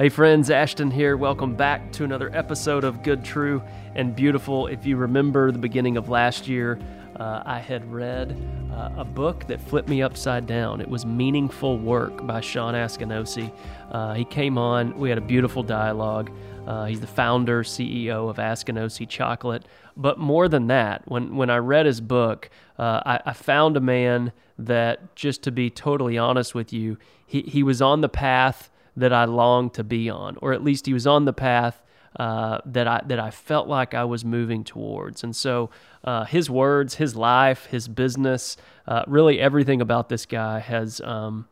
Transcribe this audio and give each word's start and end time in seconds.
Hey, 0.00 0.08
friends, 0.08 0.48
Ashton 0.48 0.90
here. 0.90 1.14
Welcome 1.18 1.54
back 1.54 1.92
to 1.92 2.04
another 2.04 2.30
episode 2.34 2.84
of 2.84 3.02
Good, 3.02 3.22
True, 3.22 3.62
and 3.94 4.16
Beautiful. 4.16 4.66
If 4.66 4.86
you 4.86 4.96
remember 4.96 5.52
the 5.52 5.58
beginning 5.58 5.98
of 5.98 6.08
last 6.08 6.48
year, 6.48 6.80
uh, 7.16 7.42
I 7.44 7.58
had 7.58 7.84
read 7.92 8.34
uh, 8.72 8.92
a 8.96 9.04
book 9.04 9.46
that 9.48 9.60
flipped 9.60 9.90
me 9.90 10.00
upside 10.00 10.46
down. 10.46 10.80
It 10.80 10.88
was 10.88 11.04
Meaningful 11.04 11.76
Work 11.76 12.26
by 12.26 12.40
Sean 12.40 12.72
Askinosie. 12.72 13.52
Uh, 13.90 14.14
he 14.14 14.24
came 14.24 14.56
on, 14.56 14.98
we 14.98 15.10
had 15.10 15.18
a 15.18 15.20
beautiful 15.20 15.62
dialogue. 15.62 16.30
Uh, 16.66 16.86
he's 16.86 17.02
the 17.02 17.06
founder, 17.06 17.62
CEO 17.62 18.30
of 18.30 18.38
Askinosie 18.38 19.06
Chocolate. 19.06 19.66
But 19.98 20.18
more 20.18 20.48
than 20.48 20.68
that, 20.68 21.02
when, 21.08 21.36
when 21.36 21.50
I 21.50 21.58
read 21.58 21.84
his 21.84 22.00
book, 22.00 22.48
uh, 22.78 23.02
I, 23.04 23.20
I 23.26 23.32
found 23.34 23.76
a 23.76 23.80
man 23.80 24.32
that, 24.58 25.14
just 25.14 25.42
to 25.42 25.50
be 25.52 25.68
totally 25.68 26.16
honest 26.16 26.54
with 26.54 26.72
you, 26.72 26.96
he, 27.26 27.42
he 27.42 27.62
was 27.62 27.82
on 27.82 28.00
the 28.00 28.08
path 28.08 28.70
that 28.96 29.12
I 29.12 29.24
longed 29.24 29.74
to 29.74 29.84
be 29.84 30.10
on, 30.10 30.36
or 30.40 30.52
at 30.52 30.62
least 30.62 30.86
he 30.86 30.92
was 30.92 31.06
on 31.06 31.24
the 31.24 31.32
path 31.32 31.82
uh, 32.16 32.58
that 32.66 32.88
I 32.88 33.02
that 33.06 33.20
I 33.20 33.30
felt 33.30 33.68
like 33.68 33.94
I 33.94 34.04
was 34.04 34.24
moving 34.24 34.64
towards. 34.64 35.22
And 35.22 35.34
so, 35.34 35.70
uh, 36.04 36.24
his 36.24 36.50
words, 36.50 36.96
his 36.96 37.14
life, 37.14 37.66
his 37.66 37.86
business, 37.86 38.56
uh, 38.88 39.04
really 39.06 39.40
everything 39.40 39.80
about 39.80 40.08
this 40.08 40.26
guy 40.26 40.58
has 40.58 41.00
um, 41.02 41.46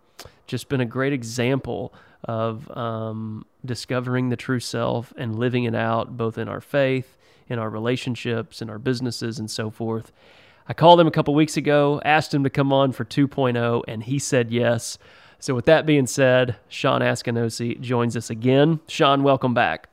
just 0.47 0.69
been 0.69 0.81
a 0.81 0.87
great 0.87 1.13
example 1.13 1.95
of 2.25 2.69
um, 2.77 3.47
discovering 3.65 4.29
the 4.29 4.37
true 4.37 4.61
self 4.61 5.13
and 5.17 5.39
living 5.39 5.65
it 5.65 5.75
out, 5.75 6.17
both 6.17 6.39
in 6.39 6.49
our 6.49 6.61
faith, 6.61 7.17
in 7.49 7.59
our 7.59 7.71
relationships, 7.71 8.61
in 8.61 8.69
our 8.69 8.79
businesses, 8.79 9.39
and 9.39 9.51
so 9.51 9.71
forth. 9.71 10.13
I 10.67 10.75
called 10.75 11.01
him 11.01 11.07
a 11.07 11.11
couple 11.11 11.35
weeks 11.35 11.57
ago, 11.57 12.03
asked 12.05 12.35
him 12.35 12.45
to 12.45 12.51
come 12.51 12.73
on 12.73 12.93
for 12.93 13.05
2.0, 13.05 13.85
and 13.89 14.03
he 14.03 14.19
said 14.19 14.51
yes. 14.51 14.99
So, 15.41 15.55
with 15.55 15.67
that 15.67 15.87
being 15.87 16.07
said, 16.07 16.57
Sean 16.69 17.01
Askinosie 17.01 17.81
joins 17.81 18.17
us 18.17 18.29
again. 18.29 18.81
Sean, 18.89 19.23
welcome 19.23 19.55
back. 19.55 19.89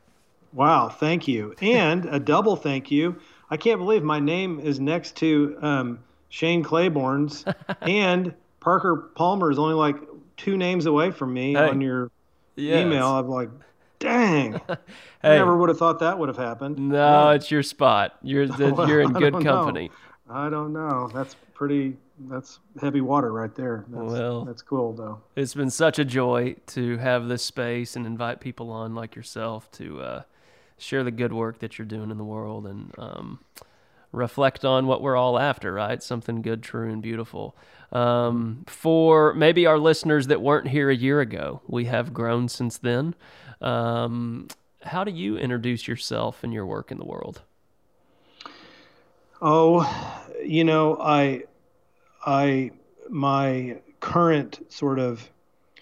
Wow, 0.54 0.90
thank 0.90 1.28
you. 1.28 1.54
And 1.62 2.06
a 2.06 2.20
double 2.20 2.56
thank 2.56 2.90
you. 2.90 3.18
I 3.52 3.58
can't 3.58 3.80
believe 3.80 4.04
my 4.04 4.20
name 4.20 4.60
is 4.60 4.80
next 4.80 5.16
to 5.18 5.58
um, 5.62 6.00
Shane 6.30 6.64
Claiborne's, 6.64 7.46
and 7.82 8.34
Parker 8.60 9.12
Palmer 9.16 9.52
is 9.52 9.60
only 9.60 9.76
like 9.76 9.98
two 10.38 10.58
names 10.58 10.88
away 10.88 11.12
from 11.12 11.34
me 11.34 11.54
hey, 11.54 11.70
on 11.70 11.82
your 11.82 12.10
yes. 12.56 12.84
email. 12.84 13.08
I'm 13.08 13.28
like, 13.28 13.50
dang. 14.00 14.54
hey, 14.68 14.78
I 15.22 15.36
never 15.36 15.58
would 15.58 15.70
have 15.70 15.78
thought 15.78 16.00
that 16.00 16.18
would 16.18 16.30
have 16.30 16.38
happened. 16.38 16.78
No, 16.78 17.30
yeah. 17.30 17.36
it's 17.36 17.52
your 17.52 17.64
spot. 17.64 18.18
You're, 18.24 18.48
well, 18.58 18.88
you're 18.88 19.02
in 19.02 19.14
good 19.14 19.34
company. 19.44 19.92
Know. 20.28 20.36
I 20.36 20.50
don't 20.50 20.74
know. 20.74 21.10
That's 21.14 21.36
pretty 21.54 21.98
that's 22.20 22.60
heavy 22.82 23.02
water 23.02 23.32
right 23.32 23.54
there. 23.56 23.86
That's, 23.90 24.12
well, 24.12 24.46
that's 24.46 24.62
cool 24.62 24.94
though. 24.94 25.22
It's 25.36 25.54
been 25.54 25.70
such 25.70 26.00
a 26.00 26.06
joy 26.06 26.56
to 26.68 26.98
have 26.98 27.28
this 27.28 27.44
space 27.44 27.96
and 27.96 28.06
invite 28.06 28.40
people 28.40 28.72
on 28.72 28.96
like 28.96 29.16
yourself 29.16 29.70
to 29.74 30.02
uh, 30.02 30.22
share 30.78 31.04
the 31.04 31.12
good 31.12 31.34
work 31.34 31.60
that 31.60 31.78
you're 31.78 31.86
doing 31.86 32.12
in 32.12 32.18
the 32.18 32.24
world 32.24 32.66
and 32.66 32.94
um, 32.98 33.40
reflect 34.12 34.64
on 34.64 34.88
what 34.88 35.02
we're 35.02 35.18
all 35.18 35.38
after, 35.38 35.74
right? 35.74 36.02
Something 36.02 36.42
good, 36.42 36.64
true, 36.64 36.92
and 36.92 37.02
beautiful. 37.02 37.56
Um, 37.92 38.64
for 38.68 39.34
maybe 39.34 39.66
our 39.66 39.78
listeners 39.78 40.28
that 40.28 40.42
weren't 40.42 40.70
here 40.70 40.90
a 40.90 40.96
year 40.96 41.22
ago, 41.22 41.62
we 41.68 41.86
have 41.86 42.14
grown 42.14 42.48
since 42.48 42.78
then. 42.78 43.16
Um, 43.62 44.48
how 44.84 45.04
do 45.04 45.12
you 45.12 45.38
introduce 45.38 45.88
yourself 45.88 46.44
and 46.44 46.54
your 46.54 46.66
work 46.66 46.92
in 46.92 46.98
the 46.98 47.06
world? 47.06 47.42
Oh, 49.42 50.24
you 50.44 50.64
know, 50.64 50.98
I 51.00 51.44
I 52.26 52.72
my 53.10 53.78
current 54.00 54.60
sort 54.72 55.00
of 55.00 55.30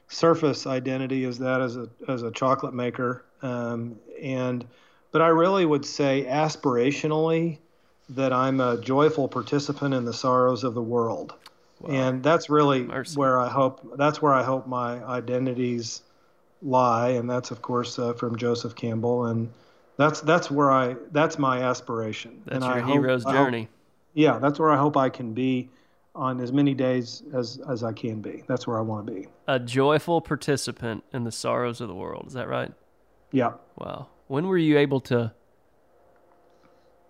surface 0.08 0.68
identity 0.68 1.24
is 1.24 1.40
that 1.40 1.62
as 1.62 1.78
a 1.78 1.90
as 2.08 2.24
a 2.24 2.32
chocolate 2.32 2.74
maker, 2.74 3.24
um, 3.42 3.98
and 4.22 4.66
but 5.12 5.22
I 5.22 5.28
really 5.28 5.66
would 5.66 5.86
say 5.86 6.26
aspirationally 6.28 7.58
that 8.10 8.34
I'm 8.34 8.60
a 8.60 8.78
joyful 8.78 9.28
participant 9.28 9.94
in 9.94 10.06
the 10.06 10.14
sorrows 10.14 10.64
of 10.64 10.74
the 10.74 10.82
world, 10.82 11.34
wow. 11.80 11.92
and 11.92 12.24
that's 12.24 12.50
really 12.50 12.84
Mercy. 12.84 13.18
where 13.18 13.40
I 13.40 13.50
hope 13.50 13.98
that's 13.98 14.22
where 14.22 14.34
I 14.34 14.44
hope 14.44 14.68
my 14.68 15.04
identities 15.06 16.02
lie, 16.62 17.10
and 17.10 17.30
that's 17.30 17.52
of 17.52 17.62
course 17.62 17.98
uh, 17.98 18.14
from 18.14 18.38
Joseph 18.38 18.76
Campbell, 18.76 19.26
and 19.26 19.52
that's 19.98 20.22
that's 20.22 20.52
where 20.52 20.72
I 20.72 20.96
that's 21.12 21.40
my 21.40 21.64
aspiration. 21.64 22.42
That's 22.46 22.64
and 22.64 22.76
your 22.76 22.84
I 22.84 22.92
hero's 22.92 23.24
hope, 23.24 23.34
journey. 23.34 23.62
Hope, 23.62 23.70
yeah, 24.14 24.40
that's 24.40 24.60
where 24.60 24.72
I 24.72 24.78
hope 24.78 24.98
I 24.98 25.10
can 25.10 25.34
be 25.34 25.70
on 26.16 26.40
as 26.40 26.52
many 26.52 26.74
days 26.74 27.24
as, 27.34 27.60
as 27.70 27.84
I 27.84 27.92
can 27.92 28.22
be. 28.22 28.44
That's 28.48 28.68
where 28.68 28.78
I 28.78 28.82
want 28.82 29.08
to 29.08 29.14
be. 29.14 29.28
A 29.48 29.60
joyful 29.60 30.22
participant 30.22 31.04
in 31.12 31.24
the 31.24 31.32
sorrows 31.32 31.82
of 31.82 31.88
the 31.88 31.96
world. 31.96 32.26
Is 32.28 32.34
that 32.34 32.48
right? 32.48 32.72
Yeah. 33.32 33.54
Wow. 33.78 34.08
When 34.28 34.48
were 34.48 34.58
you 34.58 34.78
able 34.78 35.00
to 35.02 35.34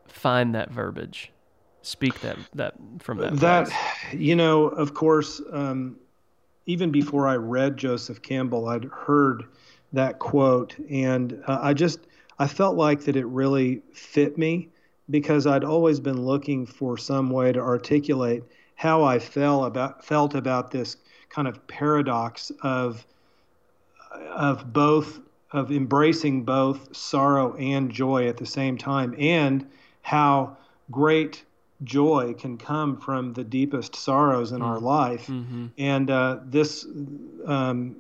find 0.08 0.56
that 0.56 0.72
verbiage? 0.72 1.32
Speak 1.82 2.22
that 2.22 2.38
that 2.54 2.76
from 3.00 3.18
that. 3.18 3.36
That 3.42 3.68
place? 3.68 4.14
you 4.14 4.38
know, 4.38 4.68
of 4.68 4.94
course, 4.94 5.42
um, 5.52 5.98
even 6.66 6.92
before 6.92 7.28
I 7.28 7.36
read 7.36 7.76
Joseph 7.76 8.22
Campbell, 8.22 8.70
I'd 8.70 8.86
heard 8.86 9.44
that 9.92 10.20
quote, 10.20 10.78
and 10.90 11.44
uh, 11.46 11.60
I 11.62 11.74
just 11.74 12.00
I 12.40 12.48
felt 12.48 12.78
like 12.78 13.02
that 13.02 13.18
it 13.18 13.26
really 13.26 13.82
fit 13.94 14.38
me 14.38 14.70
because 15.10 15.46
I'd 15.46 15.66
always 15.66 16.00
been 16.00 16.26
looking 16.26 16.66
for 16.66 16.98
some 16.98 17.30
way 17.30 17.52
to 17.52 17.60
articulate 17.60 18.44
how 18.76 19.04
I 19.04 19.20
felt 19.20 19.68
about 19.68 20.06
felt 20.06 20.36
about 20.36 20.72
this 20.72 20.98
kind 21.30 21.48
of 21.48 21.66
paradox 21.68 22.52
of 22.62 23.06
of 24.12 24.72
both 24.72 25.20
of 25.52 25.72
embracing 25.72 26.44
both 26.44 26.96
sorrow 26.96 27.56
and 27.56 27.92
joy 27.92 28.28
at 28.28 28.38
the 28.38 28.46
same 28.46 28.78
time, 28.78 29.16
and 29.18 29.68
how 30.02 30.58
great 30.92 31.44
joy 31.84 32.34
can 32.38 32.58
come 32.58 32.98
from 32.98 33.34
the 33.34 33.44
deepest 33.44 33.96
sorrows 33.96 34.52
in 34.52 34.60
mm-hmm. 34.60 34.68
our 34.68 34.80
life. 34.80 35.28
Mm-hmm. 35.28 35.68
And 35.78 36.10
uh, 36.10 36.40
this 36.46 36.86
um, 37.46 37.98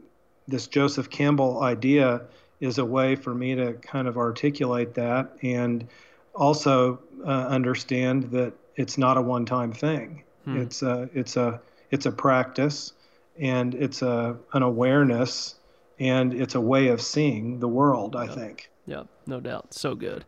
this 0.47 0.67
Joseph 0.67 1.09
Campbell 1.09 1.61
idea 1.61 2.22
is 2.59 2.78
a 2.78 2.85
way 2.85 3.16
for 3.16 3.34
me 3.34 3.55
to 3.55 3.73
kind 3.73 4.07
of 4.07 4.17
articulate 4.17 4.94
that 4.95 5.38
and 5.41 5.88
also 6.34 7.00
uh, 7.25 7.29
understand 7.29 8.31
that 8.31 8.53
it's 8.75 8.97
not 8.97 9.17
a 9.17 9.22
one-time 9.22 9.72
thing. 9.72 10.23
Hmm. 10.45 10.57
It's 10.57 10.81
a 10.81 11.09
it's 11.13 11.37
a 11.37 11.61
it's 11.91 12.05
a 12.05 12.11
practice, 12.11 12.93
and 13.39 13.73
it's 13.75 14.01
a 14.01 14.37
an 14.53 14.63
awareness, 14.63 15.55
and 15.99 16.33
it's 16.33 16.55
a 16.55 16.61
way 16.61 16.87
of 16.87 17.01
seeing 17.01 17.59
the 17.59 17.67
world. 17.67 18.15
I 18.15 18.25
yep. 18.25 18.35
think. 18.35 18.69
Yeah, 18.85 19.03
no 19.25 19.39
doubt. 19.39 19.73
So 19.73 19.95
good. 19.95 20.25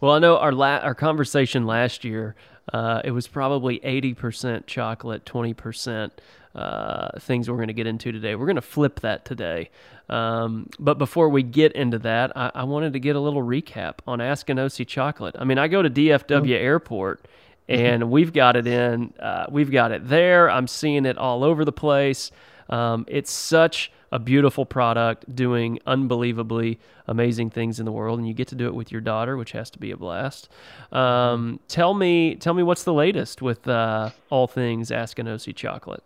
Well, 0.00 0.12
I 0.12 0.18
know 0.18 0.38
our 0.38 0.52
la- 0.52 0.78
our 0.78 0.94
conversation 0.94 1.66
last 1.66 2.04
year, 2.04 2.34
uh, 2.72 3.02
it 3.04 3.10
was 3.10 3.26
probably 3.26 3.84
eighty 3.84 4.14
percent 4.14 4.66
chocolate, 4.66 5.26
twenty 5.26 5.52
percent 5.54 6.20
uh, 6.54 7.18
things 7.20 7.48
we're 7.48 7.56
going 7.56 7.68
to 7.68 7.74
get 7.74 7.86
into 7.86 8.12
today. 8.12 8.34
We're 8.34 8.46
going 8.46 8.56
to 8.56 8.62
flip 8.62 9.00
that 9.00 9.24
today. 9.24 9.70
Um, 10.08 10.70
but 10.78 10.98
before 10.98 11.28
we 11.28 11.42
get 11.42 11.72
into 11.72 11.98
that, 12.00 12.34
I, 12.36 12.50
I, 12.54 12.64
wanted 12.64 12.94
to 12.94 12.98
get 12.98 13.14
a 13.14 13.20
little 13.20 13.42
recap 13.42 13.96
on 14.06 14.20
Askinosie 14.20 14.86
chocolate. 14.86 15.36
I 15.38 15.44
mean, 15.44 15.58
I 15.58 15.68
go 15.68 15.82
to 15.82 15.90
DFW 15.90 16.54
oh. 16.54 16.58
Airport 16.58 17.26
and 17.68 18.10
we've 18.10 18.32
got 18.32 18.56
it 18.56 18.66
in. 18.66 19.12
Uh, 19.18 19.46
we've 19.50 19.70
got 19.70 19.92
it 19.92 20.08
there. 20.08 20.50
I'm 20.50 20.66
seeing 20.66 21.04
it 21.04 21.18
all 21.18 21.44
over 21.44 21.64
the 21.64 21.72
place. 21.72 22.30
Um, 22.68 23.04
it's 23.08 23.30
such 23.30 23.92
a 24.10 24.18
beautiful 24.18 24.64
product, 24.64 25.34
doing 25.34 25.78
unbelievably 25.86 26.80
amazing 27.06 27.50
things 27.50 27.78
in 27.78 27.84
the 27.84 27.92
world, 27.92 28.18
and 28.18 28.26
you 28.26 28.34
get 28.34 28.48
to 28.48 28.54
do 28.54 28.66
it 28.66 28.74
with 28.74 28.90
your 28.90 29.00
daughter, 29.00 29.36
which 29.36 29.52
has 29.52 29.70
to 29.70 29.78
be 29.78 29.90
a 29.90 29.96
blast. 29.96 30.48
Um, 30.92 31.60
tell 31.68 31.92
me, 31.94 32.34
tell 32.36 32.54
me 32.54 32.62
what's 32.62 32.84
the 32.84 32.92
latest 32.94 33.42
with 33.42 33.68
uh, 33.68 34.10
all 34.30 34.46
things 34.46 34.90
Askinosie 34.90 35.54
chocolate. 35.54 36.02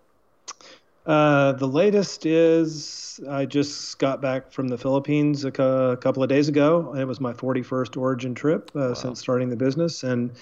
Uh, 1.05 1.53
the 1.53 1.67
latest 1.67 2.27
is 2.27 3.21
I 3.29 3.45
just 3.45 3.99
got 3.99 4.23
back 4.23 4.53
from 4.53 4.69
the 4.69 4.79
Philippines 4.79 5.45
a, 5.45 5.49
a 5.49 5.97
couple 5.97 6.23
of 6.23 6.29
days 6.29 6.49
ago. 6.49 6.95
It 6.97 7.05
was 7.05 7.21
my 7.21 7.33
41st 7.33 7.97
origin 7.97 8.35
trip 8.35 8.71
uh, 8.75 8.79
wow. 8.79 8.95
since 8.95 9.21
starting 9.21 9.49
the 9.49 9.57
business, 9.57 10.05
and 10.05 10.33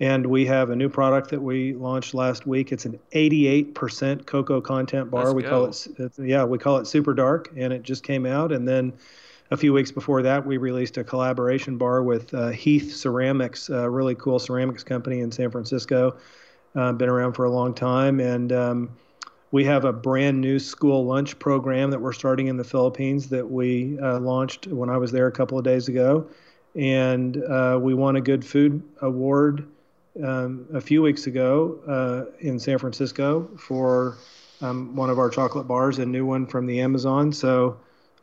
and 0.00 0.26
we 0.26 0.46
have 0.46 0.70
a 0.70 0.76
new 0.76 0.88
product 0.88 1.30
that 1.30 1.40
we 1.40 1.74
launched 1.74 2.14
last 2.14 2.46
week. 2.46 2.70
It's 2.70 2.84
an 2.84 2.98
88% 3.12 4.26
cocoa 4.26 4.60
content 4.60 5.10
bar. 5.10 5.24
Let's 5.24 5.34
we 5.34 5.42
go. 5.42 5.48
call 5.48 5.64
it, 5.66 6.12
yeah, 6.18 6.44
we 6.44 6.56
call 6.56 6.76
it 6.78 6.86
Super 6.86 7.14
Dark, 7.14 7.50
and 7.56 7.72
it 7.72 7.82
just 7.82 8.04
came 8.04 8.24
out. 8.24 8.52
And 8.52 8.66
then 8.66 8.92
a 9.50 9.56
few 9.56 9.72
weeks 9.72 9.90
before 9.90 10.22
that, 10.22 10.46
we 10.46 10.56
released 10.56 10.98
a 10.98 11.04
collaboration 11.04 11.78
bar 11.78 12.04
with 12.04 12.32
uh, 12.32 12.50
Heath 12.50 12.94
Ceramics, 12.94 13.70
a 13.70 13.90
really 13.90 14.14
cool 14.14 14.38
ceramics 14.38 14.84
company 14.84 15.18
in 15.20 15.32
San 15.32 15.50
Francisco. 15.50 16.16
Uh, 16.76 16.92
been 16.92 17.08
around 17.08 17.32
for 17.32 17.46
a 17.46 17.50
long 17.50 17.74
time, 17.74 18.20
and 18.20 18.52
um, 18.52 18.90
we 19.50 19.64
have 19.64 19.84
a 19.84 19.92
brand 19.92 20.40
new 20.40 20.58
school 20.58 21.04
lunch 21.04 21.38
program 21.38 21.90
that 21.90 22.00
we're 22.00 22.12
starting 22.12 22.48
in 22.48 22.56
the 22.56 22.64
Philippines 22.64 23.28
that 23.30 23.48
we 23.48 23.98
uh, 24.00 24.18
launched 24.20 24.66
when 24.66 24.90
I 24.90 24.96
was 24.96 25.10
there 25.12 25.26
a 25.26 25.32
couple 25.32 25.58
of 25.58 25.64
days 25.64 25.88
ago, 25.88 26.26
and 26.74 27.42
uh, 27.44 27.78
we 27.80 27.94
won 27.94 28.16
a 28.16 28.20
Good 28.20 28.44
Food 28.44 28.82
Award 29.00 29.66
um, 30.22 30.66
a 30.74 30.80
few 30.80 31.02
weeks 31.02 31.26
ago 31.26 31.78
uh, 31.88 32.36
in 32.40 32.58
San 32.58 32.78
Francisco 32.78 33.48
for 33.56 34.18
um, 34.60 34.94
one 34.94 35.10
of 35.10 35.18
our 35.18 35.30
chocolate 35.30 35.66
bars, 35.66 35.98
a 35.98 36.06
new 36.06 36.26
one 36.26 36.46
from 36.46 36.66
the 36.66 36.80
Amazon. 36.80 37.32
So 37.32 37.78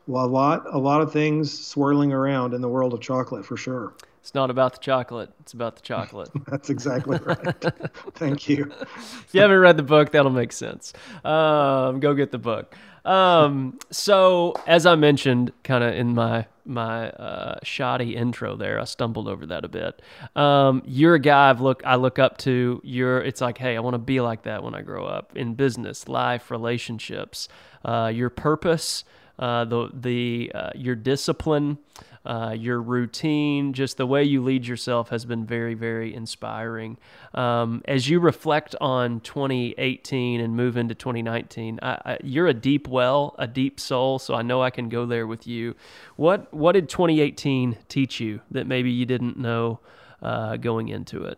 a 0.08 0.12
lot 0.12 0.66
a 0.72 0.78
lot 0.78 1.02
of 1.02 1.12
things 1.12 1.66
swirling 1.66 2.14
around 2.14 2.54
in 2.54 2.62
the 2.62 2.70
world 2.70 2.94
of 2.94 3.02
chocolate 3.02 3.46
for 3.46 3.58
sure. 3.58 3.94
It's 4.26 4.34
not 4.34 4.50
about 4.50 4.74
the 4.74 4.80
chocolate. 4.80 5.30
It's 5.42 5.54
about 5.54 5.76
the 5.76 5.84
chocolate. 5.84 6.32
That's 6.48 6.72
exactly 6.72 7.20
right. 7.20 7.62
Thank 8.16 8.50
you. 8.50 8.72
if 8.82 9.28
you 9.34 9.40
haven't 9.40 9.60
read 9.60 9.78
the 9.78 9.84
book, 9.84 10.14
that'll 10.14 10.32
make 10.32 10.52
sense. 10.52 10.94
Um, 11.24 12.00
go 12.00 12.16
get 12.16 12.32
the 12.32 12.40
book. 12.40 12.76
Um, 13.06 13.78
so, 13.92 14.56
as 14.66 14.88
I 14.88 14.96
mentioned, 14.96 15.54
kind 15.64 15.84
of 15.84 15.94
in 15.94 16.16
my 16.16 16.48
my 16.66 17.10
uh, 17.12 17.60
shoddy 17.62 18.16
intro 18.16 18.56
there, 18.56 18.80
I 18.80 18.86
stumbled 18.86 19.28
over 19.28 19.46
that 19.46 19.64
a 19.64 19.68
bit. 19.68 20.02
Um, 20.36 20.82
you're 20.88 21.14
a 21.14 21.20
guy 21.20 21.52
I've 21.52 21.62
look 21.62 21.84
I 21.86 21.98
look 21.98 22.18
up 22.18 22.40
to. 22.40 22.82
You're 22.84 23.20
it's 23.22 23.42
like, 23.42 23.60
hey, 23.60 23.78
I 23.78 23.80
want 23.80 23.94
to 23.94 24.00
be 24.00 24.22
like 24.22 24.42
that 24.46 24.64
when 24.64 24.74
I 24.74 24.82
grow 24.82 25.06
up 25.06 25.38
in 25.38 25.54
business, 25.54 26.08
life, 26.08 26.50
relationships. 26.50 27.48
Uh, 27.84 28.12
your 28.12 28.32
purpose, 28.32 29.04
uh, 29.38 29.66
the 29.66 29.92
the 29.94 30.52
uh, 30.56 30.72
your 30.74 30.96
discipline 30.96 31.78
uh, 32.26 32.56
your 32.58 32.82
routine, 32.82 33.74
just 33.74 33.98
the 33.98 34.06
way 34.06 34.24
you 34.24 34.44
lead 34.44 34.66
yourself 34.66 35.10
has 35.10 35.26
been 35.26 35.46
very, 35.46 35.74
very 35.74 36.14
inspiring. 36.14 36.98
Um, 37.34 37.82
as 37.86 38.10
you 38.10 38.20
reflect 38.20 38.76
on 38.82 39.20
2018 39.22 40.42
and 40.42 40.56
move 40.56 40.78
into 40.78 40.96
2019, 40.96 41.80
I, 41.82 41.88
I, 41.88 42.18
you're 42.24 42.48
a 42.48 42.54
deep 42.54 42.88
well, 42.88 43.36
a 43.38 43.48
deep 43.48 43.80
soul, 43.80 44.20
so 44.20 44.34
I 44.34 44.42
know 44.42 44.62
I 44.62 44.70
can 44.70 44.90
go 44.90 45.06
there 45.06 45.28
with 45.28 45.46
you. 45.46 45.76
What 46.16 46.54
What 46.54 46.74
did 46.74 46.90
2018 46.90 47.78
teach 47.88 48.20
you 48.20 48.42
that 48.52 48.68
maybe 48.68 48.92
you 48.92 49.06
didn't 49.06 49.38
know 49.38 49.80
uh, 50.22 50.58
going 50.58 50.90
into 50.90 51.24
it? 51.24 51.38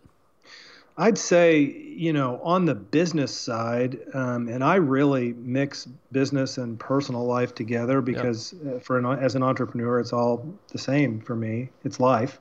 I'd 1.00 1.18
say, 1.18 1.62
you 1.62 2.12
know, 2.12 2.40
on 2.44 2.66
the 2.66 2.74
business 2.74 3.36
side, 3.36 4.00
um, 4.16 4.50
and 4.50 4.64
I 4.64 4.76
really 4.76 5.34
mix 5.34 5.88
business 6.12 6.58
and 6.58 6.80
personal 6.80 7.26
life 7.26 7.54
together 7.54 8.02
because 8.02 8.54
yep. 8.64 8.78
Uh, 8.78 8.80
for 8.80 8.98
an, 8.98 9.06
as 9.06 9.36
an 9.36 9.44
entrepreneur, 9.44 10.00
it's 10.00 10.12
all 10.12 10.46
the 10.70 10.80
same 10.80 11.22
for 11.22 11.36
me. 11.36 11.70
It's 11.84 12.00
life. 12.00 12.40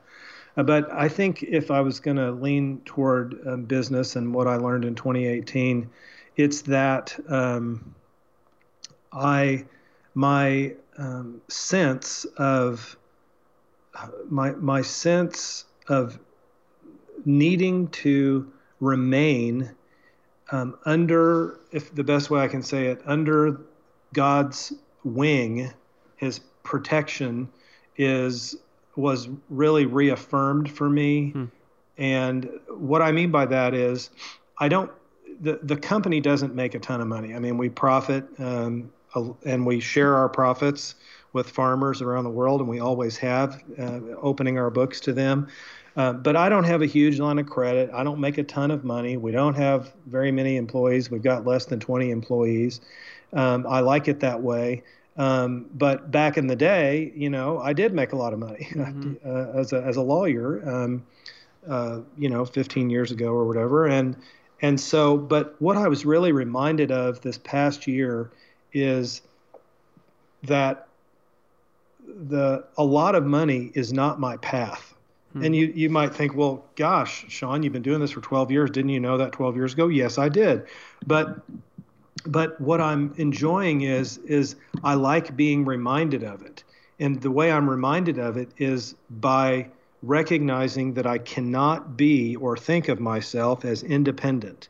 Uh, 0.57 0.63
but 0.63 0.91
I 0.91 1.07
think 1.07 1.43
if 1.43 1.69
I 1.69 1.81
was 1.81 1.99
going 1.99 2.17
to 2.17 2.31
lean 2.31 2.81
toward 2.83 3.39
um, 3.47 3.63
business 3.63 4.15
and 4.15 4.33
what 4.33 4.47
I 4.47 4.55
learned 4.55 4.85
in 4.85 4.95
2018, 4.95 5.87
it's 6.35 6.61
that 6.63 7.17
um, 7.29 7.93
I 9.11 9.65
my 10.15 10.73
um, 10.97 11.41
sense 11.47 12.25
of 12.37 12.97
uh, 13.93 14.07
my 14.29 14.51
my 14.51 14.81
sense 14.81 15.65
of 15.87 16.19
needing 17.27 17.89
to 17.89 18.51
remain 18.79 19.69
um, 20.51 20.77
under, 20.85 21.59
if 21.71 21.93
the 21.93 22.03
best 22.03 22.29
way 22.29 22.39
I 22.39 22.47
can 22.47 22.63
say 22.63 22.87
it, 22.87 23.01
under 23.05 23.61
God's 24.13 24.73
wing, 25.03 25.71
His 26.15 26.39
protection 26.63 27.49
is 27.97 28.55
was 28.95 29.29
really 29.49 29.85
reaffirmed 29.85 30.71
for 30.71 30.89
me. 30.89 31.29
Hmm. 31.29 31.45
And 31.99 32.49
what 32.67 33.03
I 33.03 33.11
mean 33.11 33.29
by 33.29 33.45
that 33.45 33.73
is, 33.73 34.09
I 34.57 34.67
don't. 34.69 34.91
The, 35.41 35.59
the 35.61 35.75
company 35.75 36.19
doesn't 36.19 36.55
make 36.55 36.73
a 36.73 36.79
ton 36.79 36.99
of 37.01 37.07
money. 37.07 37.35
I 37.35 37.39
mean, 37.39 37.57
we 37.57 37.69
profit 37.69 38.25
um, 38.39 38.91
and 39.45 39.65
we 39.65 39.79
share 39.79 40.15
our 40.15 40.29
profits 40.29 40.95
with 41.33 41.49
farmers 41.49 42.01
around 42.01 42.23
the 42.23 42.31
world, 42.31 42.61
and 42.61 42.69
we 42.69 42.79
always 42.79 43.17
have, 43.17 43.61
uh, 43.77 43.99
opening 44.21 44.57
our 44.57 44.71
books 44.71 44.99
to 45.01 45.13
them. 45.13 45.47
Uh, 45.97 46.13
but 46.13 46.35
I 46.35 46.47
don't 46.47 46.63
have 46.63 46.83
a 46.83 46.85
huge 46.85 47.19
line 47.19 47.39
of 47.39 47.47
credit. 47.47 47.89
I 47.91 48.03
don't 48.03 48.19
make 48.19 48.37
a 48.37 48.43
ton 48.43 48.69
of 48.69 48.83
money. 48.83 49.17
We 49.17 49.31
don't 49.31 49.55
have 49.55 49.91
very 50.05 50.31
many 50.31 50.55
employees. 50.55 51.09
We've 51.09 51.23
got 51.23 51.45
less 51.45 51.65
than 51.65 51.79
20 51.79 52.11
employees. 52.11 52.81
Um, 53.33 53.65
I 53.67 53.79
like 53.79 54.07
it 54.07 54.19
that 54.19 54.41
way. 54.41 54.83
Um, 55.17 55.65
but 55.73 56.11
back 56.11 56.37
in 56.37 56.45
the 56.45 56.55
day, 56.55 57.11
you 57.15 57.31
know, 57.31 57.59
I 57.59 57.73
did 57.73 57.93
make 57.93 58.13
a 58.13 58.15
lot 58.15 58.33
of 58.33 58.39
money 58.39 58.69
mm-hmm. 58.71 59.13
uh, 59.27 59.59
as 59.59 59.73
a 59.73 59.81
as 59.81 59.97
a 59.97 60.01
lawyer. 60.01 60.61
Um, 60.69 61.05
uh, 61.67 62.01
you 62.17 62.29
know, 62.29 62.45
15 62.45 62.89
years 62.89 63.11
ago 63.11 63.27
or 63.27 63.45
whatever, 63.45 63.87
and 63.87 64.15
and 64.61 64.79
so, 64.79 65.17
but 65.17 65.55
what 65.59 65.75
I 65.75 65.87
was 65.87 66.05
really 66.05 66.31
reminded 66.31 66.91
of 66.91 67.19
this 67.21 67.37
past 67.37 67.87
year 67.87 68.31
is 68.73 69.21
that 70.43 70.87
the 72.05 72.63
a 72.77 72.83
lot 72.83 73.15
of 73.15 73.25
money 73.25 73.71
is 73.73 73.91
not 73.91 74.19
my 74.19 74.37
path. 74.37 74.93
Hmm. 75.37 75.45
And 75.45 75.55
you, 75.55 75.67
you 75.67 75.89
might 75.89 76.13
think, 76.13 76.35
well, 76.35 76.65
gosh, 76.75 77.25
Sean, 77.29 77.63
you've 77.63 77.73
been 77.73 77.81
doing 77.81 77.99
this 77.99 78.11
for 78.11 78.21
12 78.21 78.51
years. 78.51 78.71
Didn't 78.71 78.89
you 78.89 78.99
know 78.99 79.17
that 79.17 79.31
12 79.31 79.55
years 79.55 79.73
ago? 79.73 79.87
Yes, 79.87 80.17
I 80.17 80.29
did. 80.29 80.65
But 81.05 81.39
but 82.25 82.59
what 82.59 82.81
I'm 82.81 83.13
enjoying 83.17 83.81
is 83.81 84.17
is 84.19 84.55
I 84.83 84.95
like 84.95 85.35
being 85.35 85.63
reminded 85.65 86.23
of 86.23 86.41
it. 86.41 86.63
And 86.99 87.21
the 87.21 87.31
way 87.31 87.51
I'm 87.51 87.69
reminded 87.69 88.17
of 88.17 88.37
it 88.37 88.49
is 88.57 88.95
by 89.09 89.67
recognizing 90.01 90.93
that 90.95 91.05
I 91.05 91.19
cannot 91.19 91.95
be 91.95 92.35
or 92.35 92.57
think 92.57 92.87
of 92.89 92.99
myself 92.99 93.65
as 93.65 93.83
independent. 93.83 94.69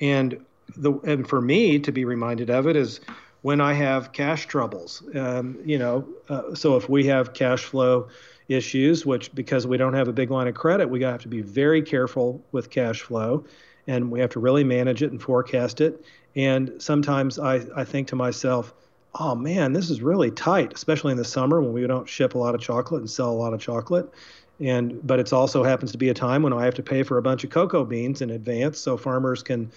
And 0.00 0.44
the 0.76 0.94
and 1.04 1.28
for 1.28 1.40
me 1.40 1.78
to 1.80 1.92
be 1.92 2.04
reminded 2.04 2.50
of 2.50 2.66
it 2.66 2.76
is 2.76 3.00
when 3.42 3.60
I 3.60 3.74
have 3.74 4.12
cash 4.12 4.46
troubles. 4.46 5.02
Um, 5.14 5.58
you 5.64 5.78
know, 5.78 6.08
uh, 6.28 6.54
so 6.54 6.76
if 6.76 6.88
we 6.88 7.06
have 7.06 7.34
cash 7.34 7.64
flow 7.64 8.08
issues, 8.48 9.04
which 9.04 9.34
because 9.34 9.66
we 9.66 9.76
don't 9.76 9.94
have 9.94 10.08
a 10.08 10.12
big 10.12 10.30
line 10.30 10.46
of 10.46 10.54
credit, 10.54 10.88
we 10.88 11.02
have 11.02 11.22
to 11.22 11.28
be 11.28 11.40
very 11.40 11.82
careful 11.82 12.42
with 12.52 12.70
cash 12.70 13.02
flow 13.02 13.44
and 13.86 14.10
we 14.10 14.20
have 14.20 14.30
to 14.30 14.40
really 14.40 14.64
manage 14.64 15.02
it 15.02 15.10
and 15.10 15.22
forecast 15.22 15.80
it. 15.80 16.04
And 16.34 16.72
sometimes 16.78 17.38
I, 17.38 17.66
I 17.74 17.84
think 17.84 18.08
to 18.08 18.16
myself, 18.16 18.74
oh 19.18 19.34
man, 19.34 19.72
this 19.72 19.90
is 19.90 20.02
really 20.02 20.30
tight, 20.30 20.74
especially 20.74 21.12
in 21.12 21.18
the 21.18 21.24
summer 21.24 21.60
when 21.60 21.72
we 21.72 21.86
don't 21.86 22.08
ship 22.08 22.34
a 22.34 22.38
lot 22.38 22.54
of 22.54 22.60
chocolate 22.60 23.00
and 23.00 23.10
sell 23.10 23.30
a 23.30 23.32
lot 23.32 23.52
of 23.52 23.60
chocolate. 23.60 24.12
And 24.60 25.06
but 25.06 25.18
it 25.18 25.32
also 25.32 25.62
happens 25.62 25.92
to 25.92 25.98
be 25.98 26.08
a 26.08 26.14
time 26.14 26.42
when 26.42 26.52
I 26.52 26.64
have 26.64 26.74
to 26.74 26.82
pay 26.82 27.02
for 27.02 27.18
a 27.18 27.22
bunch 27.22 27.44
of 27.44 27.50
cocoa 27.50 27.84
beans 27.84 28.22
in 28.22 28.30
advance 28.30 28.78
so 28.78 28.96
farmers 28.96 29.42
can 29.42 29.70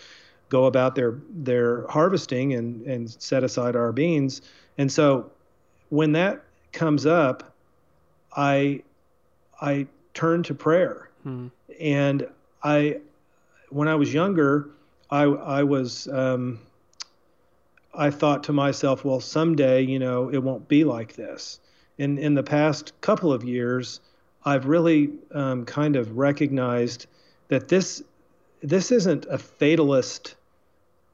go 0.47 0.65
about 0.65 0.95
their 0.95 1.19
their 1.29 1.85
harvesting 1.87 2.53
and 2.53 2.85
and 2.85 3.09
set 3.09 3.43
aside 3.43 3.75
our 3.75 3.91
beans. 3.91 4.41
And 4.77 4.91
so 4.91 5.31
when 5.89 6.13
that 6.13 6.43
comes 6.71 7.05
up, 7.05 7.53
I 8.35 8.83
I 9.61 9.87
turned 10.13 10.45
to 10.45 10.55
prayer, 10.55 11.09
hmm. 11.23 11.47
and 11.79 12.27
I 12.63 12.99
when 13.69 13.87
I 13.87 13.95
was 13.95 14.13
younger, 14.13 14.69
I 15.09 15.23
I 15.23 15.63
was 15.63 16.07
um, 16.07 16.59
I 17.93 18.11
thought 18.11 18.43
to 18.45 18.53
myself, 18.53 19.03
well, 19.03 19.19
someday 19.19 19.81
you 19.81 19.99
know 19.99 20.29
it 20.29 20.39
won't 20.39 20.67
be 20.67 20.83
like 20.83 21.15
this. 21.15 21.59
In 21.97 22.17
in 22.17 22.33
the 22.33 22.43
past 22.43 22.93
couple 23.01 23.33
of 23.33 23.43
years, 23.43 23.99
I've 24.45 24.65
really 24.65 25.11
um, 25.31 25.65
kind 25.65 25.95
of 25.95 26.17
recognized 26.17 27.07
that 27.49 27.67
this 27.67 28.03
this 28.61 28.91
isn't 28.91 29.25
a 29.25 29.37
fatalist 29.37 30.35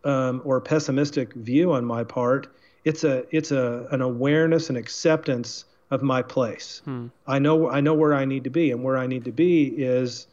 um, 0.04 0.42
or 0.46 0.62
pessimistic 0.62 1.34
view 1.34 1.74
on 1.74 1.86
my 1.86 2.04
part. 2.04 2.48
It's 2.84 3.04
a 3.04 3.26
it's 3.36 3.52
a 3.52 3.88
an 3.92 4.02
awareness 4.02 4.70
and 4.70 4.78
acceptance 4.78 5.66
of 5.92 6.02
my 6.02 6.22
place. 6.22 6.82
Hmm. 6.86 7.08
I 7.28 7.40
know 7.40 7.70
I 7.70 7.82
know 7.82 7.94
where 7.94 8.14
I 8.14 8.26
need 8.26 8.44
to 8.46 8.50
be, 8.50 8.72
and 8.72 8.84
where 8.84 8.98
I 8.98 9.08
need 9.08 9.26
to 9.26 9.32
be 9.32 9.66
is 9.66 10.28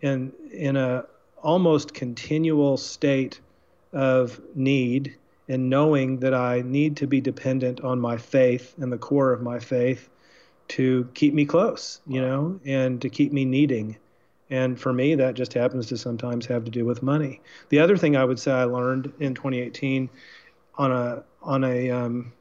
in 0.00 0.32
in 0.52 0.76
a 0.76 1.04
almost 1.42 1.94
continual 1.94 2.76
state 2.76 3.40
of 3.92 4.40
need 4.54 5.16
and 5.48 5.70
knowing 5.70 6.18
that 6.18 6.34
I 6.34 6.62
need 6.64 6.96
to 6.98 7.06
be 7.06 7.20
dependent 7.20 7.80
on 7.80 8.00
my 8.00 8.16
faith 8.18 8.74
and 8.78 8.92
the 8.92 8.98
core 8.98 9.32
of 9.32 9.40
my 9.40 9.58
faith 9.58 10.10
to 10.68 11.08
keep 11.14 11.32
me 11.32 11.46
close, 11.46 12.00
you 12.06 12.20
wow. 12.20 12.28
know, 12.28 12.60
and 12.66 13.00
to 13.00 13.08
keep 13.08 13.32
me 13.32 13.44
needing. 13.46 13.96
And 14.50 14.78
for 14.78 14.92
me, 14.92 15.14
that 15.14 15.34
just 15.34 15.54
happens 15.54 15.86
to 15.86 15.96
sometimes 15.96 16.46
have 16.46 16.64
to 16.64 16.70
do 16.70 16.84
with 16.84 17.02
money. 17.02 17.40
The 17.70 17.78
other 17.78 17.96
thing 17.96 18.16
I 18.16 18.24
would 18.24 18.38
say 18.38 18.52
I 18.52 18.64
learned 18.64 19.12
in 19.20 19.34
2018 19.34 20.10
on 20.76 20.92
a 20.92 21.24
on 21.42 21.64
a 21.64 21.90
um, 21.90 22.32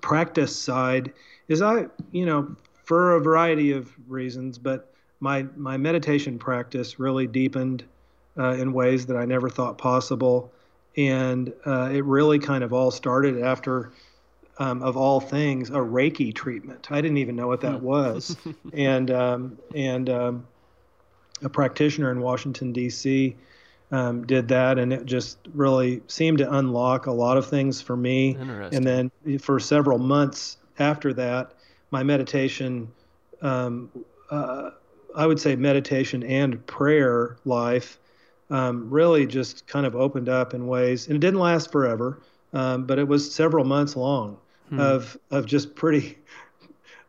practice 0.00 0.54
side 0.54 1.12
is 1.48 1.62
I, 1.62 1.86
you 2.12 2.26
know, 2.26 2.56
for 2.84 3.16
a 3.16 3.20
variety 3.20 3.72
of 3.72 3.92
reasons, 4.08 4.58
but 4.58 4.92
my 5.20 5.46
my 5.56 5.76
meditation 5.76 6.38
practice 6.38 6.98
really 6.98 7.26
deepened 7.26 7.84
uh, 8.38 8.50
in 8.50 8.72
ways 8.72 9.06
that 9.06 9.16
I 9.16 9.24
never 9.24 9.48
thought 9.48 9.78
possible, 9.78 10.52
and 10.96 11.52
uh, 11.66 11.90
it 11.92 12.04
really 12.04 12.38
kind 12.38 12.64
of 12.64 12.72
all 12.72 12.90
started 12.90 13.42
after. 13.42 13.92
Um, 14.56 14.84
of 14.84 14.96
all 14.96 15.18
things, 15.18 15.70
a 15.70 15.78
Reiki 15.78 16.32
treatment. 16.32 16.92
I 16.92 17.00
didn't 17.00 17.16
even 17.16 17.34
know 17.34 17.48
what 17.48 17.60
that 17.62 17.80
hmm. 17.80 17.86
was, 17.86 18.36
and 18.72 19.10
um, 19.10 19.58
and 19.74 20.08
um, 20.08 20.46
a 21.42 21.48
practitioner 21.48 22.12
in 22.12 22.20
Washington 22.20 22.72
D.C. 22.72 23.34
Um, 23.90 24.24
did 24.24 24.46
that, 24.48 24.78
and 24.78 24.92
it 24.92 25.06
just 25.06 25.38
really 25.54 26.02
seemed 26.06 26.38
to 26.38 26.52
unlock 26.52 27.06
a 27.06 27.10
lot 27.10 27.36
of 27.36 27.48
things 27.48 27.80
for 27.80 27.96
me. 27.96 28.36
And 28.72 28.86
then 28.86 29.10
for 29.40 29.58
several 29.58 29.98
months 29.98 30.58
after 30.78 31.12
that, 31.14 31.52
my 31.90 32.02
meditation, 32.02 32.90
um, 33.42 33.90
uh, 34.30 34.70
I 35.14 35.26
would 35.26 35.40
say 35.40 35.56
meditation 35.56 36.22
and 36.24 36.64
prayer 36.66 37.36
life 37.44 37.98
um, 38.50 38.90
really 38.90 39.26
just 39.26 39.66
kind 39.66 39.86
of 39.86 39.94
opened 39.94 40.28
up 40.28 40.54
in 40.54 40.66
ways, 40.66 41.06
and 41.06 41.16
it 41.16 41.20
didn't 41.20 41.40
last 41.40 41.72
forever, 41.72 42.20
um, 42.52 42.84
but 42.84 42.98
it 42.98 43.08
was 43.08 43.32
several 43.32 43.64
months 43.64 43.96
long 43.96 44.36
hmm. 44.68 44.80
of 44.80 45.16
of 45.30 45.46
just 45.46 45.74
pretty 45.74 46.18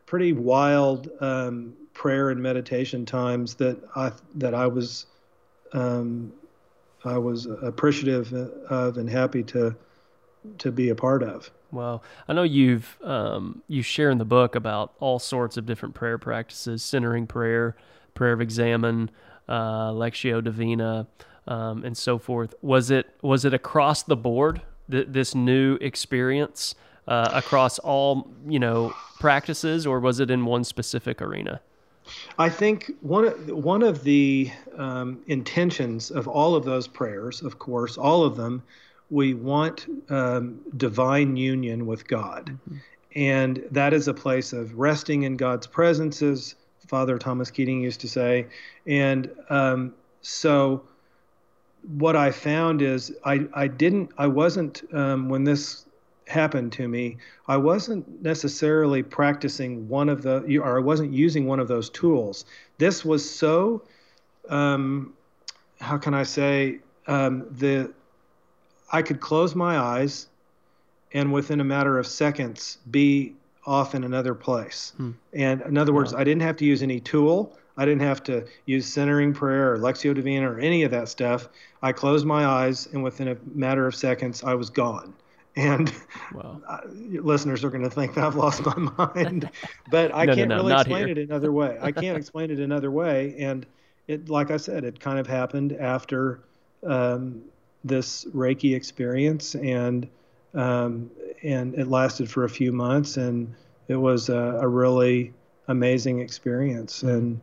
pretty 0.06 0.32
wild 0.32 1.10
um, 1.20 1.74
prayer 1.92 2.30
and 2.30 2.42
meditation 2.42 3.04
times 3.04 3.54
that 3.56 3.78
I 3.94 4.12
that 4.36 4.54
I 4.54 4.66
was 4.66 5.06
um, 5.72 6.32
I 7.04 7.18
was 7.18 7.46
appreciative 7.46 8.32
of 8.32 8.98
and 8.98 9.08
happy 9.08 9.42
to 9.44 9.74
to 10.58 10.72
be 10.72 10.88
a 10.90 10.94
part 10.94 11.22
of. 11.22 11.50
Well, 11.76 12.02
I 12.26 12.32
know 12.32 12.42
you've 12.42 12.96
um, 13.04 13.62
you 13.68 13.82
share 13.82 14.10
in 14.10 14.16
the 14.16 14.24
book 14.24 14.54
about 14.54 14.94
all 14.98 15.18
sorts 15.18 15.58
of 15.58 15.66
different 15.66 15.94
prayer 15.94 16.16
practices, 16.16 16.82
centering 16.82 17.26
prayer, 17.26 17.76
prayer 18.14 18.32
of 18.32 18.40
examen, 18.40 19.10
uh, 19.46 19.90
lectio 19.90 20.42
divina, 20.42 21.06
um, 21.46 21.84
and 21.84 21.94
so 21.94 22.18
forth. 22.18 22.54
Was 22.62 22.90
it 22.90 23.14
was 23.20 23.44
it 23.44 23.52
across 23.52 24.02
the 24.02 24.16
board 24.16 24.62
th- 24.90 25.08
this 25.10 25.34
new 25.34 25.74
experience 25.82 26.74
uh, 27.06 27.28
across 27.34 27.78
all 27.80 28.30
you 28.48 28.58
know 28.58 28.94
practices, 29.20 29.86
or 29.86 30.00
was 30.00 30.18
it 30.18 30.30
in 30.30 30.46
one 30.46 30.64
specific 30.64 31.20
arena? 31.20 31.60
I 32.38 32.48
think 32.48 32.90
one 33.02 33.26
one 33.54 33.82
of 33.82 34.02
the 34.02 34.50
um, 34.78 35.20
intentions 35.26 36.10
of 36.10 36.26
all 36.26 36.54
of 36.54 36.64
those 36.64 36.88
prayers, 36.88 37.42
of 37.42 37.58
course, 37.58 37.98
all 37.98 38.24
of 38.24 38.34
them, 38.34 38.62
we 39.10 39.34
want 39.34 39.86
um, 40.10 40.60
divine 40.76 41.36
union 41.36 41.86
with 41.86 42.06
God, 42.08 42.46
mm-hmm. 42.46 42.76
and 43.14 43.62
that 43.70 43.92
is 43.92 44.08
a 44.08 44.14
place 44.14 44.52
of 44.52 44.74
resting 44.78 45.22
in 45.22 45.36
God's 45.36 45.66
presence, 45.66 46.22
as 46.22 46.54
Father 46.86 47.18
Thomas 47.18 47.50
Keating 47.50 47.80
used 47.80 48.00
to 48.00 48.08
say, 48.08 48.46
and 48.86 49.30
um, 49.50 49.94
so 50.22 50.82
what 51.98 52.16
I 52.16 52.30
found 52.30 52.82
is 52.82 53.14
I, 53.24 53.46
I 53.54 53.68
didn't 53.68 54.10
I 54.18 54.26
wasn't 54.26 54.82
um, 54.92 55.28
when 55.28 55.44
this 55.44 55.86
happened 56.26 56.72
to 56.72 56.88
me 56.88 57.18
I 57.46 57.56
wasn't 57.56 58.22
necessarily 58.22 59.02
practicing 59.02 59.88
one 59.88 60.08
of 60.08 60.22
the 60.22 60.58
or 60.58 60.78
I 60.78 60.80
wasn't 60.80 61.12
using 61.12 61.46
one 61.46 61.60
of 61.60 61.68
those 61.68 61.88
tools. 61.90 62.44
This 62.78 63.04
was 63.04 63.28
so 63.28 63.82
um, 64.48 65.14
how 65.80 65.98
can 65.98 66.14
I 66.14 66.24
say 66.24 66.80
um, 67.06 67.46
the 67.50 67.92
I 68.90 69.02
could 69.02 69.20
close 69.20 69.54
my 69.54 69.78
eyes 69.78 70.28
and 71.12 71.32
within 71.32 71.60
a 71.60 71.64
matter 71.64 71.98
of 71.98 72.06
seconds 72.06 72.78
be 72.90 73.34
off 73.64 73.94
in 73.94 74.04
another 74.04 74.34
place. 74.34 74.92
Hmm. 74.96 75.12
And 75.32 75.60
in 75.62 75.76
other 75.76 75.92
words, 75.92 76.12
wow. 76.12 76.20
I 76.20 76.24
didn't 76.24 76.42
have 76.42 76.56
to 76.58 76.64
use 76.64 76.82
any 76.82 77.00
tool. 77.00 77.56
I 77.76 77.84
didn't 77.84 78.02
have 78.02 78.22
to 78.24 78.46
use 78.64 78.86
centering 78.86 79.34
prayer 79.34 79.72
or 79.72 79.78
Lectio 79.78 80.14
Divina 80.14 80.50
or 80.50 80.58
any 80.58 80.82
of 80.84 80.90
that 80.92 81.08
stuff. 81.08 81.48
I 81.82 81.92
closed 81.92 82.24
my 82.24 82.46
eyes, 82.46 82.88
and 82.92 83.02
within 83.02 83.28
a 83.28 83.36
matter 83.54 83.86
of 83.86 83.94
seconds, 83.94 84.42
I 84.42 84.54
was 84.54 84.70
gone. 84.70 85.14
And 85.58 85.90
wow. 86.34 86.60
uh, 86.68 86.80
listeners 86.92 87.64
are 87.64 87.70
going 87.70 87.82
to 87.82 87.88
think 87.88 88.12
that 88.16 88.24
I've 88.24 88.34
lost 88.34 88.62
my 88.66 88.76
mind, 89.14 89.48
but 89.90 90.14
I 90.14 90.26
no, 90.26 90.34
can't 90.34 90.50
no, 90.50 90.56
no, 90.56 90.62
really 90.64 90.74
explain 90.74 91.06
here. 91.06 91.18
it 91.18 91.30
another 91.30 91.50
way. 91.50 91.78
I 91.80 91.92
can't 91.92 92.18
explain 92.18 92.50
it 92.50 92.58
another 92.60 92.90
way. 92.90 93.34
And 93.38 93.64
it, 94.06 94.28
like 94.28 94.50
I 94.50 94.58
said, 94.58 94.84
it 94.84 95.00
kind 95.00 95.18
of 95.18 95.26
happened 95.26 95.72
after 95.72 96.40
um, 96.86 97.40
this 97.86 98.24
Reiki 98.26 98.74
experience, 98.74 99.54
and 99.54 100.08
um, 100.54 101.10
and 101.42 101.74
it 101.74 101.88
lasted 101.88 102.30
for 102.30 102.44
a 102.44 102.48
few 102.48 102.72
months, 102.72 103.16
and 103.16 103.54
it 103.88 103.96
was 103.96 104.28
a, 104.28 104.58
a 104.60 104.68
really 104.68 105.32
amazing 105.68 106.20
experience. 106.20 107.02
Mm-hmm. 107.02 107.36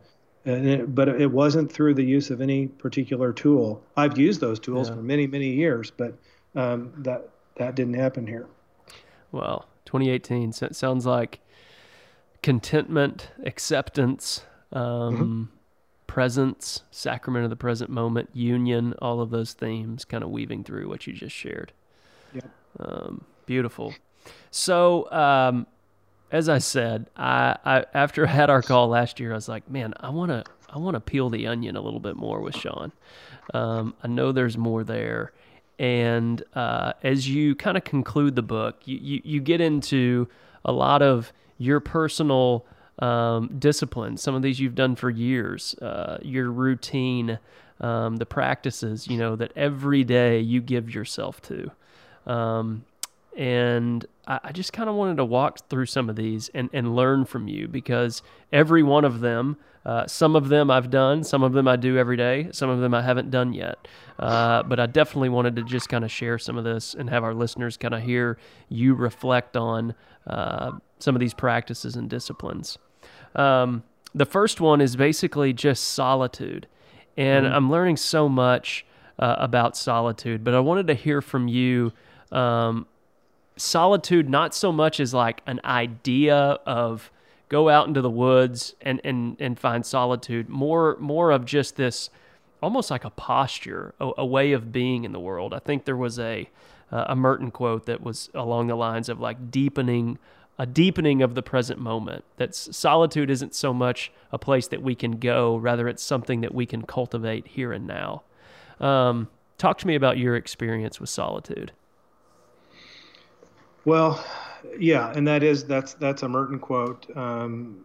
And 0.46 0.68
it, 0.68 0.94
but 0.94 1.08
it 1.08 1.30
wasn't 1.30 1.72
through 1.72 1.94
the 1.94 2.04
use 2.04 2.28
of 2.30 2.42
any 2.42 2.66
particular 2.66 3.32
tool. 3.32 3.82
I've 3.96 4.18
used 4.18 4.42
those 4.42 4.60
tools 4.60 4.90
yeah. 4.90 4.96
for 4.96 5.02
many, 5.02 5.26
many 5.26 5.48
years, 5.48 5.90
but 5.90 6.14
um, 6.54 6.92
that 6.98 7.30
that 7.56 7.74
didn't 7.74 7.94
happen 7.94 8.26
here. 8.26 8.46
Well, 9.32 9.66
2018 9.86 10.52
so 10.52 10.68
sounds 10.72 11.06
like 11.06 11.40
contentment, 12.42 13.30
acceptance, 13.46 14.42
um, 14.72 14.82
mm-hmm. 14.82 15.53
Presence, 16.14 16.84
sacrament 16.92 17.42
of 17.42 17.50
the 17.50 17.56
present 17.56 17.90
moment, 17.90 18.30
union, 18.32 18.94
all 19.02 19.20
of 19.20 19.30
those 19.30 19.52
themes 19.52 20.04
kind 20.04 20.22
of 20.22 20.30
weaving 20.30 20.62
through 20.62 20.88
what 20.88 21.08
you 21.08 21.12
just 21.12 21.34
shared. 21.34 21.72
Yeah. 22.32 22.42
Um, 22.78 23.24
beautiful. 23.46 23.92
So, 24.52 25.10
um, 25.10 25.66
as 26.30 26.48
I 26.48 26.58
said, 26.58 27.10
I, 27.16 27.56
I 27.64 27.86
after 27.94 28.28
I 28.28 28.30
had 28.30 28.48
our 28.48 28.62
call 28.62 28.86
last 28.86 29.18
year, 29.18 29.32
I 29.32 29.34
was 29.34 29.48
like, 29.48 29.68
man, 29.68 29.92
I 29.98 30.10
want 30.10 30.30
to 30.30 30.44
I 30.72 30.78
want 30.78 30.94
to 30.94 31.00
peel 31.00 31.30
the 31.30 31.48
onion 31.48 31.74
a 31.74 31.80
little 31.80 31.98
bit 31.98 32.14
more 32.14 32.40
with 32.40 32.56
Sean. 32.56 32.92
Um, 33.52 33.94
I 34.00 34.06
know 34.06 34.30
there's 34.30 34.56
more 34.56 34.84
there, 34.84 35.32
and 35.80 36.40
uh, 36.54 36.92
as 37.02 37.28
you 37.28 37.56
kind 37.56 37.76
of 37.76 37.82
conclude 37.82 38.36
the 38.36 38.42
book, 38.42 38.82
you, 38.84 38.98
you, 39.02 39.20
you 39.24 39.40
get 39.40 39.60
into 39.60 40.28
a 40.64 40.70
lot 40.70 41.02
of 41.02 41.32
your 41.58 41.80
personal 41.80 42.64
um. 42.98 44.16
Some 44.16 44.34
of 44.34 44.42
these 44.42 44.60
you've 44.60 44.74
done 44.74 44.96
for 44.96 45.10
years. 45.10 45.74
Uh, 45.80 46.18
your 46.22 46.50
routine, 46.50 47.38
um, 47.80 48.16
the 48.16 48.26
practices, 48.26 49.08
you 49.08 49.18
know, 49.18 49.36
that 49.36 49.52
every 49.56 50.04
day 50.04 50.40
you 50.40 50.60
give 50.60 50.94
yourself 50.94 51.40
to. 51.42 51.70
Um, 52.26 52.84
and 53.36 54.06
I, 54.26 54.40
I 54.44 54.52
just 54.52 54.72
kind 54.72 54.88
of 54.88 54.94
wanted 54.94 55.16
to 55.16 55.24
walk 55.24 55.68
through 55.68 55.86
some 55.86 56.08
of 56.08 56.16
these 56.16 56.50
and, 56.54 56.70
and 56.72 56.94
learn 56.94 57.24
from 57.24 57.48
you 57.48 57.68
because 57.68 58.22
every 58.52 58.82
one 58.82 59.04
of 59.04 59.20
them, 59.20 59.56
uh, 59.84 60.06
some 60.06 60.34
of 60.34 60.48
them 60.48 60.70
I've 60.70 60.90
done, 60.90 61.24
some 61.24 61.42
of 61.42 61.52
them 61.52 61.68
I 61.68 61.76
do 61.76 61.98
every 61.98 62.16
day, 62.16 62.48
some 62.52 62.70
of 62.70 62.80
them 62.80 62.94
I 62.94 63.02
haven't 63.02 63.30
done 63.30 63.52
yet. 63.52 63.86
Uh, 64.18 64.62
but 64.62 64.80
I 64.80 64.86
definitely 64.86 65.28
wanted 65.28 65.56
to 65.56 65.62
just 65.62 65.88
kind 65.88 66.04
of 66.04 66.10
share 66.10 66.38
some 66.38 66.56
of 66.56 66.64
this 66.64 66.94
and 66.94 67.10
have 67.10 67.24
our 67.24 67.34
listeners 67.34 67.76
kind 67.76 67.94
of 67.94 68.02
hear 68.02 68.38
you 68.68 68.94
reflect 68.94 69.56
on 69.56 69.94
uh, 70.26 70.72
some 70.98 71.14
of 71.14 71.20
these 71.20 71.34
practices 71.34 71.96
and 71.96 72.08
disciplines. 72.08 72.78
Um, 73.34 73.82
the 74.14 74.24
first 74.24 74.60
one 74.60 74.80
is 74.80 74.96
basically 74.96 75.52
just 75.52 75.84
solitude. 75.88 76.66
And 77.16 77.44
mm-hmm. 77.44 77.54
I'm 77.54 77.70
learning 77.70 77.96
so 77.96 78.28
much 78.28 78.86
uh, 79.18 79.36
about 79.38 79.76
solitude, 79.76 80.44
but 80.44 80.54
I 80.54 80.60
wanted 80.60 80.86
to 80.86 80.94
hear 80.94 81.20
from 81.20 81.48
you 81.48 81.92
um, 82.32 82.86
solitude 83.56 84.28
not 84.28 84.54
so 84.54 84.72
much 84.72 84.98
as 84.98 85.14
like 85.14 85.42
an 85.46 85.60
idea 85.64 86.36
of 86.66 87.10
go 87.48 87.68
out 87.68 87.86
into 87.86 88.00
the 88.00 88.10
woods 88.10 88.74
and 88.80 89.00
and 89.04 89.36
and 89.40 89.58
find 89.58 89.84
solitude 89.84 90.48
more 90.48 90.96
more 91.00 91.30
of 91.30 91.44
just 91.44 91.76
this 91.76 92.10
almost 92.62 92.90
like 92.90 93.04
a 93.04 93.10
posture 93.10 93.94
a, 94.00 94.10
a 94.18 94.26
way 94.26 94.52
of 94.52 94.72
being 94.72 95.04
in 95.04 95.12
the 95.12 95.20
world. 95.20 95.52
I 95.52 95.58
think 95.58 95.84
there 95.84 95.96
was 95.96 96.18
a 96.18 96.48
uh, 96.92 97.04
a 97.08 97.16
merton 97.16 97.50
quote 97.50 97.86
that 97.86 98.02
was 98.02 98.30
along 98.34 98.68
the 98.68 98.74
lines 98.74 99.08
of 99.08 99.20
like 99.20 99.50
deepening 99.50 100.18
a 100.56 100.66
deepening 100.66 101.20
of 101.20 101.34
the 101.34 101.42
present 101.42 101.80
moment 101.80 102.24
that 102.36 102.54
solitude 102.54 103.28
isn't 103.28 103.54
so 103.54 103.74
much 103.74 104.12
a 104.30 104.38
place 104.38 104.68
that 104.68 104.82
we 104.82 104.94
can 104.94 105.18
go 105.18 105.56
rather 105.56 105.88
it's 105.88 106.02
something 106.02 106.42
that 106.42 106.54
we 106.54 106.64
can 106.64 106.82
cultivate 106.82 107.48
here 107.48 107.72
and 107.72 107.86
now. 107.86 108.22
Um, 108.78 109.28
talk 109.58 109.78
to 109.78 109.86
me 109.86 109.94
about 109.94 110.18
your 110.18 110.36
experience 110.36 111.00
with 111.00 111.10
solitude 111.10 111.72
well, 113.84 114.24
yeah, 114.78 115.12
and 115.14 115.26
that 115.28 115.42
is 115.42 115.64
that's 115.64 115.94
that's 115.94 116.22
a 116.22 116.28
Merton 116.28 116.58
quote, 116.58 117.06
um, 117.16 117.78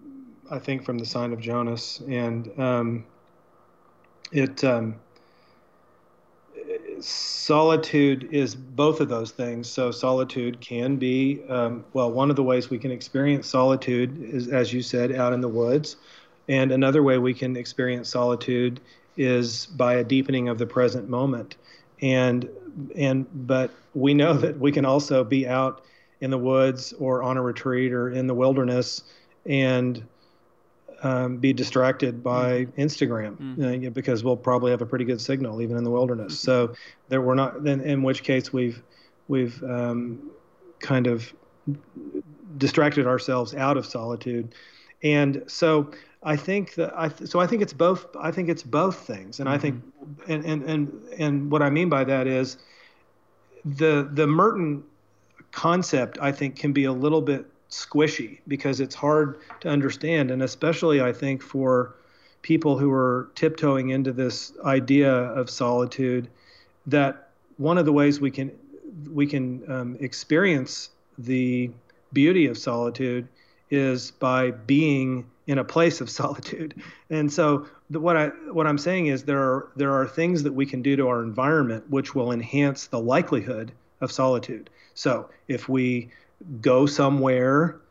I 0.50 0.60
think 0.60 0.84
from 0.84 0.98
the 0.98 1.06
Sign 1.06 1.34
of 1.34 1.40
Jonas, 1.40 2.02
and 2.08 2.52
um, 2.60 3.06
it 4.32 4.64
um, 4.64 4.96
solitude 7.00 8.30
is 8.32 8.56
both 8.56 9.02
of 9.02 9.10
those 9.10 9.32
things. 9.32 9.70
So 9.70 9.92
solitude 9.92 10.60
can 10.62 10.98
be 10.98 11.42
um, 11.50 11.84
well, 11.94 12.12
one 12.12 12.30
of 12.30 12.36
the 12.36 12.44
ways 12.44 12.70
we 12.70 12.78
can 12.78 12.92
experience 12.92 13.48
solitude 13.48 14.22
is, 14.24 14.48
as 14.48 14.74
you 14.74 14.82
said, 14.82 15.16
out 15.16 15.34
in 15.34 15.42
the 15.42 15.50
woods, 15.50 15.98
and 16.48 16.72
another 16.72 17.04
way 17.04 17.18
we 17.18 17.34
can 17.34 17.56
experience 17.56 18.10
solitude 18.10 18.80
is 19.18 19.66
by 19.66 19.96
a 19.96 20.04
deepening 20.04 20.48
of 20.48 20.58
the 20.58 20.66
present 20.66 21.10
moment, 21.10 21.58
and 22.02 22.50
and 22.96 23.26
but 23.48 23.72
we 23.94 24.14
know 24.14 24.34
that 24.34 24.60
we 24.60 24.72
can 24.72 24.86
also 24.86 25.24
be 25.24 25.48
out 25.48 25.84
in 26.22 26.32
the 26.32 26.38
woods 26.38 26.94
or 26.94 27.24
on 27.24 27.38
a 27.38 27.42
retreat 27.42 27.94
or 27.94 28.12
in 28.12 28.28
the 28.28 28.34
wilderness 28.34 29.04
and 29.46 30.04
um, 31.04 31.38
be 31.38 31.54
distracted 31.54 32.24
by 32.24 32.66
mm. 32.66 32.72
Instagram 32.78 33.38
mm. 33.38 33.88
uh, 33.88 33.90
because 33.92 34.24
we'll 34.24 34.38
probably 34.38 34.72
have 34.72 34.82
a 34.82 34.86
pretty 34.86 35.06
good 35.06 35.22
signal 35.22 35.62
even 35.62 35.78
in 35.78 35.84
the 35.84 35.90
wilderness. 35.90 36.40
So 36.40 36.74
there 37.08 37.22
we're 37.22 37.36
not. 37.36 37.64
Then 37.64 37.82
in 37.82 38.04
which 38.04 38.24
case 38.24 38.52
we've 38.52 38.82
we've 39.28 39.62
um, 39.64 40.32
kind 40.80 41.08
of 41.08 41.34
distracted 42.58 43.08
ourselves 43.08 43.56
out 43.56 43.78
of 43.78 43.86
solitude, 43.86 44.54
and 45.04 45.44
so 45.48 45.92
I 46.22 46.36
think 46.36 46.76
that 46.76 46.94
I 46.98 47.08
th- 47.10 47.30
so 47.30 47.40
I 47.40 47.48
think 47.48 47.62
it's 47.62 47.74
both. 47.74 48.08
I 48.20 48.32
think 48.32 48.50
it's 48.50 48.64
both 48.64 48.98
things, 48.98 49.40
and 49.40 49.48
mm-hmm. 49.48 49.56
I 49.56 49.58
think 49.58 49.76
mm-hmm. 49.76 50.32
and, 50.32 50.46
and 50.46 50.64
and 50.64 51.04
and 51.18 51.52
what 51.52 51.62
I 51.62 51.70
mean 51.70 51.90
by 51.90 52.04
that 52.04 52.28
is 52.28 52.58
the 53.64 54.10
the 54.12 54.28
Merton 54.28 54.84
concept, 55.52 56.18
I 56.22 56.32
think, 56.32 56.56
can 56.56 56.74
be 56.74 56.86
a 56.86 56.92
little 56.92 57.22
bit 57.22 57.46
squishy 57.70 58.40
because 58.48 58.80
it's 58.80 58.96
hard 58.96 59.40
to 59.62 59.70
understand. 59.70 60.32
And 60.32 60.44
especially, 60.44 61.02
I 61.02 61.14
think, 61.14 61.42
for 61.42 61.96
people 62.42 62.78
who 62.78 62.92
are 62.92 63.30
tiptoeing 63.36 63.90
into 63.90 64.12
this 64.12 64.54
idea 64.66 65.12
of 65.12 65.50
solitude, 65.50 66.30
that 66.88 67.30
one 67.58 67.78
of 67.78 67.86
the 67.86 67.94
ways 67.94 68.20
we 68.20 68.32
can 68.32 68.52
we 69.10 69.26
can 69.26 69.70
um, 69.72 69.98
experience 70.00 70.90
the 71.18 71.70
beauty 72.12 72.48
of 72.48 72.58
solitude 72.58 73.28
is 73.70 74.12
by 74.12 74.52
being 74.52 75.30
in 75.50 75.58
a 75.58 75.64
place 75.64 76.00
of 76.00 76.10
solitude. 76.22 76.76
And 77.10 77.34
so 77.34 77.68
the, 77.90 78.00
what 78.00 78.16
I 78.16 78.28
what 78.52 78.68
I'm 78.68 78.78
saying 78.78 79.08
is 79.08 79.24
there 79.24 79.42
are 79.42 79.72
there 79.76 79.92
are 79.92 80.08
things 80.08 80.44
that 80.44 80.54
we 80.54 80.66
can 80.66 80.82
do 80.82 80.96
to 80.96 81.08
our 81.08 81.24
environment 81.24 81.90
which 81.90 82.16
will 82.16 82.32
enhance 82.32 82.88
the 82.88 83.00
likelihood 83.00 83.72
of 84.00 84.12
solitude. 84.12 84.70
So 84.94 85.30
if 85.48 85.68
we 85.68 86.12
go 86.62 86.86
somewhere 86.86 87.82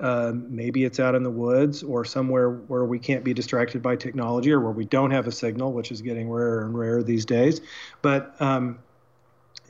um, 0.00 0.46
maybe 0.54 0.84
it's 0.84 1.00
out 1.00 1.16
in 1.16 1.24
the 1.24 1.30
woods 1.30 1.82
or 1.82 2.04
somewhere 2.04 2.50
where 2.50 2.84
we 2.84 3.00
can't 3.00 3.24
be 3.24 3.34
distracted 3.34 3.82
by 3.82 3.96
technology 3.96 4.52
or 4.52 4.60
where 4.60 4.70
we 4.70 4.84
don't 4.84 5.10
have 5.10 5.26
a 5.26 5.32
signal, 5.32 5.72
which 5.72 5.90
is 5.90 6.02
getting 6.02 6.30
rarer 6.30 6.64
and 6.64 6.78
rarer 6.78 7.02
these 7.02 7.24
days. 7.24 7.60
But 8.00 8.40
um, 8.40 8.78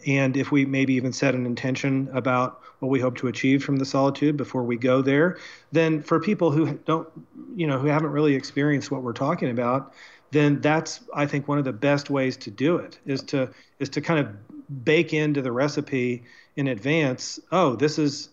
and 0.06 0.36
if 0.36 0.50
we 0.50 0.64
maybe 0.64 0.94
even 0.94 1.12
set 1.12 1.34
an 1.34 1.46
intention 1.46 2.08
about 2.12 2.60
what 2.78 2.88
we 2.88 3.00
hope 3.00 3.16
to 3.18 3.28
achieve 3.28 3.64
from 3.64 3.76
the 3.76 3.84
solitude 3.84 4.36
before 4.36 4.62
we 4.62 4.76
go 4.76 5.02
there, 5.02 5.38
then 5.72 6.02
for 6.02 6.20
people 6.20 6.50
who 6.50 6.74
don't, 6.84 7.08
you 7.56 7.66
know, 7.66 7.78
who 7.78 7.88
haven't 7.88 8.10
really 8.10 8.34
experienced 8.34 8.90
what 8.90 9.02
we're 9.02 9.12
talking 9.12 9.50
about, 9.50 9.92
then 10.30 10.60
that's 10.60 11.00
I 11.14 11.26
think 11.26 11.48
one 11.48 11.58
of 11.58 11.64
the 11.64 11.72
best 11.72 12.10
ways 12.10 12.36
to 12.38 12.50
do 12.50 12.76
it 12.76 12.98
is 13.06 13.22
to 13.24 13.50
is 13.78 13.88
to 13.90 14.00
kind 14.00 14.20
of 14.20 14.84
bake 14.84 15.12
into 15.12 15.42
the 15.42 15.52
recipe 15.52 16.22
in 16.56 16.68
advance. 16.68 17.40
Oh, 17.50 17.74
this 17.74 17.98
is 17.98 18.28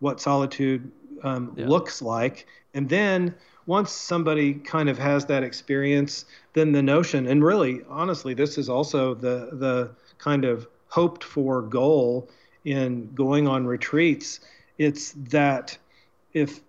what 0.00 0.20
solitude 0.20 0.90
um, 1.22 1.54
yeah. 1.56 1.66
looks 1.66 2.02
like. 2.02 2.46
And 2.74 2.88
then 2.88 3.34
once 3.66 3.90
somebody 3.90 4.54
kind 4.54 4.88
of 4.88 4.98
has 4.98 5.26
that 5.26 5.42
experience, 5.42 6.24
then 6.52 6.72
the 6.72 6.82
notion, 6.82 7.26
and 7.26 7.44
really, 7.44 7.82
honestly, 7.88 8.34
this 8.34 8.58
is 8.58 8.68
also 8.68 9.14
the 9.14 9.50
the 9.52 9.90
kind 10.18 10.44
of 10.44 10.68
hoped 10.88 11.24
for 11.24 11.62
goal 11.62 12.28
in 12.64 13.12
going 13.14 13.46
on 13.46 13.66
retreats. 13.66 14.40
It's 14.78 15.12
that 15.30 15.76
if 16.32 16.60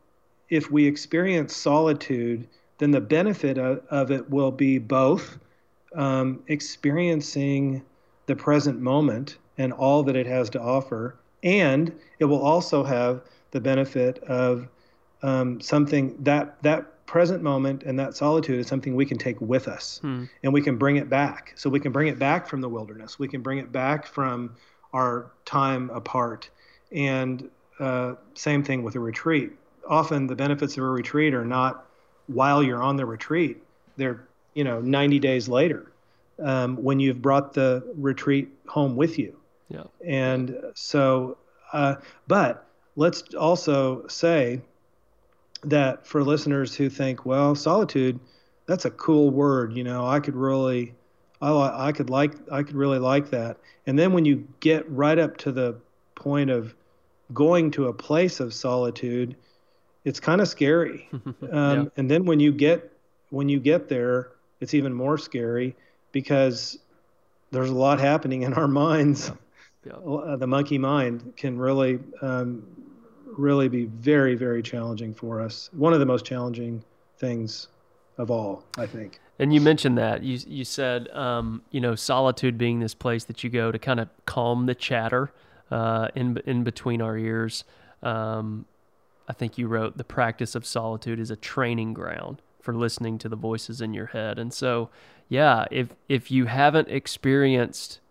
if 0.50 0.72
we 0.72 0.86
experience 0.86 1.56
solitude, 1.56 2.48
then 2.80 2.92
the 2.92 3.02
benefit 3.02 3.58
of, 3.58 3.84
of 3.90 4.12
it 4.12 4.28
will 4.30 4.52
be 4.52 4.80
both 4.80 5.38
um, 5.94 6.42
experiencing 6.48 7.84
the 8.26 8.36
present 8.36 8.80
moment 8.80 9.38
and 9.58 9.74
all 9.74 10.02
that 10.04 10.16
it 10.16 10.26
has 10.26 10.50
to 10.50 10.62
offer, 10.62 11.16
and 11.44 11.94
it 12.20 12.26
will 12.26 12.42
also 12.42 12.84
have 12.84 13.22
the 13.52 13.60
benefit 13.60 14.20
of 14.24 14.68
um, 15.22 15.60
something 15.60 16.16
that 16.24 16.62
that 16.64 16.86
present 17.10 17.42
moment 17.42 17.82
and 17.82 17.98
that 17.98 18.16
solitude 18.16 18.60
is 18.60 18.68
something 18.68 18.96
we 18.96 19.04
can 19.04 19.18
take 19.18 19.42
with 19.42 19.68
us 19.68 19.98
hmm. 20.04 20.25
and 20.44 20.54
we 20.54 20.62
can 20.62 20.78
bring 20.78 20.98
it 20.98 21.10
back. 21.10 21.54
So 21.56 21.68
we 21.68 21.80
can 21.80 21.92
bring 21.92 22.08
it 22.08 22.20
back 22.20 22.48
from 22.48 22.62
the 22.62 22.70
wilderness. 22.70 23.18
We 23.18 23.28
can 23.28 23.42
bring 23.42 23.58
it 23.58 23.72
back 23.72 24.06
from 24.06 24.56
our 24.94 25.32
time 25.44 25.89
apart. 25.89 26.51
And 26.92 27.50
uh, 27.80 28.13
same 28.36 28.63
thing 28.63 28.84
with 28.84 28.94
a 28.94 29.00
retreat. 29.00 29.54
Often 29.89 30.28
the 30.28 30.36
benefits 30.36 30.78
of 30.78 30.84
a 30.84 30.88
retreat 30.88 31.34
are 31.34 31.44
not 31.44 31.88
while 32.28 32.62
you're 32.62 32.84
on 32.84 32.96
the 32.96 33.08
retreat. 33.08 33.58
They're 33.98 34.28
you 34.54 34.63
know 34.63 34.80
90 34.80 35.18
days 35.18 35.50
later 35.50 35.92
um, 36.38 36.75
when 36.75 37.00
you've 37.00 37.24
brought 37.24 37.54
the 37.54 37.92
retreat 37.96 38.50
home 38.68 38.96
with 38.96 39.18
you. 39.18 39.36
Yeah. 39.70 39.86
And 40.06 40.56
so 40.75 41.38
uh, 41.74 41.96
but 42.28 42.68
let's 42.96 43.24
also 43.34 44.06
say 44.06 44.62
that 45.63 46.06
for 46.06 46.24
listeners 46.24 46.75
who 46.75 46.89
think, 46.89 47.25
well, 47.25 47.56
solitude, 47.56 48.20
that's 48.66 48.86
a 48.86 48.92
cool 48.92 49.30
word, 49.30 49.75
you 49.75 49.84
know, 49.84 50.06
I 50.06 50.20
could 50.20 50.36
really, 50.36 50.94
I, 51.42 51.88
I 51.88 51.92
could 51.92 52.10
like, 52.10 52.34
I 52.51 52.63
could 52.63 52.75
really 52.75 53.00
like 53.00 53.30
that. 53.32 53.58
And 53.88 53.98
then 53.98 54.13
when 54.13 54.25
you 54.25 54.48
get 54.60 54.89
right 54.89 55.18
up 55.18 55.38
to 55.38 55.51
the 55.51 55.75
point 56.16 56.50
of 56.50 56.75
going 57.34 57.72
to 57.72 57.88
a 57.88 57.94
place 57.94 58.39
of 58.39 58.54
solitude, 58.54 59.36
it's 60.06 60.20
kind 60.20 60.42
of 60.42 60.48
scary. 60.48 61.10
um, 61.51 61.84
yeah. 61.84 61.86
And 61.98 62.10
then 62.10 62.25
when 62.25 62.39
you 62.39 62.51
get, 62.51 62.92
when 63.30 63.50
you 63.50 63.60
get 63.60 63.89
there, 63.89 64.32
it's 64.60 64.74
even 64.74 64.94
more 64.94 65.18
scary 65.18 65.75
because 66.12 66.77
there's 67.51 67.70
a 67.70 67.75
lot 67.75 68.00
happening 68.00 68.44
in 68.44 68.53
our 68.53 68.68
minds. 68.68 69.29
Yeah. 69.29 69.36
Yeah. 69.86 70.36
The 70.38 70.46
monkey 70.46 70.77
mind 70.77 71.33
can 71.38 71.57
really 71.57 72.00
um, 72.22 72.64
really 73.37 73.68
be 73.70 73.85
very, 73.85 74.35
very 74.35 74.61
challenging 74.61 75.13
for 75.13 75.42
us. 75.42 75.70
One 75.74 75.94
of 75.94 76.00
the 76.00 76.05
most 76.05 76.25
challenging 76.25 76.83
things 77.18 77.68
of 78.18 78.31
all, 78.31 78.63
I 78.77 78.85
think. 78.85 79.20
And 79.39 79.53
you 79.53 79.61
mentioned 79.61 79.98
that 79.98 80.22
you 80.22 80.37
you 80.46 80.65
said 80.65 81.07
um, 81.09 81.61
you 81.72 81.79
know 81.79 81.96
solitude 81.96 82.57
being 82.57 82.79
this 82.79 82.94
place 82.94 83.24
that 83.25 83.44
you 83.44 83.50
go 83.50 83.72
to 83.72 83.79
kind 83.79 84.00
of 84.00 84.09
calm 84.25 84.65
the 84.65 84.75
chatter 84.75 85.31
uh, 85.72 86.09
in 86.13 86.42
in 86.46 86.63
between 86.63 87.01
our 87.01 87.18
ears. 87.18 87.63
Um, 88.03 88.65
I 89.27 89.33
think 89.33 89.57
you 89.57 89.68
wrote 89.68 89.98
the 89.98 90.03
practice 90.03 90.55
of 90.55 90.65
solitude 90.65 91.20
is 91.20 91.31
a 91.31 91.35
training 91.35 91.94
ground 91.94 92.42
for 92.61 92.74
listening 92.74 93.18
to 93.20 93.29
the 93.29 93.35
voices 93.35 93.79
in 93.79 93.94
your 93.94 94.07
head. 94.07 94.37
And 94.37 94.53
so, 94.53 94.89
yeah, 95.29 95.65
if 95.72 95.96
if 96.09 96.29
you 96.29 96.46
haven't 96.46 96.89
experienced, 96.89 98.01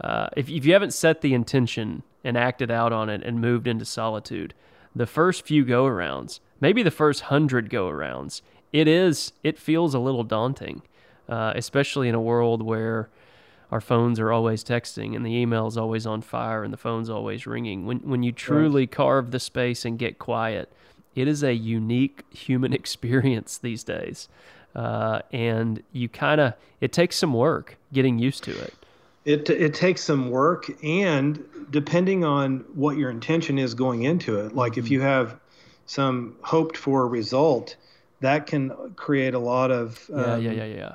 uh, 0.00 0.28
if 0.36 0.48
if 0.48 0.64
you 0.64 0.72
haven't 0.72 0.94
set 0.94 1.20
the 1.20 1.34
intention 1.34 2.02
and 2.28 2.36
acted 2.36 2.70
out 2.70 2.92
on 2.92 3.08
it 3.08 3.22
and 3.22 3.40
moved 3.40 3.66
into 3.66 3.86
solitude, 3.86 4.52
the 4.94 5.06
first 5.06 5.46
few 5.46 5.64
go 5.64 5.86
arounds, 5.86 6.40
maybe 6.60 6.82
the 6.82 6.90
first 6.90 7.22
hundred 7.22 7.70
go 7.70 7.88
arounds, 7.88 8.42
it 8.70 8.86
is 8.86 9.32
it 9.42 9.58
feels 9.58 9.94
a 9.94 9.98
little 9.98 10.24
daunting, 10.24 10.82
uh, 11.26 11.54
especially 11.56 12.06
in 12.06 12.14
a 12.14 12.20
world 12.20 12.60
where 12.60 13.08
our 13.72 13.80
phones 13.80 14.20
are 14.20 14.30
always 14.30 14.62
texting 14.62 15.16
and 15.16 15.24
the 15.24 15.34
email 15.34 15.66
is 15.66 15.78
always 15.78 16.06
on 16.06 16.20
fire 16.20 16.62
and 16.62 16.70
the 16.70 16.76
phone's 16.76 17.08
always 17.08 17.46
ringing. 17.46 17.86
When 17.86 18.00
when 18.00 18.22
you 18.22 18.30
truly 18.30 18.82
right. 18.82 18.90
carve 18.90 19.30
the 19.30 19.40
space 19.40 19.86
and 19.86 19.98
get 19.98 20.18
quiet, 20.18 20.70
it 21.14 21.28
is 21.28 21.42
a 21.42 21.54
unique 21.54 22.24
human 22.30 22.72
experience 22.80 23.56
these 23.56 23.82
days, 23.84 24.28
uh, 24.74 25.20
and 25.32 25.82
you 25.92 26.10
kind 26.10 26.42
of 26.42 26.52
it 26.82 26.92
takes 26.92 27.16
some 27.16 27.32
work 27.32 27.78
getting 27.90 28.18
used 28.18 28.44
to 28.44 28.50
it. 28.50 28.74
It 29.28 29.50
it 29.50 29.74
takes 29.74 30.00
some 30.00 30.30
work, 30.30 30.70
and 30.82 31.44
depending 31.70 32.24
on 32.24 32.64
what 32.72 32.96
your 32.96 33.10
intention 33.10 33.58
is 33.58 33.74
going 33.74 34.04
into 34.04 34.40
it, 34.40 34.54
like 34.54 34.78
if 34.78 34.90
you 34.90 35.02
have 35.02 35.38
some 35.84 36.36
hoped 36.40 36.78
for 36.78 37.06
result, 37.06 37.76
that 38.20 38.46
can 38.46 38.94
create 38.96 39.34
a 39.34 39.38
lot 39.38 39.70
of 39.70 40.08
um, 40.14 40.18
yeah, 40.18 40.36
yeah, 40.36 40.52
yeah, 40.52 40.64
yeah, 40.64 40.94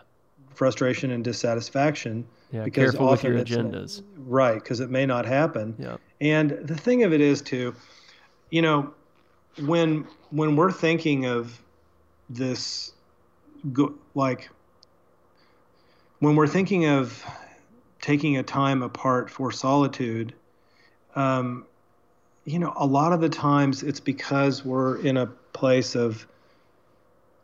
frustration 0.55 1.11
and 1.11 1.23
dissatisfaction. 1.23 2.25
Yeah, 2.51 2.63
because 2.63 2.93
careful 2.93 3.11
with 3.11 3.23
your 3.23 3.35
agendas. 3.35 4.01
Right, 4.17 4.55
because 4.55 4.79
it 4.79 4.89
may 4.89 5.05
not 5.05 5.27
happen. 5.27 5.75
Yeah. 5.77 5.97
And 6.19 6.51
the 6.51 6.75
thing 6.75 7.03
of 7.03 7.13
it 7.13 7.21
is 7.21 7.39
too, 7.39 7.75
you 8.49 8.63
know, 8.63 8.95
when 9.63 10.07
when 10.31 10.55
we're 10.55 10.71
thinking 10.71 11.27
of 11.27 11.61
this, 12.31 12.93
go, 13.71 13.93
like 14.15 14.49
when 16.17 16.35
we're 16.35 16.47
thinking 16.47 16.87
of 16.87 17.23
taking 18.03 18.35
a 18.35 18.43
time 18.43 18.83
apart 18.83 19.29
for 19.29 19.49
solitude, 19.49 20.33
um, 21.15 21.65
you 22.43 22.59
know, 22.59 22.73
a 22.75 22.85
lot 22.85 23.13
of 23.13 23.21
the 23.21 23.29
times 23.29 23.81
it's 23.81 24.01
because 24.01 24.65
we're 24.65 24.97
in 24.97 25.15
a 25.15 25.27
place 25.53 25.95
of 25.95 26.27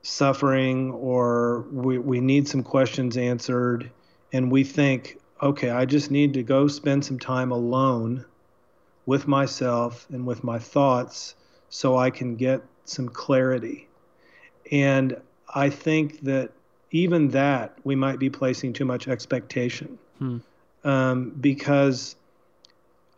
suffering 0.02 0.92
or 0.92 1.62
we, 1.72 1.98
we 1.98 2.20
need 2.20 2.46
some 2.46 2.62
questions 2.62 3.16
answered 3.16 3.90
and 4.34 4.52
we 4.52 4.66
think, 4.66 5.18
okay, 5.42 5.70
I 5.70 5.86
just 5.86 6.12
need 6.12 6.34
to 6.34 6.44
go 6.44 6.68
spend 6.68 7.06
some 7.06 7.20
time 7.20 7.54
alone 7.54 8.26
with 9.06 9.30
myself 9.30 10.08
and 10.12 10.28
with 10.28 10.44
my 10.44 10.60
thoughts 10.60 11.36
so 11.70 11.96
I 11.96 12.10
can 12.10 12.36
get 12.36 12.62
some 12.84 13.08
clarity. 13.08 13.88
And 14.74 15.22
I 15.56 15.70
think 15.70 16.20
that 16.24 16.52
even 16.92 17.30
that 17.30 17.78
we 17.86 17.96
might 17.96 18.20
be 18.20 18.30
placing 18.30 18.74
too 18.74 18.84
much 18.84 19.08
expectation. 19.08 19.98
Hmm 20.18 20.40
um, 20.84 21.32
because 21.40 22.16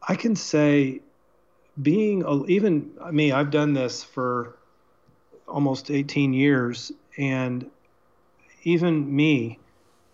I 0.07 0.15
can 0.15 0.35
say 0.35 1.01
being 1.81 2.25
even 2.47 2.91
me, 3.11 3.31
I've 3.31 3.51
done 3.51 3.73
this 3.73 4.03
for 4.03 4.55
almost 5.47 5.91
18 5.91 6.33
years, 6.33 6.91
and 7.17 7.69
even 8.63 9.13
me, 9.15 9.59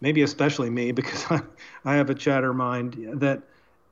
maybe 0.01 0.21
especially 0.21 0.69
me, 0.69 0.91
because 0.99 1.25
I, 1.29 1.41
I 1.85 1.95
have 1.95 2.09
a 2.09 2.15
chatter 2.15 2.53
mind, 2.53 3.21
that 3.21 3.41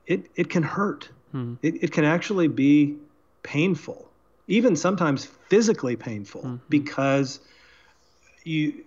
it, 0.05 0.29
it 0.35 0.49
can 0.49 0.63
hurt. 0.63 1.09
Hmm. 1.31 1.55
It, 1.61 1.83
it 1.83 1.91
can 1.91 2.05
actually 2.05 2.47
be 2.47 2.97
painful, 3.43 4.09
even 4.47 4.75
sometimes 4.75 5.25
physically 5.49 5.95
painful, 5.95 6.41
hmm. 6.41 6.55
because 6.69 7.39
you 8.43 8.83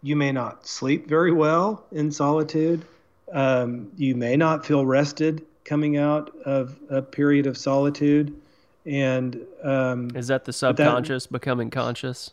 you 0.00 0.14
may 0.14 0.30
not 0.30 0.66
sleep 0.66 1.08
very 1.08 1.32
well 1.32 1.84
in 1.90 2.10
solitude. 2.12 2.84
Um, 3.32 3.90
you 3.96 4.14
may 4.14 4.36
not 4.36 4.64
feel 4.64 4.86
rested 4.86 5.44
coming 5.68 5.98
out 5.98 6.34
of 6.46 6.78
a 6.88 7.02
period 7.02 7.46
of 7.46 7.58
solitude. 7.58 8.34
And 8.86 9.44
um, 9.62 10.10
is 10.14 10.28
that 10.28 10.46
the 10.46 10.52
subconscious 10.52 11.26
that, 11.26 11.32
becoming 11.32 11.68
conscious? 11.68 12.30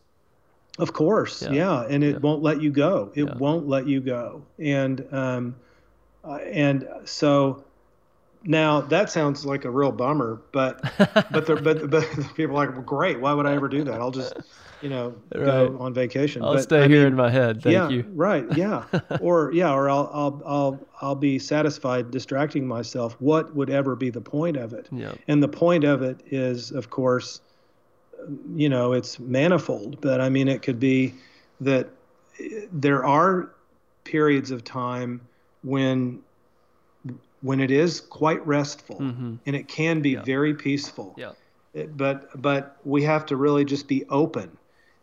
Of 0.79 0.93
course, 0.93 1.41
yeah, 1.41 1.51
yeah. 1.51 1.85
and 1.89 2.03
it 2.03 2.13
yeah. 2.13 2.19
won't 2.19 2.41
let 2.41 2.61
you 2.61 2.71
go. 2.71 3.11
It 3.13 3.25
yeah. 3.25 3.37
won't 3.37 3.67
let 3.67 3.87
you 3.87 3.99
go, 3.99 4.43
and 4.57 5.05
um, 5.11 5.55
uh, 6.23 6.35
and 6.35 6.87
so 7.03 7.64
now 8.45 8.81
that 8.81 9.09
sounds 9.09 9.45
like 9.45 9.65
a 9.65 9.69
real 9.69 9.91
bummer, 9.91 10.41
but 10.51 10.81
but 11.31 11.45
the, 11.45 11.59
but 11.61 11.89
but 11.89 12.05
people 12.35 12.55
are 12.57 12.65
like, 12.65 12.75
well, 12.75 12.83
great. 12.83 13.19
Why 13.19 13.33
would 13.33 13.45
I 13.45 13.53
ever 13.55 13.67
do 13.67 13.83
that? 13.83 13.99
I'll 13.99 14.11
just 14.11 14.35
you 14.81 14.89
know 14.89 15.15
Right. 15.33 15.45
go 15.45 15.77
on 15.79 15.93
vacation. 15.93 16.43
I'll 16.43 16.53
but, 16.53 16.63
stay 16.63 16.83
I 16.83 16.87
here 16.87 16.99
mean, 16.99 17.07
in 17.07 17.15
my 17.15 17.29
head. 17.29 17.63
Thank 17.63 17.73
yeah, 17.73 17.89
you. 17.89 18.05
right. 18.13 18.45
Yeah. 18.55 18.83
or 19.21 19.51
yeah, 19.51 19.73
or 19.73 19.89
I'll 19.89 20.09
I'll 20.13 20.41
I'll 20.45 20.79
I'll 21.01 21.15
be 21.15 21.39
satisfied 21.39 22.11
distracting 22.11 22.67
myself. 22.67 23.15
What 23.19 23.55
would 23.55 23.69
ever 23.69 23.95
be 23.95 24.09
the 24.09 24.21
point 24.21 24.57
of 24.57 24.73
it? 24.73 24.87
Yeah. 24.91 25.13
And 25.27 25.41
the 25.41 25.47
point 25.47 25.83
of 25.83 26.01
it 26.01 26.21
is, 26.27 26.71
of 26.71 26.89
course, 26.89 27.41
you 28.55 28.69
know, 28.69 28.93
it's 28.93 29.19
manifold. 29.19 29.99
But 30.01 30.21
I 30.21 30.29
mean, 30.29 30.47
it 30.47 30.61
could 30.61 30.79
be 30.79 31.15
that 31.61 31.89
eh, 32.39 32.65
there 32.71 33.03
are 33.05 33.49
periods 34.03 34.51
of 34.51 34.63
time 34.63 35.21
when 35.63 36.21
when 37.41 37.59
it 37.59 37.71
is 37.71 38.01
quite 38.01 38.45
restful 38.47 38.99
Mhm. 38.99 39.39
and 39.45 39.55
it 39.55 39.67
can 39.67 40.01
be 40.01 40.11
Yeah. 40.11 40.23
very 40.23 40.53
peaceful 40.53 41.13
Yeah. 41.17 41.31
it- 41.73 41.95
but 41.97 42.29
but 42.41 42.77
we 42.83 43.03
have 43.03 43.25
to 43.27 43.35
really 43.35 43.65
just 43.65 43.87
be 43.87 44.05
open 44.09 44.49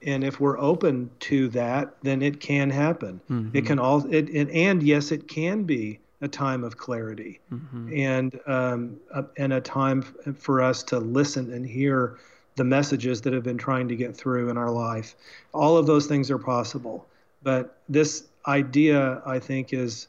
and 0.05 0.25
if 0.25 0.41
we're 0.41 0.59
open 0.59 1.11
to 1.21 1.49
that 1.51 1.95
then 2.03 2.23
it 2.23 2.41
can 2.41 2.71
happen 2.71 3.21
Mhm. 3.31 3.51
it 3.55 3.67
can 3.67 3.79
all 3.79 4.05
it, 4.11 4.29
it 4.31 4.49
and 4.51 4.83
yes 4.83 5.13
it 5.13 5.29
can 5.29 5.65
be 5.65 5.99
a 6.21 6.29
time 6.29 6.63
of 6.65 6.77
clarity 6.77 7.41
Mhm. 7.53 7.99
and 7.99 8.41
um, 8.47 8.97
a, 9.13 9.25
and 9.37 9.53
a 9.53 9.61
time 9.61 10.03
for 10.39 10.61
us 10.63 10.83
to 10.85 10.99
listen 10.99 11.53
and 11.53 11.67
hear 11.67 12.17
the 12.57 12.65
messages 12.65 13.23
that 13.23 13.33
have 13.33 13.43
been 13.43 13.59
trying 13.59 13.89
to 13.89 13.97
get 13.97 14.17
through 14.17 14.49
in 14.49 14.57
our 14.57 14.71
life 14.71 15.17
all 15.53 15.77
of 15.77 15.87
those 15.87 16.07
things 16.07 16.31
are 16.31 16.39
possible 16.39 17.07
but 17.43 17.79
this 17.89 18.25
idea 18.47 19.21
i 19.27 19.39
think 19.39 19.73
is 19.73 20.09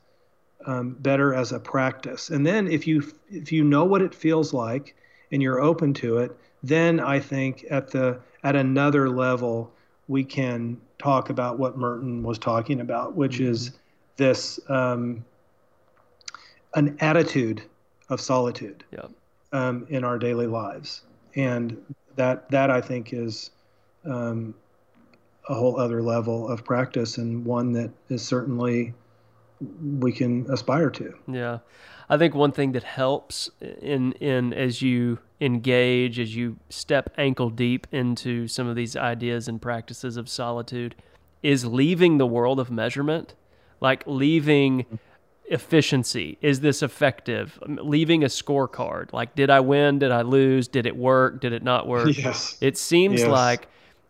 um, 0.66 0.94
better 1.00 1.34
as 1.34 1.52
a 1.52 1.60
practice. 1.60 2.30
And 2.30 2.46
then 2.46 2.68
if 2.68 2.88
you 2.88 3.04
if 3.30 3.52
you 3.52 3.64
know 3.64 3.86
what 3.86 4.02
it 4.02 4.14
feels 4.16 4.54
like 4.54 4.96
and 5.32 5.42
you're 5.42 5.62
open 5.62 5.94
to 5.96 6.18
it 6.20 6.32
then 6.62 7.00
i 7.00 7.20
think 7.20 7.66
at 7.70 7.90
the 7.90 8.18
at 8.44 8.56
another 8.56 9.10
level 9.10 9.70
we 10.08 10.24
can 10.24 10.80
talk 10.98 11.30
about 11.30 11.60
what 11.60 11.78
merton 11.78 12.24
was 12.24 12.38
talking 12.38 12.80
about 12.80 13.16
which 13.16 13.40
is 13.42 13.72
this 14.18 14.60
um, 14.70 15.26
an 16.76 16.96
attitude 17.00 17.64
of 18.10 18.22
solitude 18.22 18.84
Yeah. 18.92 19.08
um, 19.52 19.86
in 19.90 20.04
our 20.04 20.18
daily 20.18 20.48
lives, 20.48 21.02
and 21.36 21.78
that 22.16 22.50
that 22.52 22.70
I 22.70 22.82
think 22.82 23.14
is 23.14 23.52
um, 24.06 24.54
a 25.50 25.54
whole 25.54 25.80
other 25.80 26.02
level 26.02 26.48
of 26.48 26.64
practice 26.64 27.18
and 27.18 27.44
one 27.46 27.74
that 27.74 27.92
is 28.10 28.22
certainly 28.22 28.94
we 30.00 30.12
can 30.12 30.46
aspire 30.52 30.90
to. 30.92 31.14
Yeah. 31.28 31.60
I 32.10 32.18
think 32.18 32.36
one 32.36 32.52
thing 32.52 32.74
that 32.74 32.84
helps 32.84 33.50
in 33.62 34.12
in 34.14 34.54
as 34.54 34.82
you 34.82 35.20
engage, 35.40 36.20
as 36.20 36.36
you 36.36 36.58
step 36.70 37.10
ankle 37.18 37.50
deep 37.50 37.88
into 37.92 38.48
some 38.48 38.68
of 38.68 38.76
these 38.76 38.96
ideas 38.96 39.48
and 39.48 39.62
practices 39.62 40.18
of 40.18 40.28
solitude 40.30 40.96
is 41.42 41.66
leaving 41.66 42.18
the 42.18 42.28
world 42.28 42.60
of 42.60 42.70
measurement, 42.72 43.36
like 43.82 44.04
leaving 44.06 44.86
efficiency. 45.46 46.38
Is 46.42 46.60
this 46.62 46.84
effective? 46.84 47.58
Leaving 47.68 48.24
a 48.24 48.28
scorecard. 48.28 49.12
Like 49.14 49.36
did 49.36 49.50
I 49.50 49.60
win? 49.62 50.00
Did 50.00 50.12
I 50.12 50.22
lose? 50.22 50.68
Did 50.68 50.86
it 50.86 50.96
work? 50.96 51.42
Did 51.42 51.54
it 51.54 51.64
not 51.64 51.88
work? 51.88 52.08
Yes. 52.18 52.58
It 52.62 52.78
seems 52.78 53.22
Yes. 53.22 53.30
like 53.30 53.68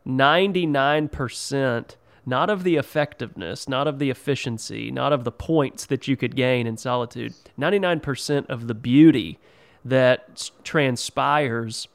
99% 0.07 1.95
not 2.25 2.49
of 2.49 2.63
the 2.63 2.75
effectiveness, 2.77 3.67
not 3.67 3.87
of 3.87 3.99
the 3.99 4.09
efficiency, 4.09 4.89
not 4.91 5.11
of 5.13 5.23
the 5.23 5.31
points 5.31 5.85
that 5.87 6.07
you 6.07 6.15
could 6.15 6.35
gain 6.35 6.67
in 6.67 6.77
solitude, 6.77 7.33
99% 7.59 8.49
of 8.49 8.67
the 8.67 8.73
beauty 8.73 9.39
that 9.83 10.49
transpires 10.63 11.87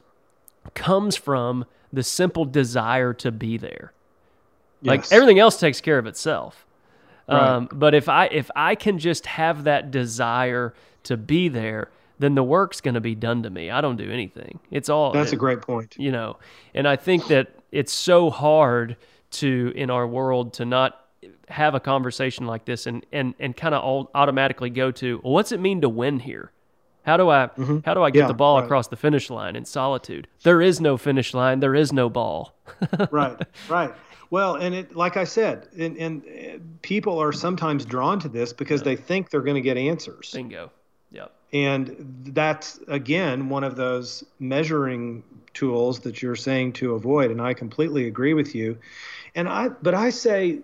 comes 0.75 1.15
from 1.15 1.65
the 1.91 2.03
simple 2.03 2.45
desire 2.45 3.13
to 3.13 3.31
be 3.31 3.57
there. 3.57 3.91
Like 4.83 5.11
everything 5.11 5.39
else 5.39 5.59
takes 5.59 5.81
care 5.81 5.97
of 5.97 6.05
itself. 6.05 6.65
Right. 7.27 7.37
Um, 7.41 7.69
but 7.71 7.93
if 7.93 8.07
I 8.07 8.25
if 8.27 8.49
I 8.55 8.75
can 8.75 8.97
just 8.97 9.25
have 9.25 9.65
that 9.65 9.91
desire 9.91 10.73
to 11.03 11.17
be 11.17 11.47
there, 11.49 11.89
then 12.17 12.35
the 12.35 12.43
work's 12.43 12.81
going 12.81 12.93
to 12.95 13.01
be 13.01 13.13
done 13.15 13.43
to 13.43 13.49
me. 13.49 13.69
I 13.69 13.81
don't 13.81 13.97
do 13.97 14.09
anything. 14.11 14.59
It's 14.71 14.89
all 14.89 15.11
That's 15.11 15.31
it- 15.31 15.35
a 15.35 15.37
great 15.37 15.61
point. 15.61 15.95
you 15.97 16.11
know 16.11 16.37
and 16.73 16.87
i 16.87 16.95
think 16.95 17.27
that 17.27 17.47
it's 17.71 17.91
so 17.93 18.29
hard 18.29 18.95
to 19.31 19.71
in 19.75 19.89
our 19.89 20.07
world 20.07 20.53
to 20.53 20.65
not 20.65 21.05
have 21.49 21.75
a 21.75 21.79
conversation 21.79 22.45
like 22.47 22.65
this 22.65 22.87
and 22.87 23.05
and 23.11 23.33
and 23.39 23.55
kind 23.57 23.75
of 23.75 24.07
automatically 24.15 24.69
go 24.69 24.91
to 24.91 25.19
well, 25.23 25.33
what's 25.33 25.51
it 25.51 25.59
mean 25.59 25.81
to 25.81 25.89
win 25.89 26.19
here 26.19 26.51
how 27.05 27.17
do 27.17 27.29
i 27.29 27.49
how 27.85 27.93
do 27.93 28.01
i 28.03 28.09
get 28.09 28.21
Yeah, 28.21 28.27
the 28.27 28.33
ball 28.33 28.57
right. 28.57 28.65
across 28.65 28.87
the 28.87 28.95
finish 28.95 29.29
line 29.29 29.55
in 29.55 29.65
solitude 29.65 30.27
there 30.43 30.61
is 30.61 30.79
no 30.79 30.97
finish 30.97 31.33
line 31.33 31.59
there 31.59 31.75
is 31.75 31.91
no 31.91 32.09
ball 32.09 32.55
right, 33.11 33.37
right. 33.69 33.93
Well, 34.31 34.55
and 34.57 34.75
it, 34.75 34.95
like 34.95 35.17
I 35.17 35.23
said, 35.23 35.69
and, 35.75 35.97
and 35.97 36.21
uh, 36.23 36.59
people 36.83 37.17
are 37.17 37.31
sometimes 37.31 37.83
drawn 37.83 38.19
to 38.19 38.29
this 38.29 38.53
because 38.53 38.83
they 38.83 38.95
think 38.95 39.31
they're 39.31 39.41
going 39.41 39.55
to 39.55 39.61
get 39.61 39.75
answers. 39.75 40.31
bingo 40.35 40.71
yep 41.11 41.31
And 41.51 41.95
that's, 42.27 42.79
again, 42.87 43.49
one 43.49 43.63
of 43.63 43.75
those 43.75 44.23
measuring 44.39 45.23
tools 45.55 46.01
that 46.01 46.21
you're 46.21 46.35
saying 46.35 46.73
to 46.73 46.93
avoid. 46.93 47.31
And 47.31 47.41
I 47.41 47.55
completely 47.55 48.05
agree 48.05 48.35
with 48.35 48.53
you. 48.53 48.77
And 49.35 49.47
I, 49.47 49.69
but 49.69 49.93
I 49.93 50.09
say 50.09 50.59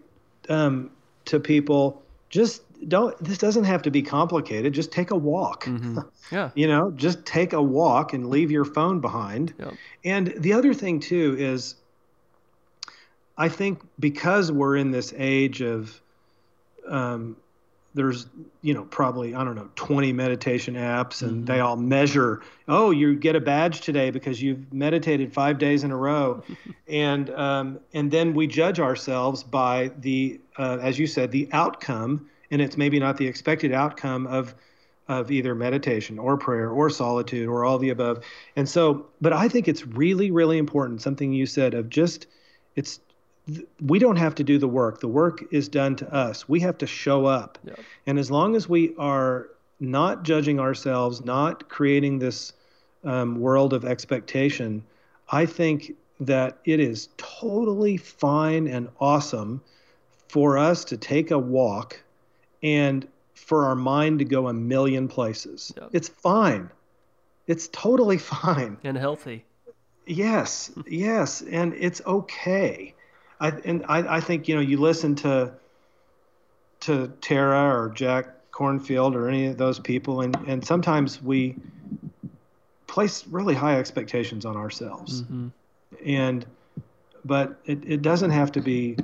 um, 0.49 0.91
to 1.25 1.39
people, 1.39 2.01
just 2.29 2.61
don't, 2.87 3.17
this 3.23 3.37
doesn't 3.37 3.63
have 3.63 3.81
to 3.83 3.91
be 3.91 4.01
complicated. 4.01 4.73
Just 4.73 4.91
take 4.91 5.11
a 5.11 5.15
walk. 5.15 5.67
yeah 6.31 6.51
You 6.55 6.67
know, 6.67 6.91
just 6.91 7.25
take 7.25 7.53
a 7.53 7.61
walk 7.61 8.13
and 8.13 8.29
leave 8.29 8.51
your 8.51 8.65
phone 8.65 8.99
behind. 8.99 9.53
Yep. 9.57 9.73
And 10.03 10.33
the 10.37 10.53
other 10.53 10.73
thing, 10.73 10.99
too, 10.99 11.35
is 11.37 11.75
I 13.37 13.49
think 13.49 13.81
because 13.99 14.51
we're 14.51 14.77
in 14.77 14.91
this 14.91 15.13
age 15.17 15.61
of, 15.61 16.01
um, 16.87 17.37
there's, 17.95 18.27
you 18.61 18.73
know, 18.73 18.83
probably, 18.83 19.33
I 19.33 19.43
don't 19.43 19.55
know, 19.55 19.69
20 19.75 20.11
meditation 20.11 20.75
apps 20.75 21.21
and 21.21 21.47
they 21.47 21.61
all 21.61 21.77
measure, 21.77 22.41
oh, 22.67 22.91
you 22.91 23.15
get 23.15 23.37
a 23.37 23.39
badge 23.39 23.81
today 23.81 24.11
because 24.11 24.41
you've 24.41 24.71
meditated 24.71 25.33
five 25.33 25.57
days 25.57 25.83
in 25.83 25.91
a 25.91 25.97
row. 25.97 26.43
and, 26.87 27.29
um, 27.31 27.79
and 27.93 28.11
then 28.11 28.33
we 28.33 28.47
judge 28.47 28.79
ourselves 28.79 29.43
by 29.43 29.91
the, 29.99 30.39
uh, 30.57 30.77
as 30.81 30.99
you 30.99 31.07
said, 31.07 31.31
the 31.31 31.47
outcome. 31.53 32.29
And 32.51 32.61
it's 32.61 32.77
maybe 32.77 32.99
not 32.99 33.17
the 33.17 33.27
expected 33.27 33.71
outcome 33.71 34.27
of, 34.27 34.53
of 35.07 35.31
either 35.31 35.55
meditation 35.55 36.19
or 36.19 36.37
prayer 36.37 36.69
or 36.69 36.89
solitude 36.89 37.47
or 37.47 37.63
all 37.63 37.79
the 37.79 37.89
above. 37.89 38.25
And 38.57 38.67
so, 38.67 39.07
but 39.21 39.31
I 39.31 39.47
think 39.47 39.69
it's 39.69 39.87
really, 39.87 40.31
really 40.31 40.57
important, 40.57 41.01
something 41.01 41.31
you 41.31 41.45
said 41.45 41.73
of 41.73 41.89
just, 41.89 42.27
it's, 42.75 42.99
we 43.81 43.99
don't 43.99 44.15
have 44.15 44.35
to 44.35 44.43
do 44.43 44.57
the 44.57 44.67
work. 44.67 44.99
The 44.99 45.07
work 45.07 45.43
is 45.51 45.69
done 45.69 45.95
to 45.97 46.13
us. 46.13 46.49
We 46.49 46.59
have 46.61 46.77
to 46.79 46.87
show 46.87 47.25
up. 47.25 47.57
Yep. 47.63 47.79
And 48.07 48.19
as 48.19 48.31
long 48.31 48.55
as 48.55 48.67
we 48.67 48.95
are 48.97 49.49
not 49.79 50.23
judging 50.23 50.59
ourselves, 50.59 51.23
not 51.23 51.69
creating 51.69 52.19
this 52.19 52.53
um, 53.03 53.39
world 53.39 53.73
of 53.73 53.85
expectation, 53.85 54.83
I 55.29 55.45
think 55.45 55.91
that 56.19 56.57
it 56.65 56.79
is 56.79 57.09
totally 57.17 57.97
fine 57.97 58.67
and 58.67 58.89
awesome 58.99 59.61
for 60.29 60.57
us 60.57 60.85
to 60.85 60.97
take 60.97 61.31
a 61.31 61.37
walk 61.37 62.01
and 62.63 63.07
for 63.35 63.65
our 63.65 63.75
mind 63.75 64.19
to 64.19 64.25
go 64.25 64.47
a 64.47 64.53
million 64.53 65.07
places. 65.07 65.71
Yep. 65.77 65.89
It's 65.93 66.09
fine. 66.09 66.71
It's 67.47 67.67
totally 67.67 68.17
fine. 68.43 68.77
and 68.83 68.97
healthy 68.97 69.45
Yes, 70.07 70.71
yes, 70.87 71.41
and 71.41 71.73
it's 71.73 72.01
okay. 72.05 72.93
I 73.39 73.49
and 73.49 73.83
I, 73.87 74.17
I 74.17 74.19
think 74.21 74.47
you 74.47 74.55
know 74.55 74.61
you 74.61 74.77
listen 74.77 75.15
to 75.15 75.51
to 76.81 77.07
Tara 77.21 77.75
or 77.75 77.89
Jack 77.89 78.27
Kornfield 78.51 79.15
or 79.15 79.27
any 79.27 79.47
of 79.47 79.57
those 79.57 79.79
people, 79.79 80.21
and 80.21 80.35
and 80.47 80.65
sometimes 80.65 81.21
we 81.21 81.55
place 82.87 83.25
really 83.27 83.53
high 83.55 83.77
expectations 83.77 84.45
on 84.45 84.55
ourselves, 84.55 85.23
Mhm. 85.23 85.51
and 86.05 86.45
but 87.25 87.57
it, 87.65 87.79
it 87.85 88.01
doesn't 88.01 88.29
have 88.31 88.51
to 88.53 88.61
be 88.61 88.95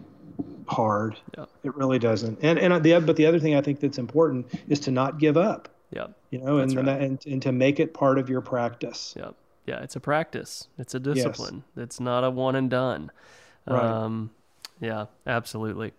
hard. 0.68 1.18
Yeah. 1.38 1.46
It 1.64 1.76
really 1.76 2.00
doesn't. 2.00 2.40
And 2.42 2.58
and 2.60 2.84
the 2.84 3.00
but 3.00 3.16
the 3.16 3.26
other 3.26 3.40
thing 3.40 3.56
I 3.56 3.62
think 3.62 3.80
that's 3.80 3.98
important 3.98 4.48
is 4.70 4.80
to 4.82 4.92
not 4.92 5.20
give 5.20 5.36
up. 5.38 5.68
yep 5.92 6.14
You 6.30 6.40
know, 6.40 6.60
and 6.60 6.74
right. 6.76 6.88
and 7.02 7.20
and 7.26 7.42
to 7.42 7.52
make 7.52 7.80
it 7.80 7.94
part 7.94 8.18
of 8.18 8.30
your 8.30 8.42
practice. 8.42 9.14
Yep. 9.18 9.36
Yeah, 9.66 9.80
it's 9.84 9.96
a 9.96 10.00
practice. 10.00 10.68
It's 10.78 10.96
a 10.96 11.00
discipline. 11.00 11.64
It's 11.76 12.00
not 12.00 12.24
a 12.24 12.30
one 12.32 12.56
and 12.56 12.70
done. 12.70 13.12
Right. 13.66 13.84
Um, 13.84 14.32
yeah, 14.80 15.06
absolutely. 15.28 15.94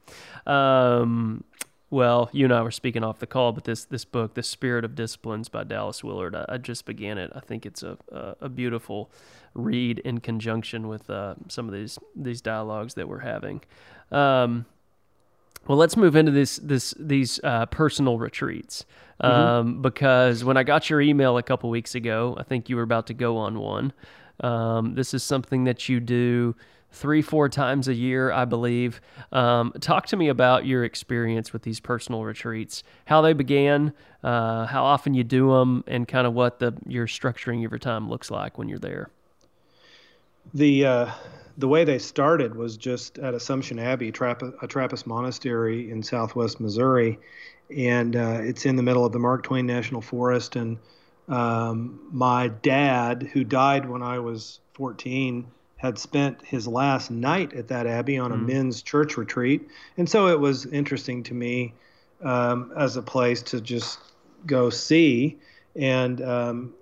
Um, 0.46 1.44
well, 1.90 2.30
you 2.32 2.46
and 2.46 2.54
I 2.54 2.62
were 2.62 2.70
speaking 2.70 3.04
off 3.04 3.18
the 3.18 3.26
call, 3.26 3.52
but 3.52 3.64
this 3.64 3.84
this 3.84 4.04
book, 4.04 4.34
"The 4.34 4.42
Spirit 4.42 4.84
of 4.84 4.94
Disciplines" 4.94 5.48
by 5.48 5.64
Dallas 5.64 6.02
Willard, 6.02 6.34
I, 6.34 6.46
I 6.48 6.58
just 6.58 6.86
began 6.86 7.18
it. 7.18 7.30
I 7.34 7.40
think 7.40 7.66
it's 7.66 7.82
a 7.82 7.98
a, 8.10 8.36
a 8.42 8.48
beautiful 8.48 9.10
read 9.54 9.98
in 10.00 10.18
conjunction 10.18 10.88
with 10.88 11.10
uh, 11.10 11.34
some 11.48 11.68
of 11.68 11.74
these 11.74 11.98
these 12.16 12.40
dialogues 12.40 12.94
that 12.94 13.08
we're 13.08 13.20
having. 13.20 13.60
Um, 14.10 14.66
Well, 15.68 15.78
let's 15.78 15.96
move 15.96 16.16
into 16.16 16.32
this 16.32 16.56
this 16.56 16.94
these 16.98 17.38
uh, 17.44 17.66
personal 17.66 18.18
retreats 18.18 18.84
mm-hmm. 19.22 19.32
um, 19.32 19.66
mm-hmm. 19.66 19.82
because 19.82 20.44
when 20.44 20.56
I 20.56 20.64
got 20.64 20.90
your 20.90 21.00
email 21.00 21.38
a 21.38 21.42
couple 21.42 21.70
weeks 21.70 21.94
ago, 21.94 22.36
I 22.38 22.42
think 22.42 22.68
you 22.68 22.76
were 22.76 22.82
about 22.82 23.06
to 23.08 23.14
go 23.14 23.36
on 23.36 23.58
one. 23.58 23.92
Um, 24.40 24.94
this 24.94 25.14
is 25.14 25.22
something 25.22 25.64
that 25.64 25.88
you 25.88 26.00
do 26.00 26.56
three, 26.92 27.22
four 27.22 27.48
times 27.48 27.88
a 27.88 27.94
year, 27.94 28.30
I 28.30 28.44
believe. 28.44 29.00
Um, 29.32 29.72
talk 29.80 30.06
to 30.08 30.16
me 30.16 30.28
about 30.28 30.66
your 30.66 30.84
experience 30.84 31.52
with 31.52 31.62
these 31.62 31.80
personal 31.80 32.24
retreats, 32.24 32.84
how 33.06 33.22
they 33.22 33.32
began, 33.32 33.92
uh, 34.22 34.66
how 34.66 34.84
often 34.84 35.14
you 35.14 35.24
do 35.24 35.52
them, 35.52 35.82
and 35.86 36.06
kind 36.06 36.26
of 36.26 36.34
what 36.34 36.58
the 36.58 36.74
your 36.86 37.06
structuring 37.06 37.64
of 37.64 37.72
your 37.72 37.78
time 37.78 38.08
looks 38.08 38.30
like 38.30 38.58
when 38.58 38.68
you're 38.68 38.78
there. 38.78 39.10
The 40.54 40.86
uh, 40.86 41.10
the 41.58 41.68
way 41.68 41.84
they 41.84 41.98
started 41.98 42.54
was 42.54 42.76
just 42.76 43.18
at 43.18 43.34
Assumption 43.34 43.78
Abbey, 43.78 44.08
a 44.08 44.12
Trappist 44.68 45.06
monastery 45.06 45.90
in 45.90 46.02
southwest 46.02 46.60
Missouri, 46.60 47.18
and 47.76 48.16
uh, 48.16 48.38
it's 48.40 48.66
in 48.66 48.76
the 48.76 48.82
middle 48.82 49.04
of 49.04 49.12
the 49.12 49.18
Mark 49.18 49.42
Twain 49.42 49.66
National 49.66 50.00
Forest. 50.00 50.56
And 50.56 50.78
um, 51.28 52.00
my 52.10 52.48
dad, 52.48 53.30
who 53.32 53.44
died 53.44 53.88
when 53.88 54.02
I 54.02 54.18
was 54.18 54.60
14, 54.74 55.46
had 55.82 55.98
spent 55.98 56.40
his 56.46 56.68
last 56.68 57.10
night 57.10 57.52
at 57.54 57.66
that 57.66 57.88
abbey 57.88 58.16
on 58.16 58.30
a 58.30 58.36
mm. 58.36 58.46
men's 58.46 58.82
church 58.82 59.16
retreat, 59.16 59.68
and 59.96 60.08
so 60.08 60.28
it 60.28 60.38
was 60.38 60.64
interesting 60.66 61.24
to 61.24 61.34
me 61.34 61.74
um, 62.22 62.72
as 62.76 62.96
a 62.96 63.02
place 63.02 63.42
to 63.42 63.60
just 63.60 63.98
go 64.46 64.70
see. 64.70 65.38
And 65.74 66.22
um, 66.22 66.74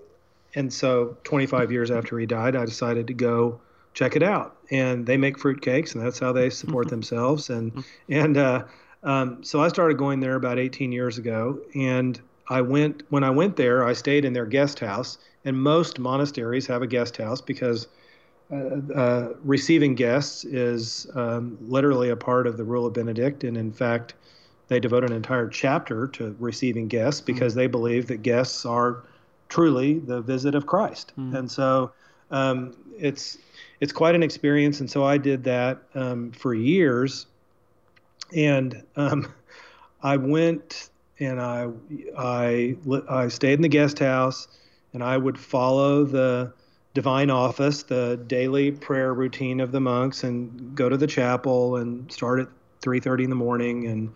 and 0.55 0.71
so 0.71 1.17
25 1.25 1.73
years 1.73 1.91
after 1.91 2.19
he 2.19 2.27
died, 2.27 2.55
I 2.55 2.67
decided 2.67 3.07
to 3.07 3.15
go 3.15 3.59
check 3.95 4.17
it 4.17 4.23
out. 4.23 4.57
And 4.71 5.07
they 5.07 5.17
make 5.17 5.39
fruitcakes, 5.39 5.95
and 5.95 6.05
that's 6.05 6.19
how 6.19 6.33
they 6.33 6.51
support 6.51 6.89
themselves. 6.91 7.49
And 7.49 7.73
mm-hmm. 7.73 8.13
and 8.13 8.37
uh, 8.37 8.65
um, 9.03 9.43
so 9.43 9.63
I 9.63 9.69
started 9.69 9.97
going 9.97 10.21
there 10.21 10.35
about 10.35 10.59
18 10.59 10.93
years 10.93 11.17
ago. 11.17 11.59
And 11.75 12.21
I 12.49 12.61
went 12.61 13.05
when 13.09 13.25
I 13.25 13.31
went 13.31 13.57
there, 13.57 13.83
I 13.87 13.95
stayed 13.95 14.27
in 14.27 14.35
their 14.35 14.47
guest 14.47 14.79
house. 14.79 15.17
And 15.47 15.59
most 15.59 15.99
monasteries 15.99 16.67
have 16.67 16.83
a 16.83 16.87
guest 16.87 17.17
house 17.17 17.41
because 17.41 17.87
uh, 18.53 18.93
uh, 18.95 19.35
receiving 19.45 19.95
guests 19.95 20.45
is 20.45 21.07
um, 21.15 21.57
literally 21.61 22.11
a 22.11 22.17
part 22.17 22.47
of 22.47 22.57
the 22.57 22.65
rule 22.65 22.87
of 22.87 22.93
Benedict. 22.93 23.45
And 23.45 23.57
in 23.57 23.73
fact, 23.73 24.15
they 24.69 24.81
devote 24.81 25.05
an 25.05 25.13
entire 25.13 25.49
chapter 25.49 26.07
to 26.09 26.35
receiving 26.39 26.89
guests 26.89 27.21
because 27.21 27.53
mm-hmm. 27.53 27.61
they 27.61 27.67
believe 27.67 28.07
that 28.09 28.23
guests 28.23 28.65
are 28.65 29.05
truly 29.49 29.99
the 29.99 30.21
visit 30.21 30.55
of 30.55 30.67
Christ. 30.67 31.13
Mm-hmm. 31.19 31.37
And 31.37 31.51
so 31.51 31.93
um, 32.31 32.77
it's 32.99 33.39
it's 33.81 33.93
quite 33.93 34.15
an 34.15 34.23
experience. 34.23 34.81
And 34.81 34.91
so 34.91 35.05
I 35.05 35.19
did 35.19 35.45
that 35.45 35.79
um, 35.95 36.33
for 36.33 36.55
years. 36.55 37.27
And 38.35 38.83
um, 38.97 39.33
I 40.03 40.17
went 40.17 40.91
and 41.19 41.41
I, 41.41 41.69
I, 42.17 42.77
I 43.09 43.29
stayed 43.29 43.55
in 43.55 43.63
the 43.63 43.69
guest 43.69 43.99
house 43.99 44.49
and 44.93 45.03
I 45.03 45.17
would 45.17 45.39
follow 45.39 46.05
the 46.05 46.53
divine 46.95 47.31
office, 47.31 47.83
the 47.85 48.21
daily 48.27 48.73
prayer 48.73 49.15
routine 49.15 49.61
of 49.61 49.73
the 49.73 49.81
monks, 49.81 50.25
and 50.25 50.75
go 50.75 50.89
to 50.89 50.97
the 50.97 51.07
chapel 51.07 51.77
and 51.77 52.11
start 52.13 52.41
at 52.41 52.49
3:30 52.83 53.25
in 53.25 53.31
the 53.31 53.37
morning. 53.37 53.87
And 53.87 54.13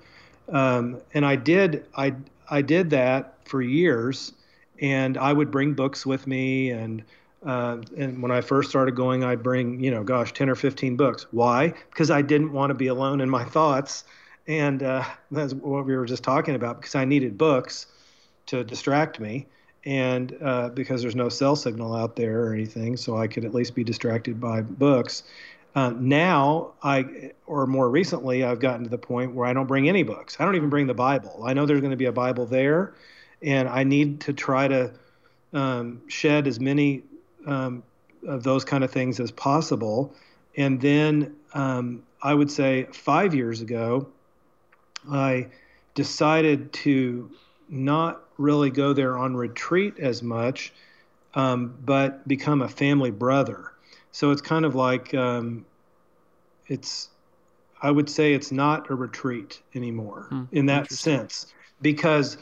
um, 0.52 1.00
and 1.12 1.24
I 1.24 1.36
did 1.36 1.86
I 1.96 2.14
I 2.50 2.62
did 2.62 2.90
that 2.90 3.38
for 3.44 3.62
years, 3.62 4.32
and 4.80 5.16
I 5.16 5.32
would 5.32 5.50
bring 5.50 5.74
books 5.74 6.04
with 6.04 6.26
me 6.26 6.70
and 6.70 7.04
uh, 7.44 7.78
and 7.96 8.22
when 8.22 8.30
I 8.30 8.40
first 8.40 8.70
started 8.70 8.96
going, 8.96 9.22
I'd 9.22 9.42
bring, 9.42 9.80
you 9.80 9.90
know, 9.90 10.02
gosh, 10.02 10.32
10 10.32 10.48
or 10.48 10.54
15 10.54 10.96
books. 10.96 11.26
Why? 11.30 11.74
Because 11.90 12.10
I 12.10 12.22
didn't 12.22 12.52
want 12.52 12.70
to 12.70 12.74
be 12.74 12.86
alone 12.86 13.20
in 13.20 13.28
my 13.28 13.44
thoughts. 13.44 14.04
And 14.46 14.82
uh, 14.82 15.04
that's 15.30 15.52
what 15.52 15.84
we 15.84 15.96
were 15.96 16.06
just 16.06 16.22
talking 16.22 16.54
about, 16.54 16.80
because 16.80 16.94
I 16.94 17.04
needed 17.04 17.36
books 17.36 17.86
to 18.46 18.64
distract 18.64 19.20
me. 19.20 19.46
And 19.86 20.36
uh, 20.42 20.70
because 20.70 21.02
there's 21.02 21.16
no 21.16 21.28
cell 21.28 21.56
signal 21.56 21.94
out 21.94 22.16
there 22.16 22.46
or 22.46 22.54
anything, 22.54 22.96
so 22.96 23.16
I 23.16 23.26
could 23.26 23.44
at 23.44 23.52
least 23.52 23.74
be 23.74 23.84
distracted 23.84 24.40
by 24.40 24.62
books. 24.62 25.24
Uh, 25.74 25.90
now, 25.90 26.72
I, 26.82 27.32
or 27.46 27.66
more 27.66 27.90
recently, 27.90 28.44
I've 28.44 28.60
gotten 28.60 28.84
to 28.84 28.90
the 28.90 28.98
point 28.98 29.34
where 29.34 29.46
I 29.46 29.52
don't 29.52 29.66
bring 29.66 29.88
any 29.88 30.02
books. 30.02 30.36
I 30.38 30.44
don't 30.44 30.54
even 30.54 30.70
bring 30.70 30.86
the 30.86 30.94
Bible. 30.94 31.42
I 31.44 31.52
know 31.52 31.66
there's 31.66 31.80
going 31.80 31.90
to 31.90 31.96
be 31.96 32.06
a 32.06 32.12
Bible 32.12 32.46
there, 32.46 32.94
and 33.42 33.68
I 33.68 33.82
need 33.82 34.20
to 34.22 34.32
try 34.32 34.68
to 34.68 34.92
um, 35.52 36.00
shed 36.08 36.46
as 36.46 36.60
many 36.60 37.02
um, 37.46 37.82
of 38.26 38.42
those 38.42 38.64
kind 38.64 38.84
of 38.84 38.90
things 38.90 39.20
as 39.20 39.30
possible. 39.30 40.14
And 40.56 40.80
then 40.80 41.34
um, 41.52 42.04
I 42.22 42.34
would 42.34 42.50
say 42.50 42.84
five 42.92 43.34
years 43.34 43.60
ago, 43.60 44.08
I 45.10 45.48
decided 45.94 46.72
to 46.72 47.30
not 47.68 48.22
really 48.38 48.70
go 48.70 48.92
there 48.92 49.16
on 49.16 49.36
retreat 49.36 49.98
as 49.98 50.22
much, 50.22 50.72
um, 51.34 51.76
but 51.84 52.26
become 52.26 52.62
a 52.62 52.68
family 52.68 53.10
brother. 53.10 53.72
So 54.12 54.30
it's 54.30 54.42
kind 54.42 54.64
of 54.64 54.74
like 54.74 55.12
um, 55.14 55.64
it's, 56.68 57.08
I 57.82 57.90
would 57.90 58.08
say 58.08 58.32
it's 58.32 58.52
not 58.52 58.90
a 58.90 58.94
retreat 58.94 59.60
anymore 59.74 60.26
hmm, 60.28 60.44
in 60.52 60.66
that 60.66 60.92
sense, 60.92 61.46
because 61.82 62.38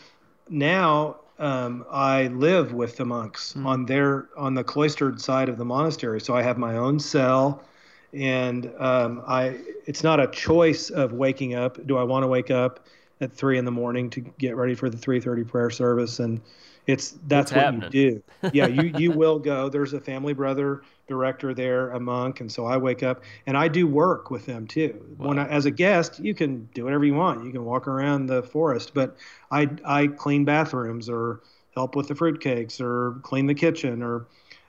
now 0.49 1.17
um, 1.39 1.85
I 1.91 2.29
live 2.29 2.73
with 2.73 2.97
the 2.97 3.05
monks 3.05 3.55
mm. 3.55 3.67
on 3.67 3.87
their 3.87 4.29
on 4.37 4.55
the 4.55 4.63
cloistered 4.63 5.21
side 5.21 5.49
of 5.49 5.57
the 5.57 5.65
monastery. 5.65 6.21
So 6.21 6.37
I 6.37 6.43
have 6.43 6.59
my 6.59 6.77
own 6.77 7.01
cell, 7.01 7.65
and 8.13 8.71
um, 8.79 9.23
I 9.27 9.59
it's 9.87 10.05
not 10.05 10.21
a 10.21 10.29
choice 10.29 10.91
of 10.91 11.13
waking 11.13 11.55
up. 11.55 11.85
Do 11.87 11.97
I 11.97 12.05
want 12.05 12.23
to 12.23 12.29
wake 12.29 12.51
up 12.51 12.87
at 13.23 13.33
three 13.35 13.59
in 13.59 13.65
the 13.65 13.71
morning 13.73 14.11
to 14.11 14.21
get 14.21 14.57
ready 14.57 14.75
for 14.75 14.91
the 14.91 14.99
three 14.99 15.21
thirty 15.21 15.45
prayer 15.45 15.71
service? 15.71 16.19
And 16.21 16.43
it's 16.87 17.13
that's 17.27 17.53
What's 17.53 17.53
what 17.53 17.65
happening? 17.65 17.91
you 17.91 17.91
do. 17.91 18.23
Yeah, 18.51 18.67
you 18.67 18.85
you 18.85 19.13
will 19.13 19.39
go. 19.39 19.69
There's 19.71 19.93
a 19.95 20.01
family 20.01 20.35
brother 20.35 20.83
director 21.09 21.55
there, 21.55 21.91
a 21.91 22.01
monk, 22.01 22.41
and 22.41 22.51
so 22.51 22.67
I 22.67 22.77
wake 22.77 23.03
up 23.03 23.23
and 23.47 23.57
I 23.57 23.69
do 23.69 23.87
work 23.87 24.31
with 24.31 24.47
them 24.47 24.67
too. 24.67 25.17
Wow. 25.19 25.29
When 25.29 25.39
I, 25.39 25.49
as 25.49 25.65
a 25.67 25.71
guest, 25.71 26.21
you 26.21 26.35
can 26.35 26.69
do 26.75 26.85
whatever 26.85 27.05
you 27.05 27.15
want. 27.15 27.45
You 27.45 27.53
can 27.53 27.65
walk 27.65 27.87
around 27.89 28.27
the 28.27 28.43
forest, 28.43 28.93
but 28.95 29.17
I 29.51 29.69
I 29.85 30.09
clean 30.09 30.45
bathrooms 30.45 31.09
or 31.09 31.41
help 31.75 31.97
with 31.97 32.09
the 32.09 32.15
fruitcakes 32.15 32.81
or 32.81 33.19
clean 33.23 33.47
the 33.47 33.55
kitchen 33.55 34.03
or 34.03 34.27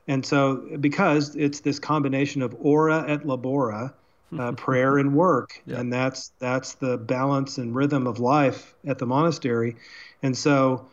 and 0.08 0.26
so 0.26 0.58
because 0.80 1.36
it's 1.36 1.62
this 1.62 1.80
combination 1.80 2.42
of 2.42 2.56
ora 2.60 3.06
et 3.08 3.24
labora 3.24 3.94
uh, 4.40 4.52
prayer 4.54 4.98
and 4.98 5.14
work 5.14 5.62
yeah. 5.66 5.80
and 5.80 5.92
that's 5.92 6.32
that's 6.40 6.74
the 6.76 6.98
balance 6.98 7.58
and 7.58 7.76
rhythm 7.76 8.08
of 8.08 8.20
life 8.20 8.76
at 8.88 8.98
the 8.98 9.06
monastery 9.06 9.76
and 10.22 10.38
so 10.38 10.86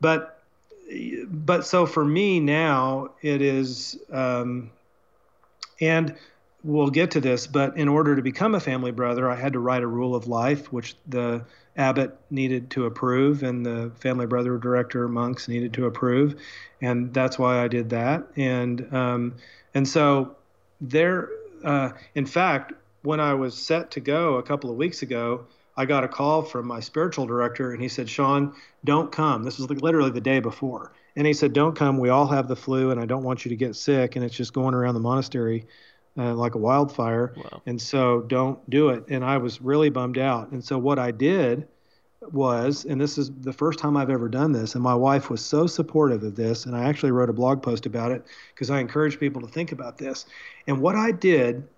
but 0.00 0.42
but 1.28 1.64
so 1.64 1.86
for 1.86 2.04
me 2.04 2.40
now 2.40 3.10
it 3.22 3.40
is 3.40 3.98
um, 4.12 4.70
and 5.80 6.14
we'll 6.64 6.90
get 6.90 7.10
to 7.12 7.20
this, 7.20 7.46
but 7.46 7.76
in 7.76 7.88
order 7.88 8.16
to 8.16 8.22
become 8.22 8.54
a 8.54 8.60
family 8.60 8.90
brother, 8.90 9.30
I 9.30 9.36
had 9.36 9.52
to 9.52 9.58
write 9.58 9.82
a 9.82 9.86
rule 9.86 10.14
of 10.14 10.26
life, 10.26 10.72
which 10.72 10.96
the 11.06 11.44
abbot 11.76 12.18
needed 12.30 12.70
to 12.70 12.86
approve, 12.86 13.42
and 13.42 13.64
the 13.64 13.92
family 14.00 14.26
brother 14.26 14.56
director 14.56 15.06
monks 15.06 15.46
needed 15.46 15.74
to 15.74 15.86
approve, 15.86 16.40
and 16.80 17.12
that's 17.12 17.38
why 17.38 17.62
I 17.62 17.68
did 17.68 17.90
that. 17.90 18.26
And 18.36 18.92
um, 18.92 19.34
and 19.74 19.86
so 19.86 20.36
there, 20.80 21.28
uh, 21.62 21.90
in 22.14 22.26
fact, 22.26 22.72
when 23.04 23.20
I 23.20 23.34
was 23.34 23.54
set 23.54 23.92
to 23.92 24.00
go 24.00 24.34
a 24.34 24.42
couple 24.42 24.70
of 24.70 24.76
weeks 24.76 25.02
ago, 25.02 25.46
I 25.76 25.84
got 25.84 26.04
a 26.04 26.08
call 26.08 26.42
from 26.42 26.66
my 26.66 26.80
spiritual 26.80 27.26
director, 27.26 27.72
and 27.72 27.80
he 27.80 27.88
said, 27.88 28.08
"Sean, 28.08 28.54
don't 28.84 29.12
come." 29.12 29.44
This 29.44 29.58
was 29.58 29.70
literally 29.70 30.10
the 30.10 30.20
day 30.20 30.40
before. 30.40 30.92
And 31.16 31.26
he 31.26 31.32
said, 31.32 31.52
Don't 31.52 31.76
come. 31.76 31.98
We 31.98 32.08
all 32.08 32.26
have 32.26 32.48
the 32.48 32.56
flu, 32.56 32.90
and 32.90 33.00
I 33.00 33.06
don't 33.06 33.22
want 33.22 33.44
you 33.44 33.48
to 33.50 33.56
get 33.56 33.76
sick. 33.76 34.16
And 34.16 34.24
it's 34.24 34.34
just 34.34 34.52
going 34.52 34.74
around 34.74 34.94
the 34.94 35.00
monastery 35.00 35.66
uh, 36.16 36.34
like 36.34 36.54
a 36.54 36.58
wildfire. 36.58 37.34
Wow. 37.36 37.62
And 37.66 37.80
so 37.80 38.22
don't 38.22 38.68
do 38.68 38.90
it. 38.90 39.04
And 39.08 39.24
I 39.24 39.38
was 39.38 39.60
really 39.60 39.90
bummed 39.90 40.18
out. 40.18 40.50
And 40.50 40.64
so 40.64 40.78
what 40.78 40.98
I 40.98 41.10
did 41.10 41.68
was, 42.20 42.84
and 42.84 43.00
this 43.00 43.18
is 43.18 43.30
the 43.40 43.52
first 43.52 43.78
time 43.78 43.96
I've 43.96 44.10
ever 44.10 44.28
done 44.28 44.52
this, 44.52 44.74
and 44.74 44.82
my 44.82 44.94
wife 44.94 45.28
was 45.28 45.44
so 45.44 45.66
supportive 45.66 46.22
of 46.22 46.34
this. 46.36 46.66
And 46.66 46.74
I 46.76 46.88
actually 46.88 47.12
wrote 47.12 47.30
a 47.30 47.34
blog 47.34 47.62
post 47.62 47.86
about 47.86 48.10
it 48.12 48.24
because 48.54 48.70
I 48.70 48.80
encourage 48.80 49.20
people 49.20 49.42
to 49.42 49.48
think 49.48 49.72
about 49.72 49.98
this. 49.98 50.26
And 50.66 50.80
what 50.80 50.96
I 50.96 51.12
did 51.12 51.68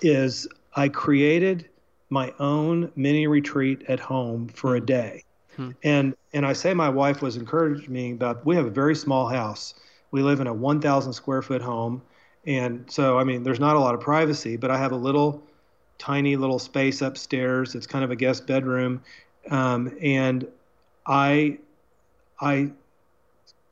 is 0.00 0.48
I 0.74 0.88
created 0.88 1.68
my 2.10 2.32
own 2.38 2.92
mini 2.94 3.26
retreat 3.26 3.82
at 3.88 3.98
home 3.98 4.48
for 4.48 4.76
a 4.76 4.80
hmm. 4.80 4.86
day. 4.86 5.24
Hmm. 5.56 5.70
And 5.82 6.14
and 6.32 6.46
I 6.46 6.52
say 6.54 6.72
my 6.72 6.88
wife 6.88 7.20
was 7.20 7.36
encouraging 7.36 7.92
me 7.92 8.12
about 8.12 8.44
we 8.46 8.56
have 8.56 8.66
a 8.66 8.70
very 8.70 8.94
small 8.94 9.26
house. 9.26 9.74
We 10.10 10.22
live 10.22 10.40
in 10.40 10.46
a 10.46 10.52
1,000 10.52 11.12
square 11.12 11.42
foot 11.42 11.62
home, 11.62 12.02
and 12.46 12.84
so 12.90 13.18
I 13.18 13.24
mean 13.24 13.42
there's 13.42 13.60
not 13.60 13.76
a 13.76 13.78
lot 13.78 13.94
of 13.94 14.00
privacy, 14.00 14.56
but 14.56 14.70
I 14.70 14.78
have 14.78 14.92
a 14.92 14.96
little 14.96 15.42
tiny 15.98 16.36
little 16.36 16.58
space 16.58 17.02
upstairs. 17.02 17.74
It's 17.74 17.86
kind 17.86 18.04
of 18.04 18.10
a 18.10 18.16
guest 18.16 18.46
bedroom, 18.46 19.02
um, 19.50 19.96
and 20.02 20.46
I 21.06 21.58
I 22.40 22.72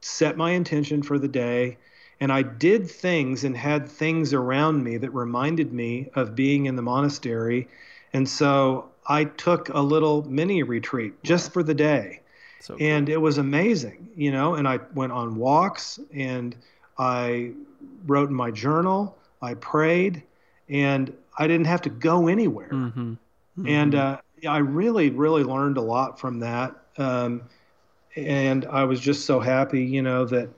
set 0.01 0.37
my 0.37 0.53
intention 0.53 1.03
for 1.03 1.19
the 1.19 1.29
day, 1.29 1.77
And 2.21 2.31
I 2.31 2.43
did 2.43 2.91
things 2.91 3.45
and 3.45 3.57
had 3.57 3.89
things 3.89 4.35
around 4.35 4.85
me 4.85 4.99
that 4.99 5.11
reminded 5.11 5.73
me 5.73 6.11
of 6.15 6.35
being 6.35 6.67
in 6.67 6.77
the 6.77 6.83
monastery. 6.83 7.67
And 8.13 8.29
so 8.29 8.91
I 9.07 9.25
took 9.25 9.71
a 9.71 9.81
little 9.81 10.29
mini 10.29 10.63
retreat 10.63 11.15
just 11.23 11.53
for 11.53 11.63
the 11.63 11.75
day. 11.75 12.21
So 12.61 12.77
cool. 12.77 12.87
And 12.87 13.09
it 13.09 13.17
was 13.17 13.39
amazing, 13.39 14.11
you 14.15 14.31
know, 14.33 14.55
and 14.55 14.69
I 14.69 14.81
went 14.95 15.13
on 15.13 15.37
walks 15.37 15.99
and 16.13 16.55
I 16.99 17.53
wrote 18.07 18.29
in 18.29 18.35
my 18.35 18.51
journal, 18.51 19.17
I 19.41 19.55
prayed, 19.55 20.23
and 20.69 21.13
I 21.39 21.47
didn't 21.47 21.67
have 21.67 21.81
to 21.83 21.91
go 21.91 22.29
anywhere. 22.29 22.69
Mm-hmm. 22.69 23.01
Mm-hmm. 23.01 23.67
And 23.67 23.95
uh, 23.95 24.19
I 24.47 24.59
really, 24.59 25.09
really 25.09 25.43
learned 25.43 25.79
a 25.79 25.83
lot 25.83 26.21
from 26.21 26.41
that. 26.41 26.77
Um, 26.99 27.43
and 28.15 28.67
I 28.67 28.85
was 28.85 29.01
just 29.01 29.25
so 29.25 29.41
happy, 29.41 29.83
you 29.83 30.03
know, 30.03 30.27
that 30.27 30.51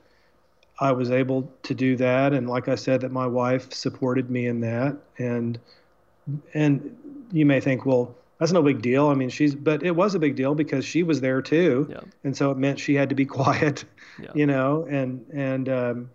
I 0.82 0.90
was 0.90 1.12
able 1.12 1.48
to 1.62 1.74
do 1.74 1.96
that. 1.96 2.32
And 2.32 2.50
like 2.50 2.66
I 2.66 2.74
said, 2.74 3.02
that 3.02 3.12
my 3.12 3.26
wife 3.26 3.72
supported 3.72 4.30
me 4.30 4.46
in 4.46 4.60
that. 4.60 4.96
And 5.16 5.58
and 6.54 6.96
you 7.30 7.46
may 7.46 7.60
think, 7.60 7.86
well, 7.86 8.16
that's 8.38 8.50
no 8.50 8.62
big 8.62 8.82
deal. 8.82 9.06
I 9.06 9.14
mean, 9.14 9.28
she's, 9.28 9.54
but 9.54 9.84
it 9.84 9.92
was 9.92 10.16
a 10.16 10.18
big 10.18 10.34
deal 10.34 10.56
because 10.56 10.84
she 10.84 11.04
was 11.04 11.20
there 11.20 11.40
too, 11.40 11.86
yeah. 11.88 12.00
and 12.24 12.36
so 12.36 12.50
it 12.50 12.58
meant 12.58 12.80
she 12.80 12.94
had 12.94 13.08
to 13.10 13.14
be 13.14 13.24
quiet, 13.38 13.84
yeah. 14.20 14.30
you 14.34 14.46
know, 14.46 14.84
and 14.90 15.24
and 15.32 15.68
um, 15.68 16.10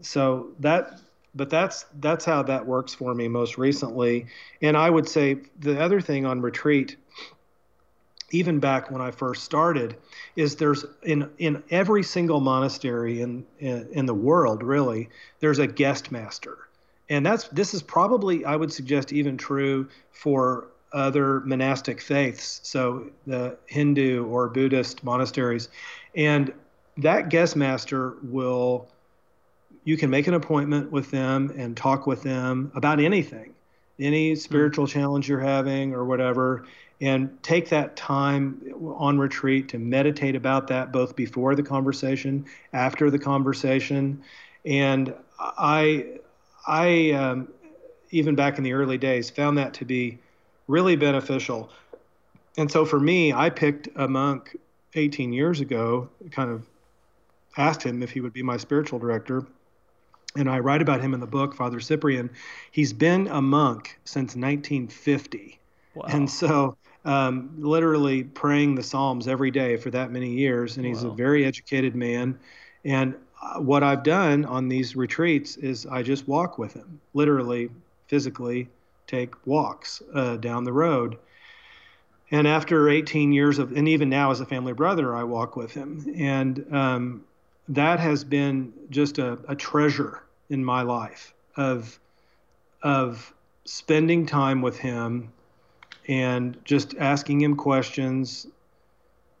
so 0.00 0.50
that, 0.60 1.00
but 1.34 1.50
that's 1.50 1.86
that's 1.98 2.24
how 2.24 2.44
that 2.44 2.64
works 2.64 2.94
for 2.94 3.12
me 3.14 3.26
most 3.26 3.58
recently. 3.58 4.26
And 4.62 4.76
I 4.76 4.88
would 4.88 5.08
say 5.08 5.38
the 5.58 5.80
other 5.80 6.00
thing 6.00 6.24
on 6.24 6.40
retreat, 6.40 6.96
even 8.30 8.58
back 8.58 8.90
when 8.90 9.00
I 9.00 9.10
first 9.10 9.44
started, 9.44 9.96
is 10.34 10.56
there's 10.56 10.84
in 11.02 11.30
in 11.38 11.62
every 11.70 12.02
single 12.02 12.40
monastery 12.40 13.20
in 13.20 13.44
in, 13.58 13.88
in 13.92 14.06
the 14.06 14.14
world 14.14 14.62
really 14.62 15.08
there's 15.40 15.58
a 15.58 15.66
guest 15.66 16.10
master 16.10 16.66
and 17.08 17.24
that's 17.24 17.48
this 17.48 17.74
is 17.74 17.82
probably 17.82 18.44
I 18.44 18.56
would 18.56 18.72
suggest 18.72 19.12
even 19.12 19.36
true 19.36 19.88
for 20.10 20.68
other 20.92 21.40
monastic 21.40 22.00
faiths, 22.00 22.60
so 22.62 23.10
the 23.26 23.56
Hindu 23.66 24.26
or 24.26 24.48
Buddhist 24.48 25.04
monasteries. 25.04 25.68
And 26.14 26.52
that 26.96 27.28
guest 27.28 27.56
master 27.56 28.14
will, 28.22 28.88
you 29.84 29.96
can 29.96 30.10
make 30.10 30.26
an 30.26 30.34
appointment 30.34 30.90
with 30.90 31.10
them 31.10 31.52
and 31.56 31.76
talk 31.76 32.06
with 32.06 32.22
them 32.22 32.72
about 32.74 32.98
anything, 32.98 33.52
any 33.98 34.34
spiritual 34.36 34.86
mm-hmm. 34.86 34.98
challenge 34.98 35.28
you're 35.28 35.40
having 35.40 35.92
or 35.92 36.04
whatever, 36.04 36.64
and 37.00 37.42
take 37.42 37.68
that 37.68 37.96
time 37.96 38.60
on 38.80 39.18
retreat 39.18 39.68
to 39.68 39.78
meditate 39.78 40.34
about 40.34 40.68
that 40.68 40.92
both 40.92 41.14
before 41.14 41.54
the 41.54 41.62
conversation, 41.62 42.44
after 42.72 43.10
the 43.10 43.18
conversation. 43.18 44.22
And 44.64 45.14
I, 45.38 46.06
I, 46.66 47.10
um, 47.12 47.48
even 48.10 48.34
back 48.34 48.56
in 48.58 48.64
the 48.64 48.72
early 48.72 48.98
days, 48.98 49.28
found 49.28 49.58
that 49.58 49.74
to 49.74 49.84
be 49.84 50.18
really 50.68 50.96
beneficial. 50.96 51.70
And 52.56 52.70
so 52.70 52.84
for 52.84 52.98
me, 52.98 53.32
I 53.32 53.50
picked 53.50 53.88
a 53.96 54.08
monk 54.08 54.56
18 54.94 55.32
years 55.32 55.60
ago, 55.60 56.08
kind 56.30 56.50
of 56.50 56.66
asked 57.58 57.82
him 57.82 58.02
if 58.02 58.10
he 58.10 58.20
would 58.20 58.32
be 58.32 58.42
my 58.42 58.56
spiritual 58.56 58.98
director. 58.98 59.46
And 60.36 60.50
I 60.50 60.58
write 60.58 60.82
about 60.82 61.00
him 61.00 61.14
in 61.14 61.20
the 61.20 61.26
book, 61.26 61.54
Father 61.54 61.80
Cyprian. 61.80 62.30
He's 62.70 62.92
been 62.92 63.26
a 63.28 63.40
monk 63.40 63.98
since 64.04 64.36
1950. 64.36 65.58
Wow. 65.94 66.04
And 66.08 66.30
so, 66.30 66.76
um, 67.06 67.54
literally 67.58 68.24
praying 68.24 68.74
the 68.74 68.82
Psalms 68.82 69.28
every 69.28 69.50
day 69.50 69.76
for 69.76 69.90
that 69.90 70.10
many 70.10 70.32
years. 70.32 70.76
And 70.76 70.84
he's 70.84 71.04
wow. 71.04 71.12
a 71.12 71.14
very 71.14 71.44
educated 71.44 71.94
man. 71.94 72.38
And 72.84 73.14
uh, 73.40 73.60
what 73.60 73.82
I've 73.82 74.02
done 74.02 74.44
on 74.44 74.68
these 74.68 74.96
retreats 74.96 75.56
is 75.56 75.86
I 75.86 76.02
just 76.02 76.26
walk 76.26 76.58
with 76.58 76.74
him, 76.74 77.00
literally, 77.14 77.70
physically, 78.08 78.68
take 79.06 79.46
walks 79.46 80.02
uh, 80.14 80.36
down 80.36 80.64
the 80.64 80.72
road. 80.72 81.16
And 82.32 82.48
after 82.48 82.88
18 82.88 83.32
years 83.32 83.60
of, 83.60 83.70
and 83.70 83.88
even 83.88 84.08
now 84.08 84.32
as 84.32 84.40
a 84.40 84.46
family 84.46 84.72
brother, 84.72 85.14
I 85.14 85.22
walk 85.22 85.54
with 85.54 85.72
him. 85.72 86.12
And 86.18 86.66
um, 86.74 87.24
that 87.68 88.00
has 88.00 88.24
been 88.24 88.72
just 88.90 89.18
a, 89.18 89.38
a 89.46 89.54
treasure 89.54 90.24
in 90.50 90.64
my 90.64 90.82
life 90.82 91.34
of, 91.56 92.00
of 92.82 93.32
spending 93.64 94.26
time 94.26 94.60
with 94.60 94.76
him 94.76 95.32
and 96.08 96.56
just 96.64 96.94
asking 96.98 97.40
him 97.40 97.56
questions, 97.56 98.46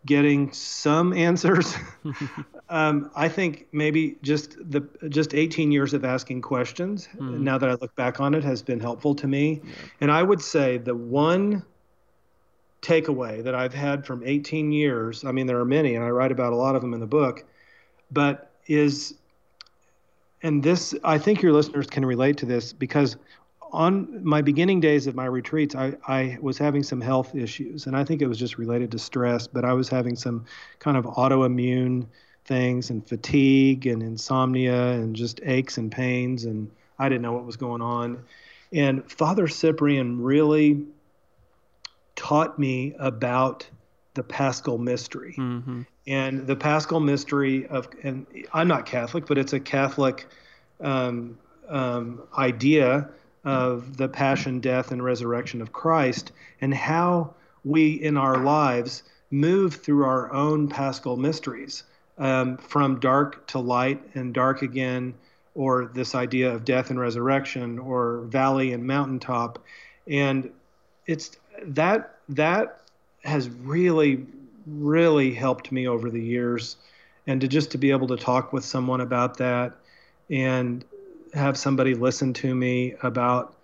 getting 0.04 0.52
some 0.52 1.12
answers. 1.12 1.74
um, 2.68 3.10
I 3.14 3.28
think 3.28 3.66
maybe 3.72 4.16
just 4.22 4.56
the 4.70 4.86
just 5.08 5.34
18 5.34 5.70
years 5.72 5.94
of 5.94 6.04
asking 6.04 6.42
questions. 6.42 7.08
Mm. 7.16 7.40
Now 7.40 7.58
that 7.58 7.68
I 7.68 7.74
look 7.74 7.94
back 7.96 8.20
on 8.20 8.34
it, 8.34 8.44
has 8.44 8.62
been 8.62 8.80
helpful 8.80 9.14
to 9.16 9.26
me. 9.26 9.60
Yeah. 9.62 9.70
And 10.02 10.12
I 10.12 10.22
would 10.22 10.42
say 10.42 10.78
the 10.78 10.94
one 10.94 11.64
takeaway 12.82 13.42
that 13.42 13.54
I've 13.54 13.74
had 13.74 14.06
from 14.06 14.22
18 14.24 14.70
years. 14.70 15.24
I 15.24 15.32
mean, 15.32 15.46
there 15.46 15.58
are 15.58 15.64
many, 15.64 15.96
and 15.96 16.04
I 16.04 16.08
write 16.10 16.30
about 16.30 16.52
a 16.52 16.56
lot 16.56 16.76
of 16.76 16.82
them 16.82 16.94
in 16.94 17.00
the 17.00 17.06
book, 17.06 17.44
but 18.10 18.52
is 18.66 19.14
and 20.42 20.62
this 20.62 20.94
I 21.02 21.18
think 21.18 21.42
your 21.42 21.52
listeners 21.52 21.86
can 21.86 22.04
relate 22.04 22.36
to 22.38 22.46
this 22.46 22.72
because 22.72 23.16
on 23.72 24.24
my 24.24 24.42
beginning 24.42 24.80
days 24.80 25.06
of 25.06 25.14
my 25.14 25.26
retreats, 25.26 25.74
I, 25.74 25.96
I 26.06 26.38
was 26.40 26.58
having 26.58 26.82
some 26.82 27.00
health 27.00 27.34
issues, 27.34 27.86
and 27.86 27.96
I 27.96 28.04
think 28.04 28.22
it 28.22 28.26
was 28.26 28.38
just 28.38 28.58
related 28.58 28.90
to 28.92 28.98
stress, 28.98 29.46
but 29.46 29.64
I 29.64 29.72
was 29.72 29.88
having 29.88 30.16
some 30.16 30.44
kind 30.78 30.96
of 30.96 31.04
autoimmune 31.04 32.06
things 32.44 32.90
and 32.90 33.06
fatigue 33.06 33.86
and 33.86 34.02
insomnia 34.02 34.92
and 34.92 35.16
just 35.16 35.40
aches 35.44 35.78
and 35.78 35.90
pains, 35.90 36.44
and 36.44 36.70
I 36.98 37.08
didn't 37.08 37.22
know 37.22 37.32
what 37.32 37.44
was 37.44 37.56
going 37.56 37.82
on. 37.82 38.24
And 38.72 39.10
Father 39.10 39.48
Cyprian 39.48 40.22
really 40.22 40.84
taught 42.14 42.58
me 42.58 42.94
about 42.98 43.68
the 44.14 44.22
Paschal 44.22 44.78
mystery. 44.78 45.34
Mm-hmm. 45.36 45.82
And 46.06 46.46
the 46.46 46.56
Paschal 46.56 47.00
mystery 47.00 47.66
of, 47.66 47.88
and 48.02 48.26
I'm 48.52 48.68
not 48.68 48.86
Catholic, 48.86 49.26
but 49.26 49.38
it's 49.38 49.52
a 49.52 49.60
Catholic 49.60 50.26
um, 50.80 51.38
um, 51.68 52.22
idea 52.38 53.08
of 53.46 53.96
the 53.96 54.08
passion, 54.08 54.58
death, 54.58 54.90
and 54.90 55.02
resurrection 55.02 55.62
of 55.62 55.72
Christ, 55.72 56.32
and 56.60 56.74
how 56.74 57.32
we 57.64 57.92
in 57.92 58.16
our 58.16 58.38
lives 58.38 59.04
move 59.30 59.76
through 59.76 60.04
our 60.04 60.32
own 60.32 60.68
paschal 60.68 61.16
mysteries 61.16 61.84
um, 62.18 62.56
from 62.56 62.98
dark 62.98 63.46
to 63.46 63.60
light 63.60 64.02
and 64.14 64.34
dark 64.34 64.62
again, 64.62 65.14
or 65.54 65.86
this 65.94 66.14
idea 66.14 66.52
of 66.52 66.64
death 66.64 66.90
and 66.90 66.98
resurrection, 66.98 67.78
or 67.78 68.22
valley 68.22 68.72
and 68.72 68.84
mountaintop. 68.84 69.60
And 70.08 70.50
it's 71.06 71.36
that 71.62 72.18
that 72.28 72.80
has 73.24 73.48
really, 73.48 74.26
really 74.66 75.32
helped 75.32 75.70
me 75.70 75.86
over 75.86 76.10
the 76.10 76.20
years. 76.20 76.76
And 77.28 77.40
to 77.40 77.48
just 77.48 77.70
to 77.72 77.78
be 77.78 77.92
able 77.92 78.08
to 78.08 78.16
talk 78.16 78.52
with 78.52 78.64
someone 78.64 79.00
about 79.00 79.36
that 79.38 79.72
and 80.30 80.84
have 81.36 81.56
somebody 81.56 81.94
listen 81.94 82.32
to 82.34 82.54
me 82.54 82.94
about 83.02 83.56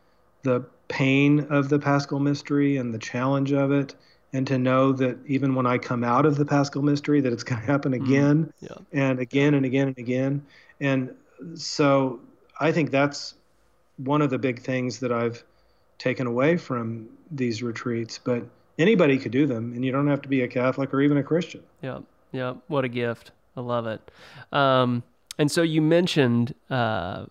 the 0.43 0.65
pain 0.89 1.41
of 1.51 1.69
the 1.69 1.79
Paschal 1.79 2.21
mystery 2.21 2.77
and 2.77 2.93
the 2.93 2.99
challenge 2.99 3.53
of 3.53 3.73
it, 3.73 3.95
and 4.33 4.47
to 4.47 4.59
know 4.59 4.93
that 4.93 5.19
even 5.27 5.55
when 5.55 5.67
I 5.67 5.79
come 5.79 6.05
out 6.05 6.27
of 6.27 6.37
the 6.37 6.45
Paschal 6.45 6.83
mystery, 6.83 7.21
that 7.21 7.33
it's 7.33 7.43
going 7.43 7.61
to 7.61 7.67
happen 7.67 7.93
mm-hmm. 7.93 8.05
again 8.05 8.53
mm, 8.63 8.69
yeah. 8.69 9.09
and 9.09 9.19
again 9.19 9.55
and 9.55 9.65
again 9.65 9.89
and 9.89 9.99
again. 9.99 10.45
And 10.81 11.15
so 11.55 12.21
I 12.61 12.73
think 12.73 12.91
that's 12.91 13.35
one 13.97 14.23
of 14.23 14.31
the 14.31 14.39
big 14.39 14.61
things 14.61 14.99
that 15.01 15.13
I've 15.13 15.43
taken 15.99 16.27
away 16.27 16.57
from 16.57 17.09
these 17.31 17.63
retreats. 17.63 18.19
But 18.23 18.45
anybody 18.79 19.19
could 19.19 19.33
do 19.33 19.47
them, 19.47 19.73
and 19.75 19.85
you 19.85 19.93
don't 19.93 20.09
have 20.09 20.23
to 20.23 20.29
be 20.29 20.43
a 20.43 20.49
Catholic 20.49 20.93
or 20.93 21.01
even 21.01 21.17
a 21.17 21.23
Christian. 21.23 21.63
Yeah, 21.81 22.01
yeah. 22.33 22.55
What 22.69 22.85
a 22.85 22.89
gift! 22.89 23.33
I 23.57 23.61
love 23.61 23.87
it. 23.87 24.11
Um, 24.51 25.03
and 25.39 25.51
so 25.51 25.63
you 25.63 25.81
mentioned 25.81 26.55
uh, 26.71 27.27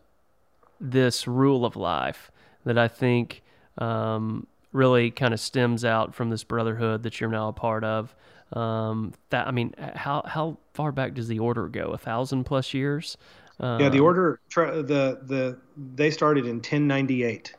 this 0.81 1.27
rule 1.27 1.65
of 1.65 1.75
life 1.75 2.31
that 2.65 2.77
I 2.77 2.87
think 2.87 3.41
um, 3.77 4.47
really 4.73 5.11
kind 5.11 5.33
of 5.33 5.39
stems 5.39 5.85
out 5.85 6.15
from 6.15 6.29
this 6.29 6.43
brotherhood 6.43 7.03
that 7.03 7.21
you're 7.21 7.29
now 7.29 7.49
a 7.49 7.53
part 7.53 7.83
of. 7.83 8.15
Um, 8.53 9.13
that 9.29 9.47
I 9.47 9.51
mean, 9.51 9.73
how 9.77 10.23
how 10.25 10.57
far 10.73 10.91
back 10.91 11.13
does 11.13 11.29
the 11.29 11.39
order 11.39 11.67
go? 11.69 11.91
A 11.91 11.97
thousand 11.97 12.43
plus 12.43 12.73
years? 12.73 13.17
yeah, 13.61 13.89
the 13.89 13.99
um, 13.99 14.03
order 14.03 14.39
the 14.55 15.19
the 15.23 15.57
they 15.95 16.11
started 16.11 16.45
in 16.45 16.55
1098. 16.55 17.55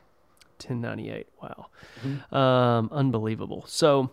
1098. 0.59 1.26
Wow, 1.40 1.66
mm-hmm. 2.05 2.34
um, 2.34 2.88
unbelievable. 2.92 3.64
So, 3.66 4.11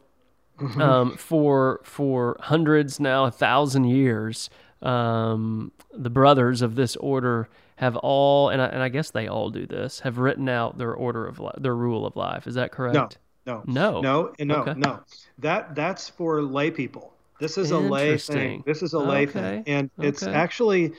mm-hmm. 0.59 0.81
um, 0.81 1.17
for 1.17 1.81
for 1.83 2.37
hundreds 2.41 2.99
now, 2.99 3.25
a 3.25 3.31
thousand 3.31 3.85
years, 3.85 4.49
um, 4.81 5.71
the 5.91 6.09
brothers 6.09 6.61
of 6.61 6.75
this 6.75 6.95
order 6.97 7.49
have 7.79 7.95
all, 7.95 8.49
and 8.49 8.61
I, 8.61 8.65
and 8.65 8.83
I 8.83 8.89
guess 8.89 9.11
they 9.11 9.27
all 9.27 9.49
do 9.49 9.65
this, 9.65 10.01
have 10.01 10.17
written 10.17 10.49
out 10.49 10.77
their 10.77 10.93
order 10.93 11.25
of 11.25 11.39
li- 11.39 11.51
their 11.57 11.77
rule 11.77 12.05
of 12.05 12.17
life. 12.17 12.45
Is 12.45 12.55
that 12.55 12.73
correct? 12.73 13.17
No, 13.45 13.63
no, 13.65 14.01
no, 14.01 14.01
no, 14.01 14.33
no, 14.37 14.55
okay. 14.55 14.73
no. 14.75 14.99
That 15.37 15.75
that's 15.75 16.09
for 16.09 16.41
lay 16.41 16.71
people. 16.71 17.13
This 17.39 17.57
is 17.57 17.71
a 17.71 17.79
lay 17.79 18.17
thing. 18.17 18.63
This 18.65 18.83
is 18.83 18.91
a 18.91 18.99
lay 18.99 19.23
okay. 19.23 19.31
thing, 19.31 19.63
and 19.67 19.89
it's 19.97 20.23
actually. 20.23 20.91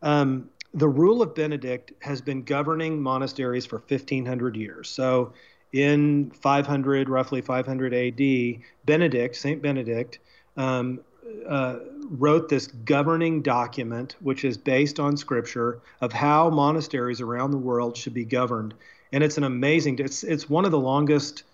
Um, 0.00 0.48
the 0.74 0.88
rule 0.88 1.22
of 1.22 1.34
Benedict 1.34 1.92
has 2.02 2.20
been 2.20 2.42
governing 2.42 3.02
monasteries 3.02 3.64
for 3.66 3.78
1500 3.88 4.54
years. 4.54 4.88
So 4.88 5.32
in 5.72 6.30
500, 6.30 7.08
roughly 7.08 7.40
500 7.40 7.94
AD, 7.94 8.62
Benedict, 8.84 9.34
Saint 9.34 9.62
Benedict, 9.62 10.18
um, 10.58 11.00
uh, 11.48 11.78
wrote 12.10 12.48
this 12.48 12.66
governing 12.66 13.42
document, 13.42 14.16
which 14.20 14.44
is 14.44 14.56
based 14.56 14.98
on 14.98 15.16
scripture, 15.16 15.80
of 16.00 16.12
how 16.12 16.50
monasteries 16.50 17.20
around 17.20 17.50
the 17.50 17.58
world 17.58 17.96
should 17.96 18.14
be 18.14 18.24
governed. 18.24 18.74
And 19.12 19.24
it's 19.24 19.38
an 19.38 19.44
amazing, 19.44 19.98
it's, 19.98 20.24
it's 20.24 20.48
one 20.48 20.64
of 20.64 20.70
the 20.70 20.78
longest 20.78 21.44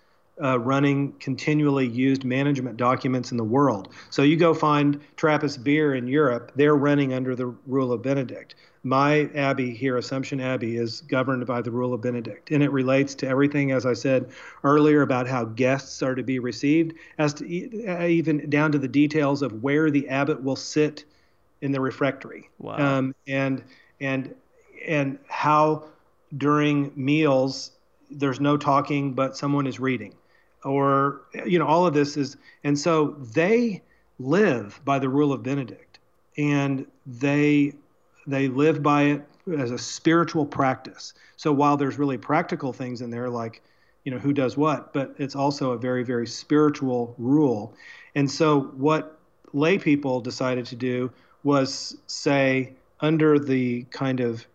uh, 0.41 0.59
running, 0.59 1.13
continually 1.13 1.87
used 1.87 2.25
management 2.25 2.77
documents 2.77 3.31
in 3.31 3.37
the 3.37 3.43
world. 3.43 3.93
So 4.09 4.21
you 4.21 4.35
go 4.35 4.53
find 4.53 4.99
Trappist 5.15 5.63
beer 5.63 5.95
in 5.95 6.07
Europe, 6.07 6.51
they're 6.55 6.75
running 6.75 7.13
under 7.13 7.35
the 7.35 7.47
rule 7.65 7.93
of 7.93 8.01
Benedict. 8.01 8.55
My 8.85 9.31
abbey 9.33 9.73
here, 9.73 9.97
Assumption 9.97 10.39
Abbey, 10.39 10.77
is 10.77 11.01
governed 11.01 11.47
by 11.47 11.63
the 11.63 11.71
rule 11.71 11.91
of 11.91 12.01
Benedict. 12.01 12.51
And 12.51 12.61
it 12.61 12.71
relates 12.71 13.15
to 13.15 13.27
everything, 13.27 13.71
as 13.71 13.83
I 13.83 13.93
said 13.93 14.29
earlier, 14.63 15.01
about 15.01 15.27
how 15.27 15.45
guests 15.45 16.03
are 16.03 16.13
to 16.13 16.21
be 16.21 16.37
received, 16.37 16.93
as 17.17 17.33
to 17.33 17.47
even 17.47 18.47
down 18.47 18.71
to 18.73 18.77
the 18.77 18.87
details 18.87 19.41
of 19.41 19.63
where 19.63 19.89
the 19.89 20.07
abbot 20.07 20.43
will 20.43 20.55
sit 20.55 21.03
in 21.61 21.71
the 21.71 21.81
refectory. 21.81 22.47
Wow. 22.59 22.77
Um, 22.77 23.15
and, 23.25 23.63
and, 23.99 24.35
and 24.87 25.17
how 25.27 25.85
during 26.37 26.91
meals 26.95 27.71
there's 28.11 28.39
no 28.39 28.55
talking, 28.55 29.13
but 29.13 29.35
someone 29.35 29.65
is 29.65 29.79
reading 29.79 30.13
or 30.63 31.21
you 31.45 31.59
know 31.59 31.67
all 31.67 31.85
of 31.85 31.93
this 31.93 32.17
is 32.17 32.37
and 32.63 32.77
so 32.77 33.15
they 33.33 33.79
live 34.17 34.81
by 34.83 34.97
the 34.97 35.07
rule 35.07 35.31
of 35.31 35.43
benedict 35.43 35.99
and 36.37 36.87
they 37.05 37.71
they 38.27 38.47
live 38.47 38.81
by 38.81 39.03
it 39.03 39.21
as 39.57 39.71
a 39.71 39.77
spiritual 39.77 40.45
practice 40.45 41.13
so 41.35 41.51
while 41.51 41.77
there's 41.77 41.99
really 41.99 42.17
practical 42.17 42.73
things 42.73 43.01
in 43.01 43.09
there 43.09 43.29
like 43.29 43.61
you 44.03 44.11
know 44.11 44.17
who 44.17 44.33
does 44.33 44.57
what 44.57 44.93
but 44.93 45.13
it's 45.17 45.35
also 45.35 45.71
a 45.71 45.77
very 45.77 46.03
very 46.03 46.27
spiritual 46.27 47.13
rule 47.17 47.73
and 48.15 48.29
so 48.29 48.61
what 48.61 49.19
lay 49.53 49.77
people 49.77 50.19
decided 50.19 50.65
to 50.65 50.75
do 50.75 51.11
was 51.43 51.97
say 52.07 52.73
under 53.01 53.37
the 53.37 53.83
kind 53.91 54.19
of 54.19 54.45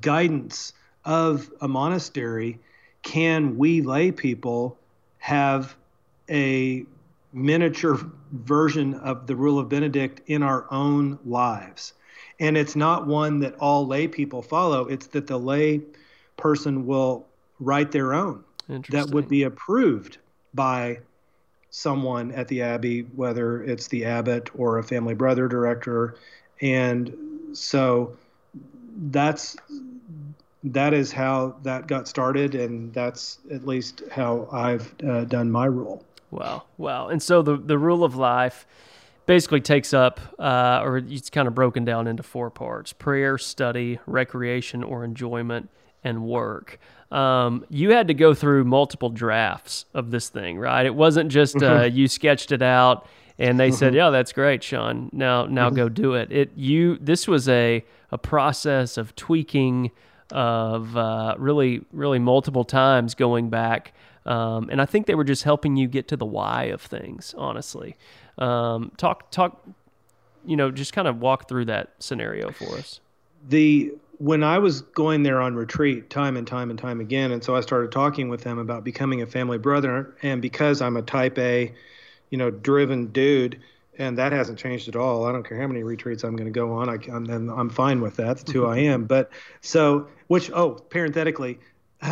guidance 0.00 0.74
of 1.04 1.50
a 1.60 1.68
monastery 1.68 2.58
can 3.02 3.56
we 3.56 3.80
lay 3.80 4.12
people 4.12 4.76
have 5.18 5.74
a 6.28 6.84
miniature 7.32 7.98
version 8.32 8.94
of 8.94 9.26
the 9.26 9.36
rule 9.36 9.58
of 9.58 9.68
Benedict 9.68 10.22
in 10.28 10.42
our 10.42 10.66
own 10.70 11.18
lives. 11.24 11.94
And 12.40 12.56
it's 12.56 12.76
not 12.76 13.06
one 13.06 13.40
that 13.40 13.56
all 13.56 13.86
lay 13.86 14.06
people 14.06 14.42
follow, 14.42 14.86
it's 14.86 15.08
that 15.08 15.26
the 15.26 15.38
lay 15.38 15.82
person 16.36 16.86
will 16.86 17.26
write 17.58 17.90
their 17.90 18.14
own 18.14 18.44
that 18.90 19.10
would 19.10 19.28
be 19.28 19.44
approved 19.44 20.18
by 20.54 20.98
someone 21.70 22.30
at 22.32 22.48
the 22.48 22.62
abbey, 22.62 23.02
whether 23.14 23.62
it's 23.62 23.88
the 23.88 24.04
abbot 24.04 24.50
or 24.54 24.78
a 24.78 24.82
family 24.82 25.14
brother 25.14 25.48
director. 25.48 26.16
And 26.60 27.14
so 27.52 28.16
that's 29.10 29.56
that 30.64 30.92
is 30.92 31.12
how 31.12 31.56
that 31.62 31.86
got 31.86 32.08
started, 32.08 32.54
and 32.54 32.92
that's 32.92 33.38
at 33.50 33.66
least 33.66 34.02
how 34.10 34.48
I've 34.50 34.92
uh, 35.06 35.24
done 35.24 35.50
my 35.50 35.66
rule. 35.66 36.04
Wow, 36.30 36.64
wow! 36.76 37.08
And 37.08 37.22
so 37.22 37.42
the 37.42 37.56
the 37.56 37.78
rule 37.78 38.04
of 38.04 38.16
life 38.16 38.66
basically 39.28 39.60
takes 39.60 39.94
up, 39.94 40.18
uh, 40.40 40.80
or 40.82 40.96
it's 40.96 41.28
kind 41.28 41.46
of 41.46 41.54
broken 41.54 41.84
down 41.84 42.08
into 42.08 42.24
four 42.24 42.50
parts: 42.50 42.92
prayer, 42.92 43.38
study, 43.38 44.00
recreation 44.06 44.82
or 44.82 45.04
enjoyment, 45.04 45.68
and 46.02 46.24
work. 46.24 46.80
Um, 47.12 47.64
you 47.70 47.92
had 47.92 48.08
to 48.08 48.14
go 48.14 48.34
through 48.34 48.64
multiple 48.64 49.10
drafts 49.10 49.84
of 49.94 50.10
this 50.10 50.28
thing, 50.28 50.58
right? 50.58 50.84
It 50.84 50.94
wasn't 50.94 51.30
just 51.30 51.56
uh, 51.56 51.60
mm-hmm. 51.60 51.96
you 51.96 52.08
sketched 52.08 52.50
it 52.50 52.62
out 52.62 53.06
and 53.38 53.60
they 53.60 53.70
said, 53.70 53.88
mm-hmm. 53.88 53.98
"Yeah, 53.98 54.10
that's 54.10 54.32
great, 54.32 54.64
Shawn. 54.64 55.10
Now, 55.12 55.46
now 55.46 55.68
mm-hmm. 55.68 55.76
go 55.76 55.88
do 55.88 56.14
it." 56.14 56.32
It 56.32 56.50
you 56.56 56.98
this 57.00 57.28
was 57.28 57.48
a 57.48 57.84
a 58.10 58.18
process 58.18 58.96
of 58.96 59.14
tweaking 59.14 59.90
of 60.32 60.96
uh, 60.96 61.34
really, 61.38 61.82
really 61.92 62.18
multiple 62.18 62.64
times 62.64 63.14
going 63.14 63.50
back. 63.50 63.94
Um, 64.26 64.68
and 64.70 64.82
I 64.82 64.84
think 64.84 65.06
they 65.06 65.14
were 65.14 65.24
just 65.24 65.44
helping 65.44 65.76
you 65.76 65.88
get 65.88 66.08
to 66.08 66.16
the 66.16 66.26
why 66.26 66.64
of 66.64 66.82
things, 66.82 67.34
honestly. 67.38 67.96
Um, 68.38 68.92
talk, 68.96 69.30
talk, 69.30 69.66
you 70.44 70.56
know, 70.56 70.70
just 70.70 70.92
kind 70.92 71.08
of 71.08 71.20
walk 71.20 71.48
through 71.48 71.66
that 71.66 71.94
scenario 71.98 72.50
for 72.52 72.76
us. 72.76 73.00
The 73.48 73.92
when 74.18 74.42
I 74.42 74.58
was 74.58 74.82
going 74.82 75.22
there 75.22 75.40
on 75.40 75.54
retreat 75.54 76.10
time 76.10 76.36
and 76.36 76.46
time 76.46 76.70
and 76.70 76.78
time 76.78 77.00
again, 77.00 77.30
and 77.30 77.42
so 77.42 77.56
I 77.56 77.60
started 77.60 77.92
talking 77.92 78.28
with 78.28 78.42
them 78.42 78.58
about 78.58 78.84
becoming 78.84 79.22
a 79.22 79.26
family 79.26 79.58
brother, 79.58 80.14
and 80.22 80.42
because 80.42 80.82
I'm 80.82 80.96
a 80.96 81.02
Type 81.02 81.38
A, 81.38 81.72
you 82.30 82.38
know, 82.38 82.50
driven 82.50 83.06
dude, 83.08 83.60
and 83.96 84.18
that 84.18 84.32
hasn't 84.32 84.58
changed 84.58 84.88
at 84.88 84.96
all. 84.96 85.24
I 85.24 85.32
don't 85.32 85.46
care 85.46 85.60
how 85.60 85.66
many 85.66 85.82
retreats 85.82 86.24
I'm 86.24 86.36
going 86.36 86.52
to 86.52 86.56
go 86.56 86.72
on. 86.72 86.88
I, 86.88 86.94
am 87.14 87.50
I'm 87.50 87.70
fine 87.70 88.00
with 88.00 88.16
that. 88.16 88.38
That's 88.38 88.50
who 88.50 88.66
I 88.66 88.78
am. 88.78 89.04
But 89.04 89.30
so, 89.60 90.08
which 90.26 90.50
oh, 90.52 90.72
parenthetically, 90.72 91.58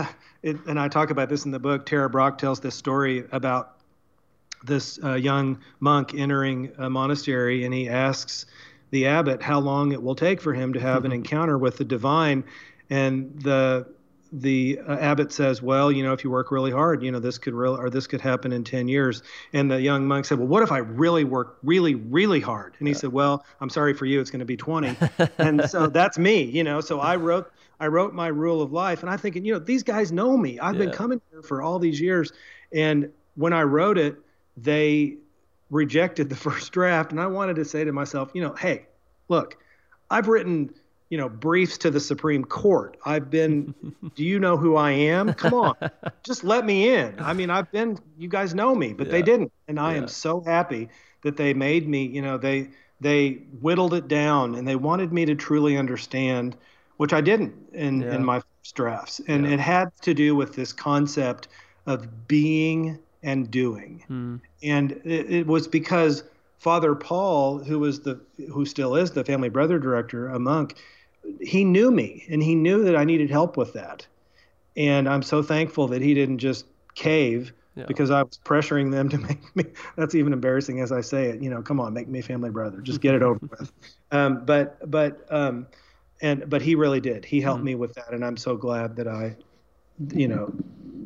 it, 0.43 0.57
and 0.67 0.79
I 0.79 0.89
talk 0.89 1.11
about 1.11 1.29
this 1.29 1.45
in 1.45 1.51
the 1.51 1.59
book. 1.59 1.87
Tara 1.87 2.09
Brach 2.09 2.39
tells 2.39 2.61
this 2.61 2.75
story 2.75 3.25
about 3.33 3.76
this 4.67 4.99
uh, 5.03 5.15
young 5.15 5.59
monk 5.81 6.15
entering 6.15 6.73
a 6.79 6.91
monastery, 6.91 7.65
and 7.65 7.73
he 7.73 7.89
asks 7.89 8.47
the 8.91 9.07
abbot 9.07 9.43
how 9.43 9.59
long 9.59 9.93
it 9.93 10.03
will 10.03 10.15
take 10.15 10.41
for 10.41 10.55
him 10.55 10.73
to 10.73 10.81
have 10.81 11.05
an 11.05 11.13
encounter 11.13 11.59
with 11.59 11.77
the 11.77 11.85
divine, 11.85 12.45
and 12.91 13.41
the 13.43 13.87
the 14.33 14.79
uh, 14.87 14.97
abbot 14.97 15.33
says, 15.33 15.63
"Well, 15.63 15.91
you 15.91 16.03
know, 16.03 16.13
if 16.13 16.25
you 16.25 16.31
work 16.31 16.51
really 16.51 16.71
hard, 16.71 17.03
you 17.03 17.11
know, 17.11 17.21
this 17.21 17.39
could 17.39 17.55
real 17.55 17.77
or 17.77 17.91
this 17.91 18.07
could 18.07 18.21
happen 18.21 18.53
in 18.53 18.65
10 18.65 18.89
years." 18.89 19.23
And 19.53 19.71
the 19.71 19.81
young 19.81 20.07
monk 20.07 20.25
said, 20.25 20.39
"Well, 20.39 20.49
what 20.49 20.63
if 20.63 20.73
I 20.73 20.79
really 20.79 21.25
work 21.25 21.59
really 21.63 21.95
really 21.95 22.41
hard?" 22.41 22.75
And 22.79 22.89
he 22.89 22.95
yeah. 22.95 22.99
said, 22.99 23.13
"Well, 23.13 23.45
I'm 23.61 23.71
sorry 23.71 23.95
for 23.95 24.07
you, 24.07 24.21
it's 24.21 24.31
going 24.31 24.41
to 24.41 24.47
be 24.47 24.57
20." 24.57 24.97
and 25.39 25.69
so 25.71 25.87
that's 25.87 26.19
me, 26.19 26.43
you 26.43 26.65
know. 26.65 26.81
So 26.81 27.01
I 27.01 27.17
wrote 27.17 27.51
I 27.79 27.87
wrote 27.87 28.15
my 28.15 28.29
rule 28.29 28.63
of 28.63 28.73
life 28.73 29.03
and 29.03 29.11
I'm 29.11 29.19
thinking, 29.19 29.45
you 29.45 29.53
know, 29.53 29.59
these 29.59 29.83
guys 29.83 30.11
know 30.11 30.37
me. 30.37 30.59
I've 30.59 30.77
yeah. 30.77 30.87
been 30.87 30.93
coming 30.93 31.21
here 31.31 31.43
for 31.43 31.63
all 31.63 31.79
these 31.79 32.01
years 32.01 32.33
and 32.73 33.11
when 33.35 33.53
I 33.53 33.63
wrote 33.63 33.99
it, 33.99 34.17
they 34.57 35.17
rejected 35.71 36.29
the 36.29 36.37
first 36.47 36.73
draft 36.73 37.11
and 37.11 37.21
I 37.21 37.27
wanted 37.27 37.57
to 37.57 37.65
say 37.65 37.85
to 37.85 37.93
myself, 37.93 38.31
you 38.35 38.43
know, 38.43 38.55
hey, 38.55 38.87
look, 39.29 39.57
I've 40.11 40.29
written 40.29 40.75
you 41.09 41.19
know, 41.19 41.29
briefs 41.29 41.79
to 41.79 41.91
the 41.91 42.01
Supreme 42.01 42.45
Court. 42.45 42.97
I've 43.05 43.31
been, 43.31 43.75
do 44.15 44.25
you 44.25 44.39
know 44.39 44.57
who 44.57 44.77
I 44.77 44.91
am? 44.91 45.33
Come 45.35 45.55
on, 45.55 45.75
just 46.23 46.45
let 46.45 46.65
me 46.65 46.95
in. 46.95 47.17
I 47.21 47.33
mean, 47.33 47.51
I've 47.51 47.71
been, 47.71 47.99
you 48.19 48.29
guys 48.29 48.55
know 48.55 48.75
me, 48.75 48.93
but 48.93 49.07
yeah. 49.07 49.13
they 49.13 49.23
didn't. 49.23 49.53
And 49.69 49.79
I 49.79 49.93
yeah. 49.93 49.99
am 49.99 50.09
so 50.09 50.41
happy 50.41 50.89
that 51.23 51.37
they 51.37 51.55
made 51.55 51.89
me, 51.89 52.05
you 52.07 52.23
know, 52.23 52.39
they, 52.39 52.69
they 53.01 53.35
whittled 53.61 53.95
it 53.95 54.09
down 54.09 54.55
and 54.55 54.67
they 54.67 54.77
wanted 54.77 55.13
me 55.13 55.27
to 55.27 55.35
truly 55.35 55.77
understand, 55.77 56.57
which 56.97 57.13
I 57.13 57.21
didn't 57.21 57.55
in, 57.73 58.01
yeah. 58.01 58.15
in 58.15 58.25
my 58.25 58.41
first 58.41 58.75
drafts. 58.75 59.21
And 59.29 59.47
it 59.47 59.61
had 59.61 59.91
to 60.03 60.15
do 60.15 60.35
with 60.35 60.55
this 60.55 60.73
concept 60.73 61.49
of 61.87 62.27
being 62.27 62.99
and 63.27 63.51
doing. 63.51 64.05
Hmm. 64.07 64.37
And 64.63 64.93
it, 65.05 65.31
it 65.31 65.47
was 65.47 65.67
because 65.67 66.23
Father 66.59 66.95
Paul, 66.95 67.59
who 67.59 67.81
was 67.81 68.01
the, 68.01 68.21
who 68.51 68.65
still 68.65 68.95
is 68.95 69.11
the 69.11 69.25
family 69.25 69.49
brother 69.49 69.79
director, 69.79 70.29
a 70.29 70.39
monk, 70.39 70.77
he 71.41 71.65
knew 71.65 71.91
me 71.91 72.25
and 72.31 72.41
he 72.41 72.55
knew 72.55 72.85
that 72.85 72.97
I 72.97 73.05
needed 73.05 73.29
help 73.29 73.57
with 73.57 73.73
that. 73.73 74.07
And 74.77 75.09
I'm 75.09 75.23
so 75.23 75.43
thankful 75.43 75.89
that 75.89 76.01
he 76.01 76.15
didn't 76.15 76.39
just 76.39 76.67
cave 76.95 77.53
yeah. 77.75 77.85
because 77.87 78.13
I 78.13 78.23
was 78.23 78.39
pressuring 78.45 78.93
them 78.93 79.09
to 79.09 79.19
make 79.29 79.57
me. 79.57 79.65
That's 79.97 80.15
even 80.15 80.33
embarrassing 80.33 80.81
as 80.81 80.93
I 80.93 81.01
say 81.01 81.27
it. 81.27 81.43
You 81.43 81.51
know, 81.51 81.63
come 81.63 81.81
on, 81.81 81.93
make 81.93 82.07
me 82.07 82.21
family 82.21 82.51
brother. 82.51 82.81
Just 82.81 83.01
get 83.01 83.15
it 83.15 83.23
over 83.23 83.41
with. 83.59 83.73
Um, 84.13 84.45
but 84.45 84.89
but 84.89 85.27
um, 85.31 85.67
and 86.23 86.49
but 86.49 86.63
he 86.63 86.77
really 86.77 87.01
did. 87.01 87.25
He 87.25 87.41
helped 87.41 87.59
mm-hmm. 87.59 87.67
me 87.67 87.75
with 87.75 87.95
that, 87.95 88.13
and 88.13 88.25
I'm 88.25 88.37
so 88.37 88.57
glad 88.57 88.95
that 88.97 89.09
I, 89.09 89.37
you 90.15 90.29
know, 90.29 90.55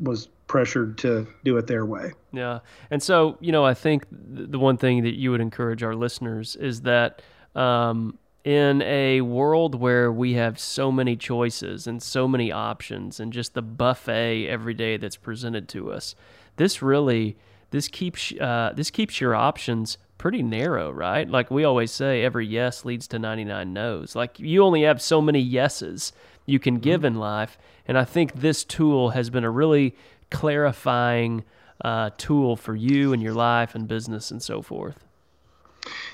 was 0.01 0.29
pressured 0.51 0.97
to 0.97 1.25
do 1.45 1.55
it 1.55 1.65
their 1.65 1.85
way. 1.85 2.11
Yeah, 2.33 2.59
and 2.89 3.01
so 3.01 3.37
you 3.39 3.53
know, 3.53 3.63
I 3.63 3.73
think 3.73 4.05
the 4.11 4.59
one 4.59 4.75
thing 4.75 5.03
that 5.03 5.15
you 5.15 5.31
would 5.31 5.39
encourage 5.39 5.81
our 5.81 5.95
listeners 5.95 6.55
is 6.57 6.81
that. 6.81 7.21
Um, 7.55 8.17
in 8.43 8.81
a 8.81 9.21
world 9.21 9.75
where 9.75 10.11
we 10.11 10.33
have 10.33 10.57
so 10.57 10.91
many 10.91 11.15
choices 11.15 11.85
and 11.85 12.01
so 12.01 12.27
many 12.27 12.51
options 12.51 13.19
and 13.19 13.31
just 13.31 13.53
the 13.53 13.61
buffet 13.61 14.47
every 14.47 14.73
day 14.73 14.97
that's 14.97 15.15
presented 15.15 15.69
to 15.69 15.91
us 15.91 16.15
this 16.55 16.81
really 16.81 17.37
this 17.69 17.87
keeps 17.87 18.33
uh, 18.41 18.73
this 18.75 18.89
keeps 18.89 19.21
your 19.21 19.35
options 19.35 19.99
pretty 20.17 20.41
narrow 20.41 20.89
right 20.89 21.29
like 21.29 21.51
we 21.51 21.63
always 21.63 21.91
say 21.91 22.23
every 22.23 22.47
yes 22.47 22.83
leads 22.83 23.07
to 23.07 23.19
99 23.19 23.71
no's 23.73 24.15
like 24.15 24.39
you 24.39 24.63
only 24.63 24.81
have 24.81 24.99
so 24.99 25.21
many 25.21 25.39
yeses 25.39 26.11
you 26.47 26.57
can 26.57 26.75
mm-hmm. 26.75 26.81
give 26.81 27.05
in 27.05 27.13
life 27.13 27.59
and 27.87 27.95
i 27.95 28.03
think 28.03 28.33
this 28.33 28.63
tool 28.63 29.11
has 29.11 29.29
been 29.29 29.43
a 29.43 29.51
really 29.51 29.95
clarifying 30.31 31.43
uh, 31.83 32.09
tool 32.17 32.55
for 32.55 32.75
you 32.75 33.13
and 33.13 33.21
your 33.21 33.33
life 33.33 33.75
and 33.75 33.87
business 33.87 34.31
and 34.31 34.41
so 34.41 34.61
forth 34.61 35.03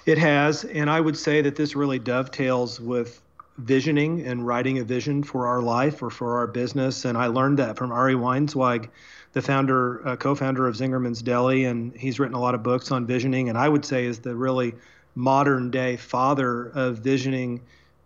it 0.06 0.18
has, 0.18 0.64
and 0.64 0.90
I 0.90 1.02
would 1.02 1.18
say 1.18 1.42
that 1.42 1.56
this 1.56 1.76
really 1.76 2.00
dovetails 2.00 2.80
with 2.80 3.22
visioning 3.58 4.26
and 4.26 4.46
writing 4.46 4.80
a 4.80 4.84
vision 4.84 5.24
for 5.24 5.48
our 5.48 5.62
life 5.62 6.02
or 6.02 6.10
for 6.10 6.38
our 6.38 6.48
business. 6.48 7.06
And 7.06 7.18
I 7.18 7.28
learned 7.28 7.60
that 7.60 7.76
from 7.76 7.92
Ari 7.92 8.14
Weinzweig, 8.14 8.90
the 9.34 9.42
founder, 9.42 10.08
uh, 10.08 10.16
co-founder 10.16 10.68
of 10.68 10.76
Zingerman's 10.76 11.22
Deli, 11.22 11.66
and 11.66 11.94
he's 11.96 12.20
written 12.20 12.36
a 12.36 12.40
lot 12.40 12.56
of 12.56 12.64
books 12.64 12.92
on 12.92 13.06
visioning. 13.06 13.50
And 13.50 13.58
I 13.58 13.68
would 13.68 13.84
say 13.84 14.06
is 14.06 14.20
the 14.20 14.36
really 14.36 14.74
modern 15.16 15.72
day 15.72 15.98
father 15.98 16.68
of 16.70 17.00
visioning 17.00 17.62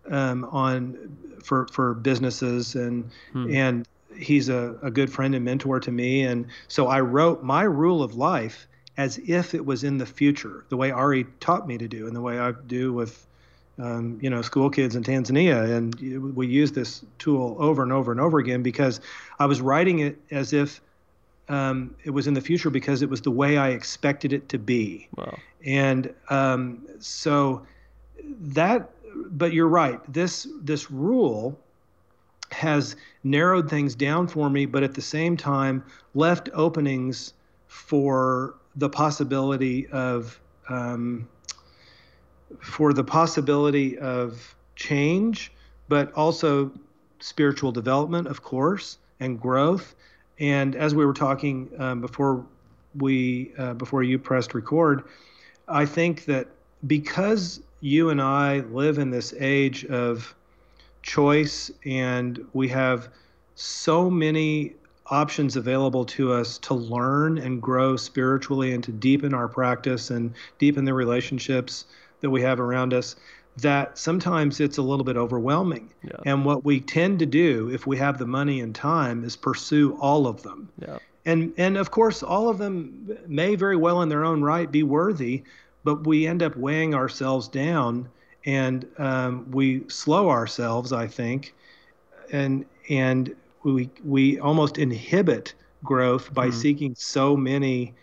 um, 0.09 0.45
on 0.45 1.15
for 1.43 1.67
for 1.67 1.93
businesses 1.93 2.75
and 2.75 3.09
hmm. 3.33 3.53
and 3.53 3.87
he's 4.17 4.49
a, 4.49 4.75
a 4.81 4.91
good 4.91 5.11
friend 5.11 5.35
and 5.35 5.45
mentor 5.45 5.79
to 5.79 5.91
me. 5.91 6.23
And 6.23 6.47
so 6.67 6.87
I 6.87 7.01
wrote 7.01 7.43
my 7.43 7.63
rule 7.63 8.03
of 8.03 8.15
life 8.15 8.67
as 8.97 9.19
if 9.25 9.53
it 9.53 9.65
was 9.65 9.83
in 9.83 9.97
the 9.97 10.05
future, 10.05 10.65
the 10.69 10.77
way 10.77 10.91
Ari 10.91 11.25
taught 11.39 11.67
me 11.67 11.77
to 11.77 11.87
do, 11.87 12.07
and 12.07 12.15
the 12.15 12.21
way 12.21 12.39
I 12.39 12.51
do 12.67 12.93
with, 12.93 13.25
um, 13.79 14.19
you 14.21 14.29
know, 14.29 14.41
school 14.41 14.69
kids 14.69 14.95
in 14.95 15.03
Tanzania. 15.03 15.75
And 15.75 16.35
we 16.35 16.47
use 16.47 16.71
this 16.71 17.03
tool 17.17 17.55
over 17.59 17.83
and 17.83 17.91
over 17.91 18.11
and 18.11 18.19
over 18.19 18.39
again 18.39 18.61
because 18.61 18.99
I 19.39 19.45
was 19.45 19.61
writing 19.61 19.99
it 19.99 20.19
as 20.29 20.53
if 20.53 20.81
um, 21.49 21.95
it 22.03 22.11
was 22.11 22.27
in 22.27 22.33
the 22.33 22.41
future 22.41 22.69
because 22.69 23.01
it 23.01 23.09
was 23.09 23.21
the 23.21 23.31
way 23.31 23.57
I 23.57 23.69
expected 23.69 24.33
it 24.33 24.49
to 24.49 24.57
be. 24.57 25.07
Wow. 25.17 25.37
And 25.65 26.13
um, 26.29 26.85
so 26.99 27.65
that, 28.23 28.89
but 29.31 29.53
you're 29.53 29.67
right. 29.67 29.99
This 30.11 30.47
this 30.61 30.89
rule 30.89 31.59
has 32.53 32.95
narrowed 33.23 33.69
things 33.69 33.95
down 33.95 34.27
for 34.27 34.49
me, 34.49 34.65
but 34.65 34.83
at 34.83 34.93
the 34.93 35.01
same 35.01 35.37
time 35.37 35.83
left 36.13 36.49
openings 36.53 37.33
for 37.67 38.55
the 38.75 38.89
possibility 38.89 39.87
of 39.87 40.39
um, 40.69 41.27
for 42.59 42.93
the 42.93 43.03
possibility 43.03 43.97
of 43.97 44.55
change, 44.75 45.51
but 45.87 46.11
also 46.13 46.71
spiritual 47.19 47.71
development, 47.71 48.27
of 48.27 48.43
course, 48.43 48.97
and 49.19 49.39
growth. 49.39 49.95
And 50.39 50.75
as 50.75 50.95
we 50.95 51.05
were 51.05 51.13
talking 51.13 51.69
um, 51.77 52.01
before 52.01 52.45
we 52.95 53.51
uh, 53.57 53.73
before 53.75 54.03
you 54.03 54.19
pressed 54.19 54.53
record, 54.53 55.03
I 55.67 55.85
think 55.85 56.25
that 56.25 56.47
because 56.87 57.61
you 57.79 58.09
and 58.09 58.21
I 58.21 58.59
live 58.59 58.97
in 58.97 59.11
this 59.11 59.33
age 59.39 59.85
of 59.85 60.35
choice 61.01 61.71
and 61.85 62.45
we 62.53 62.67
have 62.67 63.09
so 63.55 64.09
many 64.09 64.73
options 65.07 65.57
available 65.57 66.05
to 66.05 66.31
us 66.31 66.57
to 66.59 66.73
learn 66.73 67.37
and 67.37 67.61
grow 67.61 67.97
spiritually 67.97 68.73
and 68.73 68.83
to 68.83 68.91
deepen 68.91 69.33
our 69.33 69.47
practice 69.47 70.09
and 70.09 70.33
deepen 70.57 70.85
the 70.85 70.93
relationships 70.93 71.85
that 72.21 72.29
we 72.29 72.41
have 72.41 72.59
around 72.59 72.93
us 72.93 73.15
that 73.57 73.97
sometimes 73.97 74.61
it's 74.61 74.77
a 74.77 74.81
little 74.81 75.03
bit 75.03 75.17
overwhelming. 75.17 75.89
Yeah. 76.03 76.11
And 76.25 76.45
what 76.45 76.63
we 76.63 76.79
tend 76.79 77.19
to 77.19 77.25
do 77.25 77.69
if 77.69 77.85
we 77.85 77.97
have 77.97 78.17
the 78.17 78.25
money 78.25 78.61
and 78.61 78.73
time 78.73 79.25
is 79.25 79.35
pursue 79.35 79.97
all 79.99 80.25
of 80.25 80.41
them. 80.43 80.69
Yeah. 80.79 80.99
And 81.25 81.53
and 81.57 81.77
of 81.77 81.91
course 81.91 82.23
all 82.23 82.49
of 82.49 82.57
them 82.57 83.17
may 83.27 83.55
very 83.55 83.75
well 83.75 84.01
in 84.01 84.09
their 84.09 84.23
own 84.23 84.41
right 84.41 84.71
be 84.71 84.83
worthy, 84.83 85.43
but 85.83 86.07
we 86.07 86.25
end 86.25 86.41
up 86.41 86.55
weighing 86.55 86.95
ourselves 86.95 87.47
down 87.47 88.07
and 88.45 88.85
um, 88.97 89.49
we 89.51 89.87
slow 89.87 90.29
ourselves, 90.29 90.91
I 90.91 91.07
think, 91.07 91.53
and 92.31 92.65
and 92.89 93.35
we 93.63 93.89
we 94.03 94.39
almost 94.39 94.77
inhibit 94.77 95.53
growth 95.83 96.33
by 96.33 96.47
mm-hmm. 96.47 96.59
seeking 96.59 96.95
so 96.95 97.35
many 97.35 97.93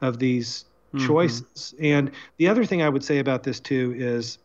of 0.00 0.18
these 0.18 0.64
mm-hmm. 0.94 1.06
choices. 1.06 1.74
And 1.80 2.10
the 2.36 2.48
other 2.48 2.64
thing 2.64 2.82
I 2.82 2.88
would 2.88 3.04
say 3.04 3.18
about 3.18 3.42
this 3.42 3.60
too 3.60 3.94
is, 3.96 4.38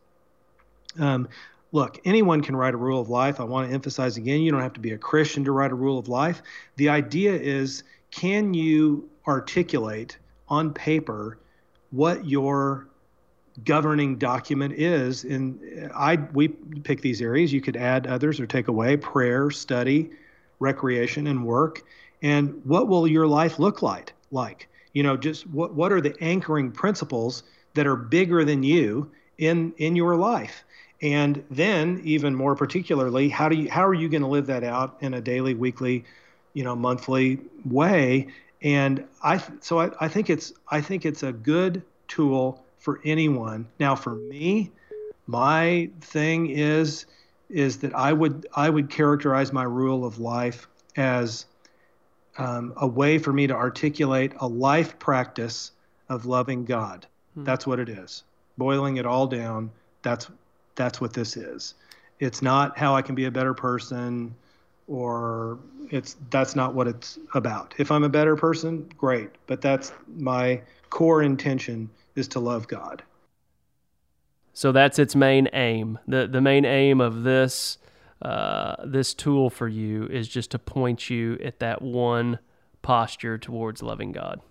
um, 1.00 1.28
look, 1.72 2.00
anyone 2.06 2.41
can 2.41 2.56
write 2.56 2.74
a 2.74 2.78
rule 2.78 3.02
of 3.02 3.10
life. 3.10 3.39
I 3.39 3.43
want 3.43 3.68
to 3.68 3.74
emphasize 3.74 4.18
again, 4.18 4.41
you 4.41 4.52
don't 4.52 4.62
have 4.62 4.74
to 4.74 4.80
be 4.80 4.91
a 4.91 4.98
Christian 4.98 5.43
to 5.45 5.52
write 5.52 5.72
a 5.72 5.76
rule 5.76 6.00
of 6.00 6.08
life. 6.08 6.41
The 6.76 6.89
idea 6.89 7.34
is, 7.34 7.84
can 8.12 8.54
you 8.54 9.10
articulate 9.28 10.18
on 10.48 10.74
paper 10.74 11.38
what 11.91 12.26
your 12.26 12.88
governing 13.64 14.18
document 14.18 14.74
is 14.74 15.24
and 15.24 15.91
i 15.95 16.16
we 16.34 16.47
pick 16.47 17.01
these 17.01 17.22
areas. 17.22 17.51
You 17.51 17.62
could 17.62 17.76
add 17.76 18.08
others 18.08 18.39
or 18.39 18.45
take 18.45 18.68
away 18.68 18.97
prayer 18.97 19.49
study 19.49 20.10
recreation 20.60 21.28
and 21.28 21.45
work. 21.45 21.84
And 22.22 22.62
what 22.66 22.88
will 22.88 23.08
your 23.08 23.28
life 23.28 23.60
look 23.60 23.82
like 23.82 24.14
like? 24.32 24.68
You 24.93 25.03
know 25.03 25.18
just 25.18 25.47
what 25.47 25.74
what 25.74 25.91
are 25.91 26.01
the 26.01 26.16
anchoring 26.22 26.72
principles 26.72 27.43
that 27.74 27.88
are 27.88 27.95
bigger 27.95 28.45
than 28.45 28.64
you 28.64 29.12
in 29.38 29.74
in 29.78 29.95
your 29.95 30.16
life? 30.16 30.64
And 31.01 31.43
then 31.51 32.01
even 32.03 32.36
more 32.36 32.55
particularly 32.55 33.30
how 33.30 33.49
do 33.49 33.55
you 33.55 33.70
how 33.70 33.86
are 33.86 33.93
you 33.93 34.10
going 34.10 34.24
to 34.24 34.28
live 34.28 34.47
that 34.47 34.64
out 34.64 34.97
in 35.01 35.14
a 35.14 35.22
daily 35.22 35.53
weekly 35.53 36.05
you 36.53 36.64
know 36.64 36.76
monthly 36.76 37.39
way? 37.66 38.28
And 38.62 39.03
i 39.24 39.41
so 39.62 39.80
I, 39.80 39.91
I 39.99 40.08
think 40.08 40.30
it's 40.30 40.53
i 40.70 40.82
think 40.82 41.05
it's 41.05 41.22
a 41.22 41.32
good 41.32 41.84
tool 42.08 42.64
for 42.88 43.02
anyone. 43.04 43.68
Now, 43.82 43.98
for 43.98 44.16
me, 44.16 44.72
my 45.26 45.90
thing 46.00 46.50
is 46.50 47.06
is 47.50 47.80
that 47.80 47.94
I 47.94 48.14
would 48.14 48.48
I 48.56 48.70
would 48.70 48.90
characterize 48.90 49.52
my 49.52 49.66
rule 49.66 50.06
of 50.06 50.20
life 50.20 50.70
as 50.96 51.46
um, 52.38 52.72
a 52.78 52.88
way 52.88 53.18
for 53.18 53.34
me 53.34 53.46
to 53.48 53.54
articulate 53.54 54.32
a 54.40 54.48
life 54.48 54.98
practice 55.00 55.72
of 56.08 56.26
loving 56.26 56.64
God. 56.64 57.06
Hmm. 57.34 57.44
That's 57.44 57.68
what 57.68 57.78
it 57.82 57.90
is. 57.90 58.24
Boiling 58.58 58.96
it 58.96 59.06
all 59.06 59.28
down, 59.28 59.70
that's 60.02 60.32
that's 60.76 61.02
what 61.02 61.12
this 61.12 61.36
is. 61.36 61.74
It's 62.22 62.42
not 62.42 62.78
how 62.78 62.96
I 62.96 63.02
can 63.02 63.16
be 63.16 63.26
a 63.26 63.32
better 63.32 63.54
person 63.54 64.34
or 64.88 65.60
it's 65.92 66.16
that's 66.30 66.56
not 66.56 66.74
what 66.74 66.88
it's 66.88 67.20
about. 67.34 67.74
If 67.80 67.92
I'm 67.92 68.06
a 68.06 68.10
better 68.10 68.38
person, 68.38 68.90
great, 68.98 69.32
but 69.46 69.60
that's 69.60 69.92
my 70.16 70.62
core 70.90 71.22
intention 71.22 71.90
is 72.18 72.28
to 72.30 72.39
love 72.39 72.68
God. 72.68 73.03
So 74.53 74.72
that's 74.72 74.97
its 74.97 75.15
main 75.15 75.47
aim. 75.53 75.99
the 76.07 76.28
The 76.28 76.41
main 76.41 76.65
aim 76.65 76.99
of 76.99 77.24
this 77.24 77.78
uh, 78.22 78.76
this 78.84 79.13
tool 79.13 79.49
for 79.49 79.68
you 79.68 80.07
is 80.07 80.28
just 80.28 80.51
to 80.51 80.59
point 80.59 81.09
you 81.09 81.38
at 81.43 81.59
that 81.59 81.82
one 81.82 82.39
posture 82.82 83.38
towards 83.38 83.84
loving 83.84 84.11
God. 84.11 84.41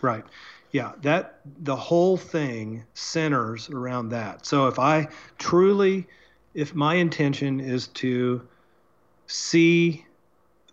Right. 0.00 0.24
Yeah, 0.72 0.92
that 1.02 1.40
the 1.44 1.76
whole 1.76 2.16
thing 2.16 2.84
centers 2.94 3.68
around 3.68 4.08
that. 4.10 4.46
So 4.46 4.66
if 4.66 4.78
I 4.78 5.08
truly 5.38 6.06
if 6.54 6.74
my 6.74 6.94
intention 6.94 7.60
is 7.60 7.88
to 7.88 8.40
see 9.26 10.06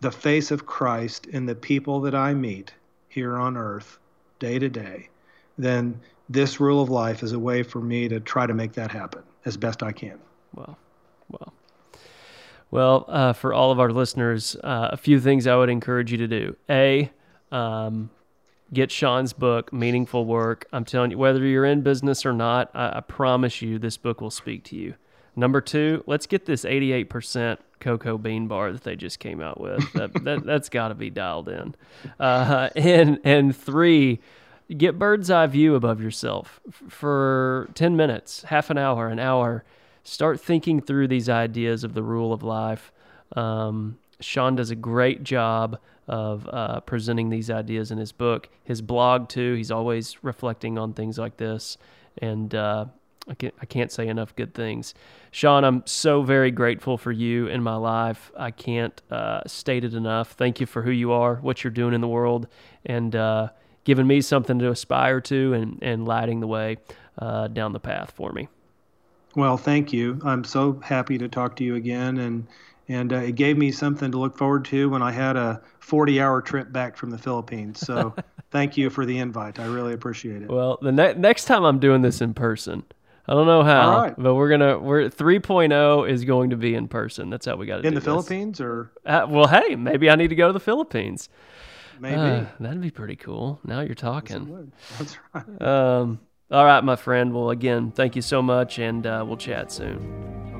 the 0.00 0.10
face 0.10 0.50
of 0.50 0.64
Christ 0.64 1.26
in 1.26 1.44
the 1.44 1.54
people 1.54 2.00
that 2.00 2.14
I 2.14 2.32
meet 2.32 2.72
here 3.08 3.36
on 3.36 3.56
earth 3.58 3.98
day 4.38 4.58
to 4.58 4.70
day, 4.70 5.10
then 5.58 6.00
this 6.28 6.60
rule 6.60 6.82
of 6.82 6.90
life 6.90 7.22
is 7.22 7.32
a 7.32 7.38
way 7.38 7.62
for 7.62 7.80
me 7.80 8.08
to 8.08 8.20
try 8.20 8.46
to 8.46 8.54
make 8.54 8.72
that 8.72 8.90
happen 8.90 9.22
as 9.44 9.56
best 9.56 9.82
I 9.82 9.92
can. 9.92 10.18
Well, 10.54 10.78
well, 11.30 11.52
well. 12.70 13.04
Uh, 13.08 13.32
for 13.32 13.52
all 13.52 13.70
of 13.70 13.78
our 13.78 13.90
listeners, 13.90 14.56
uh, 14.64 14.88
a 14.92 14.96
few 14.96 15.20
things 15.20 15.46
I 15.46 15.56
would 15.56 15.68
encourage 15.68 16.10
you 16.12 16.18
to 16.18 16.28
do. 16.28 16.56
A, 16.70 17.10
um, 17.52 18.10
get 18.72 18.90
Shawn's 18.90 19.32
book, 19.32 19.72
Meaningful 19.72 20.24
Work. 20.24 20.66
I'm 20.72 20.84
telling 20.84 21.10
you, 21.10 21.18
whether 21.18 21.44
you're 21.44 21.64
in 21.64 21.82
business 21.82 22.24
or 22.24 22.32
not, 22.32 22.70
I, 22.74 22.98
I 22.98 23.00
promise 23.00 23.62
you, 23.62 23.78
this 23.78 23.96
book 23.96 24.20
will 24.20 24.30
speak 24.30 24.64
to 24.64 24.76
you. 24.76 24.94
Number 25.36 25.60
two, 25.60 26.04
let's 26.06 26.26
get 26.26 26.46
this 26.46 26.64
88% 26.64 27.58
cocoa 27.80 28.16
bean 28.16 28.46
bar 28.46 28.72
that 28.72 28.84
they 28.84 28.96
just 28.96 29.18
came 29.18 29.40
out 29.40 29.60
with. 29.60 29.92
That, 29.92 30.12
that 30.24 30.46
has 30.46 30.68
got 30.68 30.88
to 30.88 30.94
be 30.94 31.10
dialed 31.10 31.48
in. 31.48 31.74
Uh, 32.18 32.70
and 32.76 33.18
and 33.24 33.54
three 33.54 34.20
get 34.76 34.98
bird's 34.98 35.30
eye 35.30 35.46
view 35.46 35.74
above 35.74 36.00
yourself 36.00 36.60
for 36.88 37.68
10 37.74 37.96
minutes, 37.96 38.44
half 38.44 38.70
an 38.70 38.78
hour, 38.78 39.08
an 39.08 39.18
hour. 39.18 39.64
Start 40.02 40.40
thinking 40.40 40.80
through 40.80 41.08
these 41.08 41.28
ideas 41.28 41.84
of 41.84 41.94
the 41.94 42.02
rule 42.02 42.32
of 42.32 42.42
life. 42.42 42.92
Um, 43.36 43.98
Shawn 44.20 44.56
does 44.56 44.70
a 44.70 44.76
great 44.76 45.22
job 45.22 45.78
of 46.06 46.48
uh, 46.48 46.80
presenting 46.80 47.30
these 47.30 47.50
ideas 47.50 47.90
in 47.90 47.98
his 47.98 48.12
book, 48.12 48.48
his 48.64 48.82
blog 48.82 49.28
too. 49.28 49.54
He's 49.54 49.70
always 49.70 50.22
reflecting 50.22 50.78
on 50.78 50.92
things 50.92 51.18
like 51.18 51.36
this, 51.38 51.78
and 52.18 52.54
uh, 52.54 52.86
I 53.26 53.34
can't 53.34 53.54
I 53.60 53.66
can't 53.66 53.90
say 53.90 54.08
enough 54.08 54.36
good 54.36 54.54
things. 54.54 54.94
Shawn, 55.30 55.64
I'm 55.64 55.82
so 55.86 56.22
very 56.22 56.50
grateful 56.50 56.98
for 56.98 57.10
you 57.10 57.46
in 57.46 57.62
my 57.62 57.76
life. 57.76 58.30
I 58.36 58.50
can't 58.50 59.00
uh, 59.10 59.42
state 59.46 59.84
it 59.84 59.94
enough. 59.94 60.32
Thank 60.32 60.60
you 60.60 60.66
for 60.66 60.82
who 60.82 60.90
you 60.90 61.12
are, 61.12 61.36
what 61.36 61.64
you're 61.64 61.70
doing 61.70 61.94
in 61.94 62.00
the 62.00 62.08
world, 62.08 62.46
and 62.84 63.16
uh, 63.16 63.48
giving 63.84 64.06
me 64.06 64.20
something 64.20 64.58
to 64.58 64.70
aspire 64.70 65.20
to 65.20 65.52
and, 65.52 65.78
and 65.82 66.06
lighting 66.06 66.40
the 66.40 66.46
way 66.46 66.78
uh, 67.18 67.48
down 67.48 67.72
the 67.72 67.80
path 67.80 68.10
for 68.10 68.32
me. 68.32 68.48
Well, 69.36 69.56
thank 69.56 69.92
you. 69.92 70.20
I'm 70.24 70.44
so 70.44 70.80
happy 70.80 71.18
to 71.18 71.28
talk 71.28 71.56
to 71.56 71.64
you 71.64 71.74
again, 71.74 72.18
and 72.18 72.46
and 72.88 73.12
uh, 73.12 73.16
it 73.16 73.34
gave 73.34 73.56
me 73.56 73.72
something 73.72 74.10
to 74.10 74.18
look 74.18 74.36
forward 74.36 74.64
to 74.66 74.90
when 74.90 75.00
I 75.00 75.10
had 75.10 75.36
a 75.36 75.62
40-hour 75.80 76.42
trip 76.42 76.70
back 76.70 76.98
from 76.98 77.10
the 77.10 77.16
Philippines. 77.16 77.80
So, 77.80 78.14
thank 78.50 78.76
you 78.76 78.90
for 78.90 79.06
the 79.06 79.18
invite. 79.18 79.58
I 79.58 79.66
really 79.66 79.94
appreciate 79.94 80.42
it. 80.42 80.50
Well, 80.50 80.78
the 80.82 80.92
ne- 80.92 81.14
next 81.14 81.46
time 81.46 81.64
I'm 81.64 81.78
doing 81.78 82.02
this 82.02 82.20
in 82.20 82.34
person, 82.34 82.84
I 83.26 83.32
don't 83.32 83.46
know 83.46 83.64
how, 83.64 84.14
but 84.18 84.34
we're 84.34 84.50
gonna 84.50 84.78
we're 84.78 85.08
3.0 85.08 86.10
is 86.10 86.24
going 86.24 86.50
to 86.50 86.56
be 86.56 86.74
in 86.74 86.88
person. 86.88 87.30
That's 87.30 87.46
how 87.46 87.56
we 87.56 87.66
got 87.66 87.78
to 87.78 87.88
in 87.88 87.94
the 87.94 88.00
this. 88.00 88.04
Philippines 88.04 88.60
or 88.60 88.92
uh, 89.06 89.26
well, 89.28 89.48
hey, 89.48 89.76
maybe 89.76 90.10
I 90.10 90.14
need 90.14 90.28
to 90.28 90.36
go 90.36 90.46
to 90.48 90.52
the 90.52 90.60
Philippines. 90.60 91.28
Maybe 92.00 92.16
uh, 92.16 92.44
that'd 92.60 92.80
be 92.80 92.90
pretty 92.90 93.16
cool. 93.16 93.60
Now 93.64 93.80
you're 93.80 93.94
talking. 93.94 94.72
That's 94.98 95.16
right. 95.32 95.62
Um, 95.62 96.20
all 96.50 96.64
right, 96.64 96.82
my 96.82 96.96
friend. 96.96 97.34
Well, 97.34 97.50
again, 97.50 97.90
thank 97.90 98.16
you 98.16 98.22
so 98.22 98.42
much, 98.42 98.78
and 98.78 99.06
uh, 99.06 99.24
we'll 99.26 99.36
chat 99.36 99.72
soon. 99.72 100.53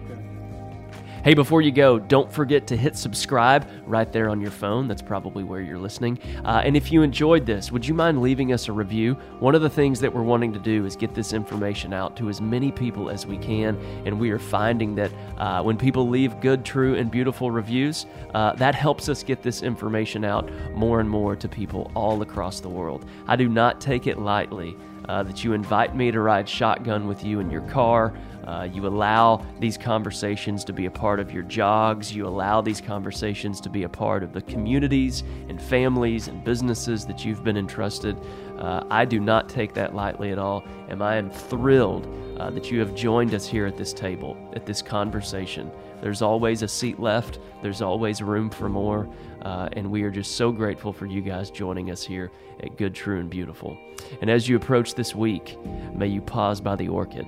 Hey, 1.24 1.32
before 1.32 1.62
you 1.62 1.72
go, 1.72 1.98
don't 1.98 2.30
forget 2.30 2.66
to 2.66 2.76
hit 2.76 2.98
subscribe 2.98 3.66
right 3.86 4.12
there 4.12 4.28
on 4.28 4.42
your 4.42 4.50
phone. 4.50 4.86
That's 4.86 5.00
probably 5.00 5.42
where 5.42 5.62
you're 5.62 5.78
listening. 5.78 6.18
Uh, 6.44 6.60
and 6.62 6.76
if 6.76 6.92
you 6.92 7.00
enjoyed 7.00 7.46
this, 7.46 7.72
would 7.72 7.88
you 7.88 7.94
mind 7.94 8.20
leaving 8.20 8.52
us 8.52 8.68
a 8.68 8.72
review? 8.72 9.14
One 9.38 9.54
of 9.54 9.62
the 9.62 9.70
things 9.70 10.00
that 10.00 10.14
we're 10.14 10.22
wanting 10.22 10.52
to 10.52 10.58
do 10.58 10.84
is 10.84 10.96
get 10.96 11.14
this 11.14 11.32
information 11.32 11.94
out 11.94 12.14
to 12.18 12.28
as 12.28 12.42
many 12.42 12.70
people 12.70 13.08
as 13.08 13.26
we 13.26 13.38
can. 13.38 13.78
And 14.04 14.20
we 14.20 14.32
are 14.32 14.38
finding 14.38 14.94
that 14.96 15.12
uh, 15.38 15.62
when 15.62 15.78
people 15.78 16.10
leave 16.10 16.38
good, 16.40 16.62
true, 16.62 16.94
and 16.94 17.10
beautiful 17.10 17.50
reviews, 17.50 18.04
uh, 18.34 18.52
that 18.56 18.74
helps 18.74 19.08
us 19.08 19.22
get 19.22 19.40
this 19.40 19.62
information 19.62 20.26
out 20.26 20.50
more 20.74 21.00
and 21.00 21.08
more 21.08 21.36
to 21.36 21.48
people 21.48 21.90
all 21.94 22.20
across 22.20 22.60
the 22.60 22.68
world. 22.68 23.06
I 23.26 23.36
do 23.36 23.48
not 23.48 23.80
take 23.80 24.06
it 24.06 24.18
lightly 24.18 24.76
uh, 25.08 25.22
that 25.22 25.44
you 25.44 25.52
invite 25.52 25.96
me 25.96 26.10
to 26.10 26.20
ride 26.20 26.48
shotgun 26.48 27.06
with 27.06 27.24
you 27.24 27.40
in 27.40 27.50
your 27.50 27.62
car. 27.62 28.12
Uh, 28.46 28.68
you 28.70 28.86
allow 28.86 29.44
these 29.58 29.78
conversations 29.78 30.64
to 30.64 30.72
be 30.72 30.86
a 30.86 30.90
part 30.90 31.18
of 31.18 31.32
your 31.32 31.42
jogs. 31.44 32.14
You 32.14 32.26
allow 32.26 32.60
these 32.60 32.80
conversations 32.80 33.60
to 33.62 33.70
be 33.70 33.84
a 33.84 33.88
part 33.88 34.22
of 34.22 34.32
the 34.32 34.42
communities 34.42 35.22
and 35.48 35.60
families 35.60 36.28
and 36.28 36.44
businesses 36.44 37.06
that 37.06 37.24
you've 37.24 37.42
been 37.42 37.56
entrusted. 37.56 38.16
Uh, 38.58 38.84
I 38.90 39.04
do 39.04 39.18
not 39.18 39.48
take 39.48 39.74
that 39.74 39.94
lightly 39.94 40.30
at 40.30 40.38
all, 40.38 40.64
and 40.88 41.02
I 41.02 41.16
am 41.16 41.30
thrilled 41.30 42.06
uh, 42.38 42.50
that 42.50 42.70
you 42.70 42.80
have 42.80 42.94
joined 42.94 43.34
us 43.34 43.46
here 43.46 43.66
at 43.66 43.76
this 43.76 43.92
table, 43.92 44.36
at 44.54 44.66
this 44.66 44.82
conversation. 44.82 45.70
There's 46.00 46.22
always 46.22 46.62
a 46.62 46.68
seat 46.68 47.00
left, 47.00 47.38
there's 47.62 47.80
always 47.80 48.20
room 48.20 48.50
for 48.50 48.68
more, 48.68 49.08
uh, 49.42 49.70
and 49.72 49.90
we 49.90 50.02
are 50.02 50.10
just 50.10 50.36
so 50.36 50.52
grateful 50.52 50.92
for 50.92 51.06
you 51.06 51.22
guys 51.22 51.50
joining 51.50 51.90
us 51.90 52.04
here 52.04 52.30
at 52.62 52.76
Good, 52.76 52.94
True, 52.94 53.20
and 53.20 53.30
Beautiful. 53.30 53.78
And 54.20 54.30
as 54.30 54.48
you 54.48 54.56
approach 54.56 54.94
this 54.94 55.14
week, 55.14 55.56
may 55.94 56.08
you 56.08 56.20
pause 56.20 56.60
by 56.60 56.76
the 56.76 56.88
orchid 56.88 57.26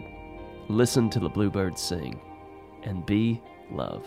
Listen 0.68 1.08
to 1.10 1.20
the 1.20 1.28
bluebirds 1.28 1.80
sing 1.80 2.20
and 2.82 3.06
be 3.06 3.40
love. 3.70 4.04